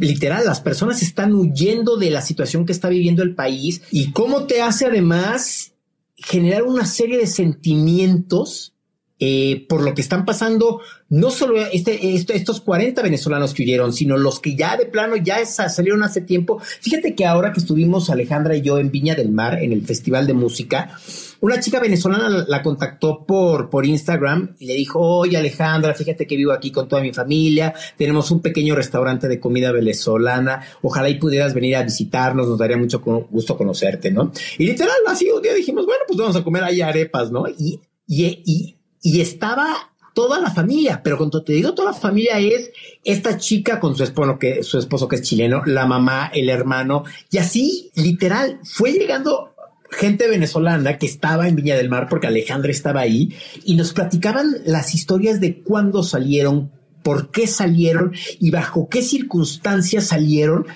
literal, 0.00 0.44
las 0.44 0.60
personas 0.60 1.02
están 1.02 1.34
huyendo 1.34 1.96
de 1.96 2.10
la 2.10 2.22
situación 2.22 2.64
que 2.64 2.72
está 2.72 2.88
viviendo 2.88 3.22
el 3.22 3.34
país 3.34 3.82
y 3.90 4.12
cómo 4.12 4.44
te 4.46 4.62
hace 4.62 4.86
además 4.86 5.72
generar 6.16 6.64
una 6.64 6.86
serie 6.86 7.18
de 7.18 7.26
sentimientos 7.26 8.74
eh, 9.22 9.66
por 9.68 9.82
lo 9.82 9.94
que 9.94 10.00
están 10.00 10.24
pasando, 10.24 10.80
no 11.10 11.30
solo 11.30 11.60
este, 11.60 12.14
este, 12.14 12.34
estos 12.34 12.62
40 12.62 13.02
venezolanos 13.02 13.52
que 13.52 13.64
huyeron, 13.64 13.92
sino 13.92 14.16
los 14.16 14.40
que 14.40 14.56
ya 14.56 14.78
de 14.78 14.86
plano 14.86 15.14
ya 15.16 15.44
salieron 15.44 16.02
hace 16.02 16.22
tiempo. 16.22 16.58
Fíjate 16.80 17.14
que 17.14 17.26
ahora 17.26 17.52
que 17.52 17.60
estuvimos 17.60 18.08
Alejandra 18.08 18.56
y 18.56 18.62
yo 18.62 18.78
en 18.78 18.90
Viña 18.90 19.14
del 19.14 19.30
Mar, 19.30 19.62
en 19.62 19.72
el 19.72 19.84
Festival 19.84 20.26
de 20.26 20.32
Música, 20.32 20.96
una 21.40 21.60
chica 21.60 21.80
venezolana 21.80 22.46
la, 22.48 22.62
contactó 22.62 23.26
por, 23.26 23.68
por 23.68 23.84
Instagram 23.84 24.56
y 24.58 24.64
le 24.64 24.74
dijo, 24.74 25.00
oye 25.00 25.36
Alejandra, 25.36 25.92
fíjate 25.92 26.26
que 26.26 26.36
vivo 26.36 26.52
aquí 26.52 26.70
con 26.70 26.88
toda 26.88 27.02
mi 27.02 27.12
familia, 27.12 27.74
tenemos 27.98 28.30
un 28.30 28.40
pequeño 28.40 28.74
restaurante 28.74 29.28
de 29.28 29.38
comida 29.38 29.70
venezolana, 29.70 30.62
ojalá 30.80 31.10
y 31.10 31.18
pudieras 31.18 31.52
venir 31.52 31.76
a 31.76 31.82
visitarnos, 31.82 32.48
nos 32.48 32.58
daría 32.58 32.78
mucho 32.78 33.00
gusto 33.00 33.56
conocerte, 33.58 34.10
¿no? 34.10 34.32
Y 34.56 34.64
literal, 34.64 34.96
así 35.06 35.30
un 35.30 35.42
día 35.42 35.52
dijimos, 35.52 35.84
bueno, 35.84 36.04
pues 36.06 36.18
vamos 36.18 36.36
a 36.36 36.42
comer 36.42 36.64
ahí 36.64 36.80
arepas, 36.80 37.30
¿no? 37.30 37.46
Y, 37.48 37.80
y 38.06 38.79
y 39.02 39.20
estaba 39.20 39.90
toda 40.14 40.40
la 40.40 40.50
familia, 40.50 41.02
pero 41.02 41.16
cuando 41.16 41.42
te 41.42 41.52
digo 41.52 41.74
toda 41.74 41.92
la 41.92 41.96
familia 41.96 42.38
es 42.38 42.70
esta 43.04 43.38
chica 43.38 43.78
con 43.80 43.96
su 43.96 44.02
esposo 44.02 44.38
que 44.38 44.62
su 44.62 44.78
esposo 44.78 45.08
que 45.08 45.16
es 45.16 45.22
chileno, 45.22 45.62
la 45.66 45.86
mamá, 45.86 46.30
el 46.34 46.48
hermano 46.48 47.04
y 47.30 47.38
así 47.38 47.90
literal 47.94 48.60
fue 48.64 48.92
llegando 48.92 49.54
gente 49.90 50.28
venezolana 50.28 50.98
que 50.98 51.06
estaba 51.06 51.48
en 51.48 51.56
Viña 51.56 51.76
del 51.76 51.88
Mar 51.88 52.08
porque 52.08 52.26
Alejandra 52.26 52.70
estaba 52.70 53.00
ahí 53.00 53.34
y 53.64 53.76
nos 53.76 53.92
platicaban 53.92 54.56
las 54.64 54.94
historias 54.94 55.40
de 55.40 55.62
cuándo 55.62 56.02
salieron, 56.02 56.70
por 57.02 57.30
qué 57.30 57.46
salieron 57.46 58.12
y 58.38 58.50
bajo 58.50 58.88
qué 58.88 59.02
circunstancias 59.02 60.06
salieron 60.06 60.66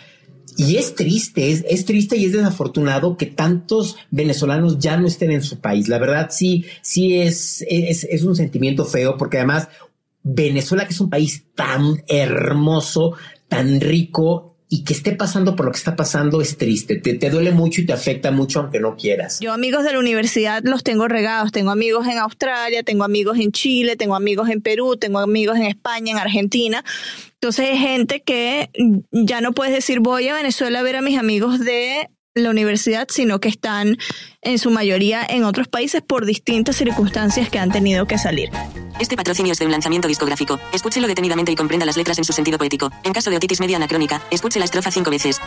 y 0.56 0.76
es 0.76 0.94
triste, 0.94 1.50
es, 1.50 1.64
es, 1.68 1.84
triste 1.84 2.16
y 2.16 2.26
es 2.26 2.32
desafortunado 2.32 3.16
que 3.16 3.26
tantos 3.26 3.96
venezolanos 4.10 4.78
ya 4.78 4.96
no 4.96 5.06
estén 5.06 5.30
en 5.30 5.42
su 5.42 5.58
país. 5.58 5.88
La 5.88 5.98
verdad 5.98 6.28
sí, 6.30 6.64
sí 6.82 7.16
es, 7.18 7.64
es, 7.68 8.04
es 8.04 8.22
un 8.22 8.36
sentimiento 8.36 8.84
feo 8.84 9.16
porque 9.16 9.38
además 9.38 9.68
Venezuela, 10.22 10.86
que 10.86 10.94
es 10.94 11.00
un 11.00 11.10
país 11.10 11.44
tan 11.54 12.02
hermoso, 12.08 13.14
tan 13.48 13.80
rico, 13.80 14.53
y 14.74 14.82
que 14.82 14.92
esté 14.92 15.12
pasando 15.12 15.54
por 15.54 15.66
lo 15.66 15.70
que 15.70 15.78
está 15.78 15.94
pasando 15.94 16.40
es 16.40 16.58
triste. 16.58 16.96
Te, 16.96 17.14
te, 17.14 17.30
duele 17.30 17.52
mucho 17.52 17.80
y 17.80 17.86
te 17.86 17.92
afecta 17.92 18.32
mucho 18.32 18.58
aunque 18.58 18.80
no 18.80 18.96
quieras. 18.96 19.38
Yo 19.38 19.52
amigos 19.52 19.84
de 19.84 19.92
la 19.92 20.00
universidad 20.00 20.64
los 20.64 20.82
tengo 20.82 21.06
regados. 21.06 21.52
Tengo 21.52 21.70
amigos 21.70 22.08
en 22.08 22.18
Australia, 22.18 22.82
tengo 22.82 23.04
amigos 23.04 23.38
en 23.38 23.52
Chile, 23.52 23.94
tengo 23.94 24.16
amigos 24.16 24.48
en 24.48 24.60
Perú, 24.60 24.96
tengo 24.96 25.20
amigos 25.20 25.58
en 25.58 25.66
España, 25.66 26.10
en 26.10 26.18
Argentina. 26.18 26.84
Entonces 27.34 27.70
hay 27.70 27.78
gente 27.78 28.20
que 28.22 28.70
ya 29.12 29.40
no 29.40 29.52
puedes 29.52 29.72
decir 29.72 30.00
voy 30.00 30.26
a 30.26 30.34
Venezuela 30.34 30.80
a 30.80 30.82
ver 30.82 30.96
a 30.96 31.02
mis 31.02 31.18
amigos 31.20 31.60
de 31.60 32.10
la 32.34 32.50
universidad, 32.50 33.06
sino 33.10 33.38
que 33.38 33.48
están 33.48 33.96
en 34.42 34.58
su 34.58 34.70
mayoría 34.70 35.24
en 35.28 35.44
otros 35.44 35.68
países 35.68 36.02
por 36.02 36.26
distintas 36.26 36.76
circunstancias 36.76 37.48
que 37.48 37.60
han 37.60 37.70
tenido 37.70 38.06
que 38.06 38.18
salir. 38.18 38.50
Este 38.98 39.16
patrocinio 39.16 39.52
es 39.52 39.58
de 39.60 39.66
un 39.66 39.72
lanzamiento 39.72 40.08
discográfico. 40.08 40.58
Escúchelo 40.72 41.06
detenidamente 41.06 41.52
y 41.52 41.56
comprenda 41.56 41.86
las 41.86 41.96
letras 41.96 42.18
en 42.18 42.24
su 42.24 42.32
sentido 42.32 42.58
poético. 42.58 42.90
En 43.04 43.12
caso 43.12 43.30
de 43.30 43.36
otitis 43.36 43.60
media 43.60 43.76
anacrónica, 43.76 44.20
escuche 44.32 44.58
la 44.58 44.64
estrofa 44.64 44.90
cinco 44.90 45.10
veces. 45.10 45.40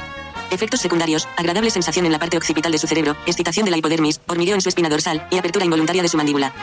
Efectos 0.49 0.79
secundarios, 0.79 1.27
agradable 1.35 1.69
sensación 1.71 2.05
en 2.05 2.13
la 2.13 2.19
parte 2.19 2.37
occipital 2.37 2.71
de 2.71 2.77
su 2.77 2.87
cerebro, 2.87 3.17
excitación 3.25 3.65
de 3.65 3.71
la 3.71 3.77
hipodermis, 3.77 4.21
hormigueo 4.25 4.55
en 4.55 4.61
su 4.61 4.69
espina 4.69 4.87
dorsal 4.87 5.27
y 5.29 5.37
apertura 5.37 5.65
involuntaria 5.65 6.01
de 6.01 6.07
su 6.07 6.15
mandíbula. 6.15 6.53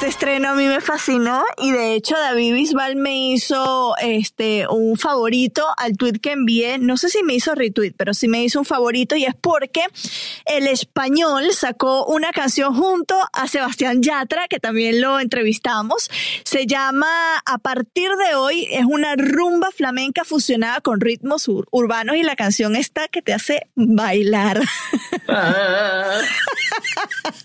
Este 0.00 0.08
estreno 0.08 0.48
a 0.48 0.54
mí 0.54 0.66
me 0.66 0.80
fascinó 0.80 1.44
y 1.58 1.72
de 1.72 1.92
hecho 1.92 2.16
David 2.16 2.54
Bisbal 2.54 2.96
me 2.96 3.32
hizo 3.32 3.94
este 4.00 4.66
un 4.66 4.96
favorito 4.96 5.66
al 5.76 5.98
tweet 5.98 6.20
que 6.22 6.32
envié. 6.32 6.78
No 6.78 6.96
sé 6.96 7.10
si 7.10 7.22
me 7.22 7.34
hizo 7.34 7.54
retweet, 7.54 7.92
pero 7.98 8.14
sí 8.14 8.26
me 8.26 8.42
hizo 8.42 8.60
un 8.60 8.64
favorito 8.64 9.14
y 9.14 9.26
es 9.26 9.34
porque 9.34 9.82
el 10.46 10.68
español 10.68 11.52
sacó 11.52 12.06
una 12.06 12.32
canción 12.32 12.74
junto 12.74 13.14
a 13.34 13.46
Sebastián 13.46 14.02
Yatra, 14.02 14.48
que 14.48 14.58
también 14.58 15.02
lo 15.02 15.20
entrevistamos. 15.20 16.10
Se 16.44 16.66
llama 16.66 17.36
A 17.44 17.58
partir 17.58 18.10
de 18.26 18.36
hoy, 18.36 18.68
es 18.70 18.86
una 18.86 19.16
rumba 19.16 19.68
flamenca 19.70 20.24
fusionada 20.24 20.80
con 20.80 21.02
ritmos 21.02 21.46
ur 21.46 21.68
urbanos 21.72 22.16
y 22.16 22.22
la 22.22 22.36
canción 22.36 22.74
está 22.74 23.06
que 23.08 23.20
te 23.20 23.34
hace 23.34 23.68
bailar. 23.74 24.62
Ah. 25.28 26.22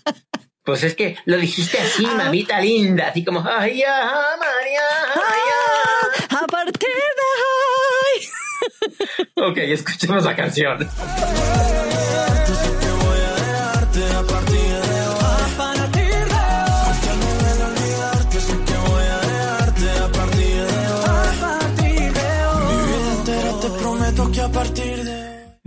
Pues 0.66 0.82
es 0.82 0.96
que 0.96 1.16
lo 1.26 1.38
dijiste 1.38 1.78
así, 1.78 2.04
ah. 2.04 2.14
mamita 2.16 2.60
linda, 2.60 3.06
así 3.06 3.24
como, 3.24 3.40
ay, 3.48 3.78
ya, 3.78 4.10
María, 4.36 4.80
ay, 5.14 5.40
ya. 5.48 6.46
partir 6.48 6.88
de 6.88 7.26
hoy. 7.44 8.28
Ok, 9.50 9.58
escuchemos 9.58 10.24
la 10.24 10.34
canción. 10.34 10.88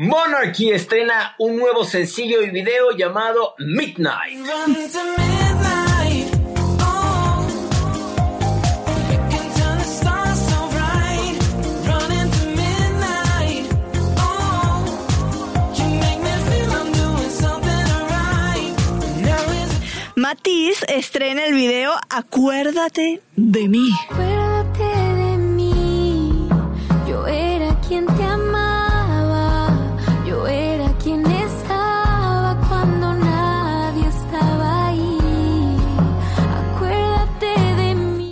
Monarchy 0.02 0.72
estrena 0.72 1.36
un 1.39 1.58
nuevo 1.58 1.84
sencillo 1.84 2.41
y 2.41 2.52
video 2.52 2.91
llamado 2.91 3.54
Midnight. 3.58 4.39
Matiz 20.16 20.86
estrena 20.88 21.45
el 21.45 21.54
video 21.54 21.91
Acuérdate 22.10 23.22
de 23.36 23.68
mí. 23.68 23.89
Acuérdate 24.10 24.84
de 24.86 25.38
mí, 25.39 26.47
yo 27.06 27.28
era 27.28 27.78
quien 27.86 28.06
te 28.06 28.24
amaba, 28.24 28.59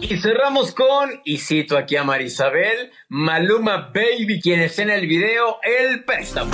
Y 0.10 0.16
cerramos 0.20 0.72
con, 0.72 1.10
y 1.26 1.38
cito 1.38 1.78
aquí 1.78 1.98
a 1.98 2.04
Marisabel, 2.06 2.92
Maluma 3.10 3.92
Baby, 3.94 4.40
quien 4.42 4.62
está 4.62 4.84
en 4.84 4.92
el 4.92 5.06
video 5.06 5.58
El 5.62 6.06
Préstamo. 6.06 6.52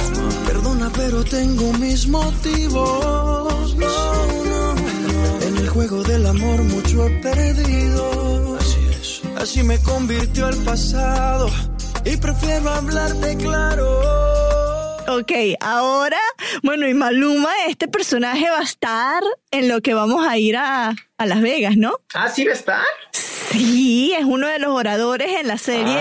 Perdona, 0.47 0.91
pero 0.95 1.23
tengo 1.23 1.71
mis 1.73 2.07
motivos. 2.07 3.75
No, 3.75 4.25
no, 4.43 4.73
no. 4.73 5.41
En 5.43 5.57
el 5.57 5.69
juego 5.69 6.01
del 6.01 6.25
amor 6.25 6.63
mucho 6.63 7.05
he 7.05 7.11
perdido. 7.21 8.57
Así 8.59 8.79
es. 8.89 9.21
Así 9.37 9.61
me 9.61 9.77
convirtió 9.83 10.49
el 10.49 10.57
pasado. 10.63 11.47
Y 12.05 12.17
prefiero 12.17 12.69
hablarte 12.71 13.37
claro. 13.37 14.52
Ok, 15.07 15.31
ahora, 15.59 16.19
bueno, 16.63 16.87
y 16.87 16.93
Maluma, 16.93 17.51
este 17.67 17.87
personaje 17.87 18.49
va 18.49 18.59
a 18.59 18.63
estar 18.63 19.21
en 19.51 19.67
lo 19.67 19.81
que 19.81 19.93
vamos 19.93 20.25
a 20.25 20.37
ir 20.37 20.55
a, 20.55 20.95
a 21.17 21.25
Las 21.25 21.41
Vegas, 21.41 21.75
¿no? 21.75 21.93
¿Ah, 22.13 22.29
sí 22.29 22.45
va 22.45 22.51
a 22.51 22.55
estar? 22.55 22.83
Sí, 23.11 24.13
es 24.17 24.23
uno 24.25 24.47
de 24.47 24.59
los 24.59 24.69
oradores 24.71 25.39
en 25.39 25.47
la 25.47 25.57
serie 25.57 25.99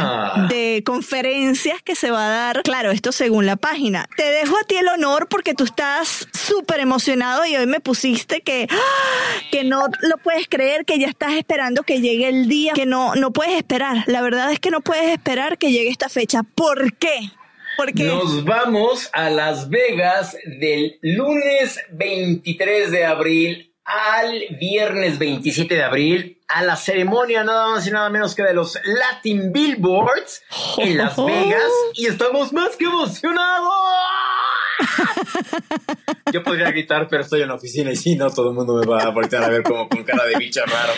Ah. 0.00 0.46
de, 0.48 0.54
de 0.54 0.84
conferencias 0.84 1.82
que 1.82 1.96
se 1.96 2.10
va 2.10 2.26
a 2.26 2.28
dar. 2.28 2.62
Claro, 2.62 2.90
esto 2.90 3.12
según 3.12 3.46
la 3.46 3.56
página. 3.56 4.06
Te 4.16 4.24
dejo 4.30 4.56
a 4.56 4.64
ti 4.64 4.76
el 4.76 4.88
honor 4.88 5.26
porque 5.28 5.54
tú 5.54 5.64
estás 5.64 6.28
súper 6.32 6.80
emocionado 6.80 7.44
y 7.46 7.56
hoy 7.56 7.66
me 7.66 7.80
pusiste 7.80 8.42
que, 8.42 8.68
¡ah! 8.70 9.40
que 9.50 9.64
no 9.64 9.86
lo 10.02 10.18
puedes 10.18 10.46
creer, 10.48 10.84
que 10.84 10.98
ya 10.98 11.08
estás 11.08 11.32
esperando 11.32 11.82
que 11.82 12.00
llegue 12.00 12.28
el 12.28 12.46
día, 12.48 12.74
que 12.74 12.86
no, 12.86 13.14
no 13.16 13.32
puedes 13.32 13.56
esperar. 13.56 14.04
La 14.06 14.20
verdad 14.20 14.52
es 14.52 14.60
que 14.60 14.70
no 14.70 14.80
puedes 14.82 15.08
esperar 15.10 15.56
que 15.58 15.72
llegue 15.72 15.88
esta 15.88 16.08
fecha. 16.10 16.42
¿Por 16.42 16.92
qué? 16.98 17.18
Nos 17.94 18.44
vamos 18.44 19.08
a 19.12 19.30
Las 19.30 19.70
Vegas 19.70 20.36
del 20.44 20.98
lunes 21.00 21.78
23 21.92 22.90
de 22.90 23.04
abril 23.04 23.72
al 23.84 24.42
viernes 24.58 25.16
27 25.20 25.76
de 25.76 25.82
abril 25.84 26.37
a 26.48 26.62
la 26.62 26.76
ceremonia 26.76 27.44
nada 27.44 27.68
más 27.68 27.86
y 27.86 27.90
nada 27.90 28.08
menos 28.10 28.34
que 28.34 28.42
de 28.42 28.54
los 28.54 28.78
Latin 28.84 29.52
Billboards 29.52 30.42
en 30.78 30.96
Las 30.96 31.16
Vegas 31.16 31.70
y 31.94 32.06
estamos 32.06 32.52
más 32.52 32.76
que 32.76 32.86
emocionados. 32.86 33.74
Yo 36.32 36.42
podría 36.42 36.70
gritar, 36.70 37.08
pero 37.08 37.22
estoy 37.22 37.42
en 37.42 37.48
la 37.48 37.54
oficina 37.54 37.90
y 37.90 37.96
si 37.96 38.14
no, 38.14 38.30
todo 38.30 38.50
el 38.50 38.54
mundo 38.54 38.74
me 38.74 38.86
va 38.86 39.02
a 39.02 39.10
voltear 39.10 39.44
a 39.44 39.48
ver 39.48 39.62
como 39.62 39.88
con 39.88 40.04
cara 40.04 40.24
de 40.24 40.36
bicho 40.36 40.60
raro. 40.66 40.92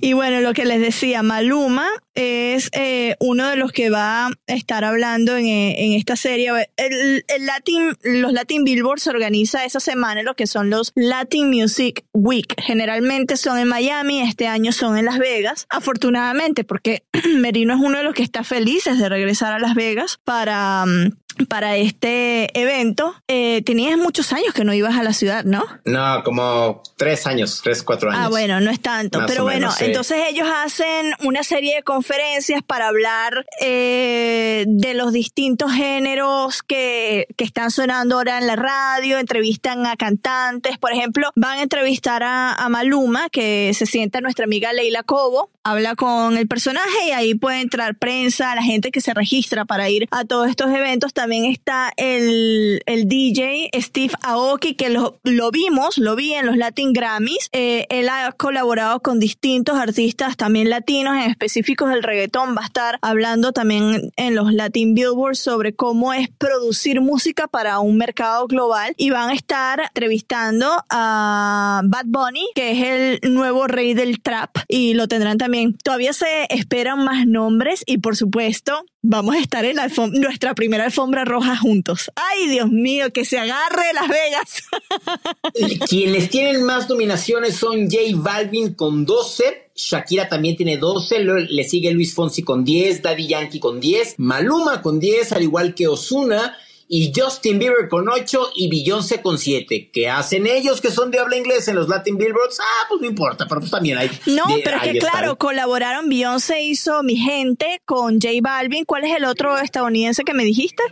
Y 0.00 0.12
bueno, 0.12 0.40
lo 0.40 0.52
que 0.54 0.64
les 0.64 0.80
decía, 0.80 1.22
Maluma 1.22 1.88
es 2.14 2.70
eh, 2.72 3.16
uno 3.20 3.48
de 3.48 3.56
los 3.56 3.72
que 3.72 3.90
va 3.90 4.26
a 4.26 4.30
estar 4.46 4.84
hablando 4.84 5.36
en, 5.36 5.46
eh, 5.46 5.84
en 5.84 5.92
esta 5.92 6.16
serie. 6.16 6.50
El, 6.76 7.24
el 7.28 7.46
Latin, 7.46 7.96
los 8.02 8.32
Latin 8.32 8.64
Billboard 8.64 9.00
se 9.00 9.10
organiza 9.10 9.64
esa 9.64 9.80
semana 9.80 10.22
lo 10.22 10.34
que 10.34 10.46
son 10.46 10.70
los 10.70 10.92
Latin 10.94 11.50
Music 11.50 12.04
Week. 12.12 12.54
Generalmente 12.58 13.36
son 13.36 13.58
en 13.58 13.68
Miami, 13.68 13.83
este 13.90 14.46
año 14.46 14.72
son 14.72 14.96
en 14.96 15.04
Las 15.04 15.18
Vegas. 15.18 15.66
Afortunadamente, 15.70 16.64
porque 16.64 17.04
Merino 17.36 17.74
es 17.74 17.80
uno 17.80 17.98
de 17.98 18.04
los 18.04 18.14
que 18.14 18.22
está 18.22 18.44
felices 18.44 18.98
de 18.98 19.08
regresar 19.08 19.52
a 19.52 19.58
Las 19.58 19.74
Vegas 19.74 20.18
para... 20.24 20.84
mm, 20.86 21.23
para 21.48 21.76
este 21.76 22.58
evento, 22.58 23.14
eh, 23.28 23.62
tenías 23.62 23.98
muchos 23.98 24.32
años 24.32 24.54
que 24.54 24.64
no 24.64 24.72
ibas 24.74 24.96
a 24.96 25.02
la 25.02 25.12
ciudad, 25.12 25.44
¿no? 25.44 25.64
No, 25.84 26.22
como 26.24 26.82
tres 26.96 27.26
años, 27.26 27.60
tres, 27.62 27.82
cuatro 27.82 28.10
años. 28.10 28.22
Ah, 28.24 28.28
bueno, 28.28 28.60
no 28.60 28.70
es 28.70 28.80
tanto. 28.80 29.18
Más 29.18 29.30
pero 29.30 29.42
bueno, 29.42 29.60
menos, 29.60 29.76
sí. 29.76 29.86
entonces 29.86 30.18
ellos 30.28 30.48
hacen 30.54 31.12
una 31.24 31.42
serie 31.42 31.76
de 31.76 31.82
conferencias 31.82 32.62
para 32.62 32.88
hablar 32.88 33.46
eh, 33.60 34.64
de 34.66 34.94
los 34.94 35.12
distintos 35.12 35.72
géneros 35.72 36.62
que, 36.62 37.26
que 37.36 37.44
están 37.44 37.70
sonando 37.70 38.16
ahora 38.16 38.38
en 38.38 38.46
la 38.46 38.56
radio, 38.56 39.18
entrevistan 39.18 39.86
a 39.86 39.96
cantantes. 39.96 40.78
Por 40.78 40.92
ejemplo, 40.92 41.30
van 41.34 41.58
a 41.58 41.62
entrevistar 41.62 42.22
a, 42.22 42.54
a 42.54 42.68
Maluma, 42.68 43.28
que 43.30 43.72
se 43.74 43.86
sienta 43.86 44.20
nuestra 44.20 44.44
amiga 44.44 44.72
Leila 44.72 45.02
Cobo, 45.02 45.50
habla 45.62 45.96
con 45.96 46.36
el 46.36 46.46
personaje 46.46 47.08
y 47.08 47.10
ahí 47.10 47.34
puede 47.34 47.60
entrar 47.60 47.96
prensa, 47.96 48.54
la 48.54 48.62
gente 48.62 48.90
que 48.90 49.00
se 49.00 49.14
registra 49.14 49.64
para 49.64 49.88
ir 49.88 50.06
a 50.10 50.24
todos 50.24 50.48
estos 50.48 50.70
eventos. 50.70 51.12
También 51.24 51.46
está 51.46 51.90
el, 51.96 52.82
el 52.84 53.08
DJ 53.08 53.70
Steve 53.76 54.12
Aoki, 54.20 54.74
que 54.74 54.90
lo, 54.90 55.20
lo 55.22 55.50
vimos, 55.50 55.96
lo 55.96 56.16
vi 56.16 56.34
en 56.34 56.44
los 56.44 56.58
Latin 56.58 56.92
Grammys. 56.92 57.48
Eh, 57.52 57.86
él 57.88 58.10
ha 58.10 58.30
colaborado 58.32 59.00
con 59.00 59.20
distintos 59.20 59.78
artistas, 59.78 60.36
también 60.36 60.68
latinos, 60.68 61.16
en 61.16 61.30
específicos 61.30 61.88
del 61.88 62.02
reggaetón. 62.02 62.54
Va 62.54 62.60
a 62.60 62.66
estar 62.66 62.98
hablando 63.00 63.52
también 63.52 64.12
en 64.16 64.34
los 64.34 64.52
Latin 64.52 64.92
Billboard 64.92 65.36
sobre 65.36 65.74
cómo 65.74 66.12
es 66.12 66.28
producir 66.28 67.00
música 67.00 67.46
para 67.46 67.78
un 67.78 67.96
mercado 67.96 68.46
global. 68.46 68.92
Y 68.98 69.08
van 69.08 69.30
a 69.30 69.34
estar 69.34 69.80
entrevistando 69.80 70.84
a 70.90 71.80
Bad 71.86 72.04
Bunny, 72.04 72.50
que 72.54 72.72
es 72.72 73.22
el 73.22 73.32
nuevo 73.32 73.66
rey 73.66 73.94
del 73.94 74.20
trap, 74.20 74.58
y 74.68 74.92
lo 74.92 75.08
tendrán 75.08 75.38
también. 75.38 75.74
Todavía 75.82 76.12
se 76.12 76.44
esperan 76.50 77.02
más 77.02 77.26
nombres 77.26 77.82
y 77.86 77.96
por 77.96 78.14
supuesto 78.14 78.84
vamos 79.06 79.34
a 79.36 79.38
estar 79.38 79.66
en 79.66 79.76
la 79.76 79.88
nuestra 80.12 80.54
primera 80.54 80.86
alfombra 80.86 81.26
roja 81.26 81.56
juntos. 81.56 82.10
Ay, 82.16 82.48
Dios 82.48 82.70
mío, 82.70 83.12
que 83.12 83.26
se 83.26 83.38
agarre 83.38 83.92
Las 83.92 84.08
Vegas. 84.08 85.80
Quienes 85.88 86.30
tienen 86.30 86.64
más 86.64 86.88
nominaciones 86.88 87.54
son 87.54 87.90
J 87.90 87.98
Balvin 88.14 88.72
con 88.72 89.04
12, 89.04 89.70
Shakira 89.74 90.28
también 90.30 90.56
tiene 90.56 90.78
12, 90.78 91.20
luego 91.20 91.46
le 91.50 91.64
sigue 91.64 91.92
Luis 91.92 92.14
Fonsi 92.14 92.42
con 92.42 92.64
10, 92.64 93.02
Daddy 93.02 93.26
Yankee 93.28 93.60
con 93.60 93.78
10, 93.78 94.14
Maluma 94.18 94.80
con 94.80 94.98
10, 94.98 95.32
al 95.32 95.42
igual 95.42 95.74
que 95.74 95.86
Osuna. 95.86 96.56
Y 96.88 97.12
Justin 97.16 97.58
Bieber 97.58 97.88
con 97.88 98.08
8 98.08 98.50
y 98.56 98.68
Beyoncé 98.68 99.22
con 99.22 99.38
7. 99.38 99.90
¿Qué 99.92 100.08
hacen 100.08 100.46
ellos 100.46 100.80
que 100.80 100.90
son 100.90 101.10
de 101.10 101.18
habla 101.18 101.36
inglesa 101.36 101.70
en 101.70 101.76
los 101.78 101.88
Latin 101.88 102.16
Billboards? 102.18 102.60
Ah, 102.60 102.86
pues 102.88 103.00
no 103.00 103.06
importa, 103.06 103.46
pero 103.48 103.60
pues 103.60 103.70
también 103.70 103.96
hay. 103.98 104.10
No, 104.26 104.46
de- 104.56 104.62
pero 104.62 104.76
es 104.76 104.82
que 104.82 104.90
están. 104.98 105.10
claro, 105.10 105.36
colaboraron 105.36 106.08
Beyoncé 106.08 106.62
hizo 106.62 107.02
Mi 107.02 107.16
Gente 107.16 107.80
con 107.84 108.14
J 108.20 108.28
Balvin. 108.42 108.84
¿Cuál 108.84 109.04
es 109.04 109.16
el 109.16 109.24
otro 109.24 109.58
estadounidense 109.58 110.24
que 110.24 110.34
me 110.34 110.44
dijiste? 110.44 110.82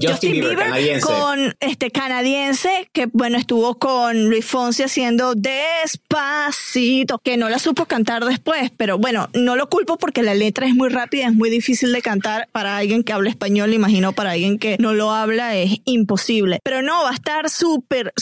Justin 0.00 0.32
Bieber, 0.32 0.56
canadiense. 0.56 1.06
con 1.06 1.54
este 1.60 1.90
canadiense 1.90 2.88
que 2.92 3.06
bueno 3.12 3.38
estuvo 3.38 3.78
con 3.78 4.28
Luis 4.28 4.44
Fonsi 4.44 4.82
haciendo 4.82 5.34
Despacito 5.34 7.18
que 7.18 7.36
no 7.36 7.48
la 7.48 7.58
supo 7.58 7.86
cantar 7.86 8.24
después 8.24 8.70
pero 8.76 8.98
bueno 8.98 9.28
no 9.34 9.56
lo 9.56 9.68
culpo 9.68 9.96
porque 9.98 10.22
la 10.22 10.34
letra 10.34 10.66
es 10.66 10.74
muy 10.74 10.88
rápida 10.88 11.26
es 11.26 11.34
muy 11.34 11.50
difícil 11.50 11.92
de 11.92 12.02
cantar 12.02 12.48
para 12.52 12.76
alguien 12.76 13.02
que 13.02 13.12
habla 13.12 13.30
español 13.30 13.72
imagino 13.74 14.12
para 14.12 14.32
alguien 14.32 14.58
que 14.58 14.76
no 14.78 14.92
lo 14.92 15.12
habla 15.12 15.56
es 15.56 15.78
imposible 15.84 16.60
pero 16.62 16.82
no 16.82 17.02
va 17.02 17.10
a 17.10 17.14
estar 17.14 17.50
súper 17.50 18.12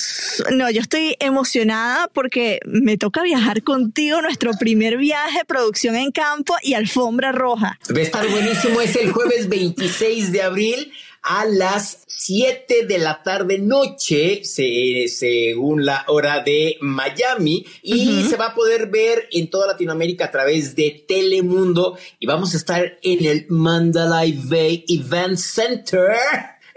no 0.50 0.70
yo 0.70 0.80
estoy 0.80 1.16
emocionada 1.20 2.08
porque 2.12 2.60
me 2.66 2.96
toca 2.96 3.22
viajar 3.22 3.62
contigo 3.62 4.20
nuestro 4.22 4.52
primer 4.58 4.96
viaje 4.96 5.44
producción 5.46 5.96
en 5.96 6.10
campo 6.10 6.54
y 6.62 6.74
alfombra 6.74 7.32
roja 7.32 7.78
Va 7.94 7.98
a 7.98 8.02
estar 8.02 8.28
buenísimo. 8.28 8.80
Es 8.80 8.96
el 8.96 9.12
jueves 9.12 9.48
26 9.48 10.32
de 10.32 10.42
abril 10.42 10.92
a 11.22 11.44
las 11.44 12.04
7 12.06 12.86
de 12.86 12.98
la 12.98 13.22
tarde 13.22 13.58
noche, 13.58 14.44
se- 14.44 15.06
según 15.08 15.84
la 15.84 16.04
hora 16.08 16.40
de 16.40 16.76
Miami, 16.80 17.64
y 17.82 18.22
se 18.24 18.36
va 18.36 18.46
a 18.48 18.54
poder 18.54 18.88
ver 18.88 19.28
en 19.30 19.48
toda 19.50 19.66
Latinoamérica 19.68 20.26
a 20.26 20.30
través 20.30 20.74
de 20.74 21.04
Telemundo. 21.06 21.98
Y 22.18 22.26
vamos 22.26 22.54
a 22.54 22.56
estar 22.56 22.98
en 23.02 23.24
el 23.24 23.46
Mandalay 23.48 24.32
Bay 24.44 24.84
Event 24.88 25.36
Center 25.38 26.08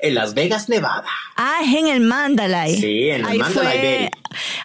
en 0.04 0.16
Las 0.16 0.34
Vegas, 0.34 0.68
Nevada. 0.68 1.06
Ah, 1.38 1.60
es 1.64 1.76
en 1.76 1.88
el 1.88 2.02
Mandalay. 2.02 2.76
Sí, 2.76 3.10
en 3.10 3.22
el 3.22 3.26
ahí 3.28 3.38
Mandalay 3.38 3.80
fue, 3.80 3.88
Bay. 4.00 4.10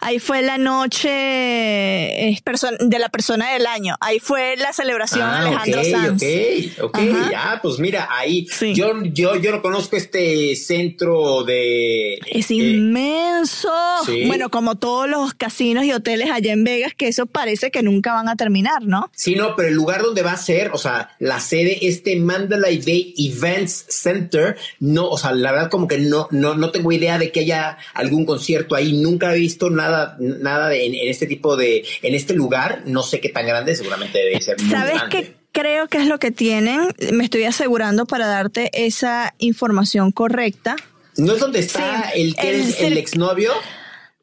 Ahí 0.01 0.19
fue 0.19 0.43
la 0.43 0.59
noche 0.59 1.09
eh, 1.11 2.43
de 2.81 2.99
la 2.99 3.09
persona 3.09 3.53
del 3.53 3.67
año. 3.67 3.97
Ahí 4.01 4.19
fue 4.19 4.57
la 4.57 4.73
celebración 4.73 5.23
Ah, 5.23 5.41
Alejandro 5.41 5.85
Sanz. 5.85 6.23
ok, 6.81 6.85
ok, 6.85 6.99
pues 7.63 7.79
mira, 7.79 8.09
ahí 8.11 8.47
Sí. 8.51 8.75
yo, 8.75 8.93
yo, 9.05 9.37
yo 9.37 9.51
no 9.53 9.63
conozco 9.63 9.97
este 9.97 10.55
centro 10.57 11.45
de... 11.45 12.15
Es 12.31 12.51
eh, 12.51 12.55
inmenso. 12.55 13.71
sí. 14.05 14.25
Bueno, 14.27 14.51
como 14.51 14.77
todos 14.77 15.09
los 15.09 15.35
casinos 15.35 15.85
y 15.85 15.93
hoteles 15.93 16.31
allá 16.31 16.53
en 16.53 16.65
Vegas, 16.65 16.93
que 16.97 17.09
eso 17.09 17.27
parece 17.27 17.71
que 17.71 17.83
nunca 17.83 18.13
van 18.13 18.29
a 18.29 18.37
terminar, 18.37 18.83
¿no? 18.83 19.11
Sí, 19.15 19.35
no, 19.35 19.57
pero 19.57 19.69
el 19.69 19.75
lugar 19.75 20.03
donde 20.03 20.23
va 20.23 20.33
a 20.33 20.37
ser, 20.37 20.71
o 20.73 20.79
sea, 20.79 21.11
la 21.19 21.41
sede, 21.41 21.87
este 21.87 22.17
Mandalay 22.17 22.79
Bay 22.79 23.15
Events 23.17 23.87
Center, 23.89 24.57
no, 24.81 25.09
o 25.09 25.19
sea, 25.19 25.33
la 25.33 25.53
verdad 25.53 25.71
como 25.71 25.89
que 25.89 25.99
no, 25.99 26.29
no, 26.31 26.55
no 26.55 26.71
tengo 26.71 26.93
idea 26.93 27.19
de 27.19 27.33
que 27.33 27.41
haya 27.41 27.79
algún 27.95 28.25
concierto 28.27 28.75
ahí. 28.75 28.93
Nunca 28.93 29.35
he 29.35 29.39
visto 29.39 29.56
nada, 29.71 30.17
nada 30.21 30.69
de- 30.69 30.87
en, 30.87 30.95
en 30.95 31.09
este 31.09 31.27
tipo 31.27 31.57
de, 31.57 31.85
en 32.03 32.15
este 32.15 32.35
lugar. 32.35 32.83
No 32.87 33.03
sé 33.03 33.21
qué 33.21 33.29
tan 33.29 33.47
grande, 33.47 33.75
seguramente 33.75 34.19
debe 34.19 34.41
ser 34.41 34.61
muy 34.61 34.71
¿Sabes 34.71 34.95
grande. 34.95 35.11
qué 35.23 35.35
creo 35.53 35.89
que 35.89 35.99
es 35.99 36.07
lo 36.07 36.19
que 36.19 36.31
tienen? 36.31 36.89
Me 37.13 37.25
estoy 37.25 37.45
asegurando 37.45 38.05
para 38.07 38.27
darte 38.27 38.71
esa 38.75 39.35
información 39.39 40.13
correcta. 40.13 40.77
¿No 41.17 41.33
es 41.33 41.41
donde 41.41 41.61
está 41.61 42.11
Sí, 42.13 42.21
el 42.21 42.37
que 42.37 42.51
el 42.51 42.61
es 42.61 42.81
el 42.81 42.93
cir- 42.95 42.99
exnovio? 42.99 43.53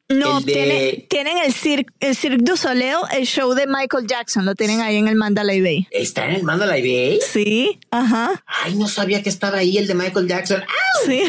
No, 0.09 0.41
de- 0.41 0.53
tiene- 0.53 1.07
tienen 1.09 1.37
el 1.39 1.53
Cirque, 1.53 1.91
el 2.01 2.15
Cirque 2.15 2.37
du 2.43 2.55
Soleil, 2.55 2.97
el 3.17 3.25
show 3.25 3.53
de 3.55 3.65
Michael 3.65 4.05
Jackson, 4.05 4.45
lo 4.45 4.53
tienen 4.53 4.81
ahí 4.81 4.97
en 4.97 5.07
el 5.07 5.15
Mandalay 5.15 5.59
Bay. 5.61 5.87
¿Está 5.89 6.25
en 6.25 6.35
el 6.35 6.43
Mandalay 6.43 6.81
Bay? 6.83 7.19
Sí, 7.31 7.79
ajá, 7.89 8.43
Ay, 8.45 8.75
no 8.75 8.87
sabía 8.87 9.23
que 9.23 9.29
estaba 9.29 9.57
ahí 9.59 9.77
el 9.77 9.87
de 9.87 9.95
Michael 9.95 10.27
Jackson. 10.27 10.61
¡Ah! 10.67 10.99
sí. 11.07 11.23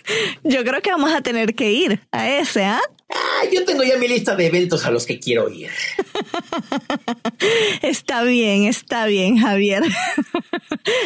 Yo 0.44 0.64
creo 0.64 0.80
que 0.80 0.90
vamos 0.90 1.12
a 1.12 1.20
tener 1.20 1.54
que 1.54 1.70
ir 1.72 2.00
a 2.12 2.30
ese, 2.30 2.64
¿ah? 2.64 2.80
Ah, 2.82 2.99
yo 3.50 3.64
tengo 3.64 3.82
ya 3.82 3.96
mi 3.96 4.08
lista 4.08 4.36
de 4.36 4.46
eventos 4.46 4.84
a 4.84 4.90
los 4.90 5.06
que 5.06 5.18
quiero 5.18 5.48
ir. 5.48 5.70
Está 7.82 8.22
bien, 8.22 8.64
está 8.64 9.06
bien, 9.06 9.38
Javier. 9.38 9.82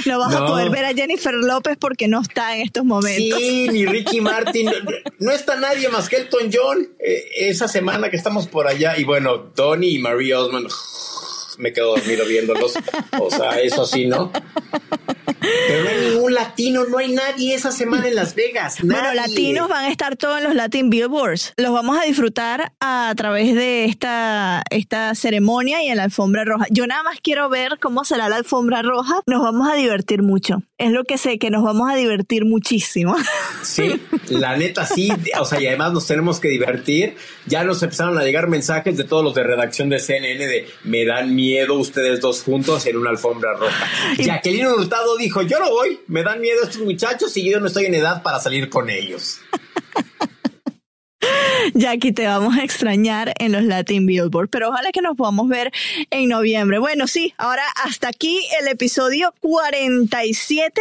No 0.06 0.18
vas 0.18 0.34
a 0.34 0.46
poder 0.46 0.70
ver 0.70 0.84
a 0.84 0.94
Jennifer 0.94 1.34
López 1.34 1.76
porque 1.78 2.06
no 2.06 2.20
está 2.20 2.56
en 2.56 2.62
estos 2.62 2.84
momentos. 2.84 3.38
Sí, 3.38 3.68
ni 3.68 3.86
Ricky 3.86 4.20
Martin. 4.20 4.66
No, 4.66 4.72
no 5.18 5.32
está 5.32 5.56
nadie 5.56 5.88
más 5.88 6.08
que 6.08 6.16
Elton 6.16 6.50
John 6.52 6.88
eh, 6.98 7.24
esa 7.36 7.66
semana 7.66 8.10
que 8.10 8.16
estamos 8.16 8.46
por 8.46 8.68
allá. 8.68 8.96
Y 8.98 9.04
bueno, 9.04 9.40
Tony 9.54 9.96
y 9.96 9.98
Marie 9.98 10.34
Osmond. 10.34 10.68
Me 11.58 11.72
quedo 11.72 11.96
dormido 11.96 12.26
viéndolos. 12.26 12.74
O 13.18 13.30
sea, 13.30 13.60
eso 13.60 13.86
sí, 13.86 14.06
¿no? 14.06 14.30
Pero 15.68 15.84
no 15.84 15.90
hay 15.90 16.10
ningún 16.10 16.34
latino, 16.34 16.84
no 16.84 16.98
hay 16.98 17.12
nadie 17.12 17.54
esa 17.54 17.72
semana 17.72 18.08
en 18.08 18.14
Las 18.14 18.34
Vegas. 18.34 18.76
Bueno, 18.82 19.14
latinos 19.14 19.68
van 19.68 19.86
a 19.86 19.88
estar 19.88 20.16
todos 20.16 20.38
en 20.38 20.44
los 20.44 20.54
Latin 20.54 20.90
Billboards. 20.90 21.54
Los 21.56 21.72
vamos 21.72 21.98
a 21.98 22.04
disfrutar 22.04 22.72
a 22.80 23.12
través 23.16 23.54
de 23.54 23.84
esta, 23.84 24.62
esta 24.70 25.14
ceremonia 25.14 25.82
y 25.82 25.88
en 25.88 25.96
la 25.96 26.04
alfombra 26.04 26.44
roja. 26.44 26.66
Yo 26.70 26.86
nada 26.86 27.02
más 27.02 27.18
quiero 27.22 27.48
ver 27.48 27.78
cómo 27.80 28.04
será 28.04 28.28
la 28.28 28.36
alfombra 28.36 28.82
roja. 28.82 29.20
Nos 29.26 29.42
vamos 29.42 29.70
a 29.70 29.74
divertir 29.74 30.22
mucho. 30.22 30.62
Es 30.78 30.90
lo 30.90 31.04
que 31.04 31.18
sé, 31.18 31.38
que 31.38 31.50
nos 31.50 31.62
vamos 31.62 31.90
a 31.90 31.96
divertir 31.96 32.44
muchísimo. 32.44 33.16
Sí, 33.62 34.00
la 34.28 34.56
neta 34.56 34.86
sí, 34.86 35.10
o 35.40 35.44
sea, 35.44 35.60
y 35.60 35.66
además 35.66 35.92
nos 35.92 36.06
tenemos 36.06 36.38
que 36.38 36.48
divertir. 36.48 37.16
Ya 37.46 37.64
nos 37.64 37.82
empezaron 37.82 38.18
a 38.18 38.24
llegar 38.24 38.48
mensajes 38.48 38.96
de 38.96 39.04
todos 39.04 39.24
los 39.24 39.34
de 39.34 39.42
redacción 39.42 39.88
de 39.88 39.98
CNN 39.98 40.46
de 40.46 40.66
me 40.84 41.04
dan 41.04 41.34
miedo 41.34 41.74
ustedes 41.74 42.20
dos 42.20 42.42
juntos 42.42 42.86
en 42.86 42.96
una 42.96 43.10
alfombra 43.10 43.54
roja. 43.54 43.86
Jacqueline 44.18 44.66
Hurtado 44.66 45.16
dijo, 45.16 45.33
yo 45.42 45.58
no 45.58 45.70
voy, 45.70 46.00
me 46.06 46.22
dan 46.22 46.40
miedo 46.40 46.62
estos 46.62 46.82
muchachos 46.82 47.36
y 47.36 47.50
yo 47.50 47.60
no 47.60 47.66
estoy 47.66 47.86
en 47.86 47.94
edad 47.94 48.22
para 48.22 48.40
salir 48.40 48.68
con 48.68 48.90
ellos. 48.90 49.40
Jackie, 51.74 52.12
te 52.12 52.26
vamos 52.26 52.56
a 52.56 52.62
extrañar 52.62 53.32
en 53.38 53.52
los 53.52 53.62
Latin 53.62 54.06
Billboard, 54.06 54.50
pero 54.50 54.68
ojalá 54.68 54.92
que 54.92 55.00
nos 55.00 55.16
podamos 55.16 55.48
ver 55.48 55.72
en 56.10 56.28
noviembre. 56.28 56.78
Bueno, 56.78 57.06
sí, 57.06 57.34
ahora 57.38 57.62
hasta 57.82 58.08
aquí 58.08 58.40
el 58.60 58.68
episodio 58.68 59.32
47 59.40 60.80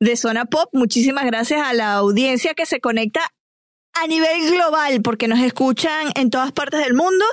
de 0.00 0.16
Zona 0.16 0.46
Pop. 0.46 0.70
Muchísimas 0.72 1.26
gracias 1.26 1.60
a 1.62 1.74
la 1.74 1.94
audiencia 1.94 2.54
que 2.54 2.66
se 2.66 2.80
conecta 2.80 3.20
a 4.02 4.06
nivel 4.06 4.50
global, 4.50 5.00
porque 5.02 5.28
nos 5.28 5.40
escuchan 5.40 6.08
en 6.14 6.30
todas 6.30 6.52
partes 6.52 6.80
del 6.80 6.94
mundo. 6.94 7.24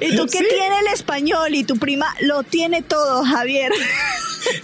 y 0.00 0.16
tú 0.16 0.26
que 0.38 0.44
Sí. 0.44 0.54
tienes 0.54 0.78
el 0.80 0.86
español 0.94 1.54
y 1.54 1.64
tu 1.64 1.76
prima 1.76 2.14
lo 2.20 2.42
tiene 2.42 2.82
todo, 2.82 3.24
Javier. 3.24 3.72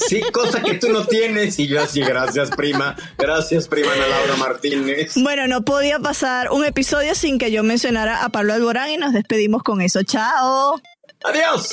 Sí, 0.08 0.22
cosa 0.32 0.62
que 0.62 0.74
tú 0.74 0.88
no 0.88 1.04
tienes. 1.04 1.58
Y 1.58 1.66
yo 1.66 1.82
así, 1.82 2.00
gracias, 2.00 2.50
prima. 2.50 2.96
Gracias, 3.18 3.66
prima 3.68 3.92
Ana 3.92 4.06
Laura 4.06 4.36
Martínez. 4.36 5.12
Bueno, 5.16 5.46
no 5.48 5.62
podía 5.64 5.98
pasar 5.98 6.52
un 6.52 6.64
episodio 6.64 7.14
sin 7.14 7.38
que 7.38 7.50
yo 7.50 7.62
mencionara 7.64 8.24
a 8.24 8.28
Pablo 8.30 8.54
Alborán 8.54 8.90
y 8.90 8.96
nos 8.96 9.12
despedimos 9.12 9.62
con 9.62 9.80
eso. 9.82 10.02
Chao. 10.04 10.80
Adiós. 11.24 11.68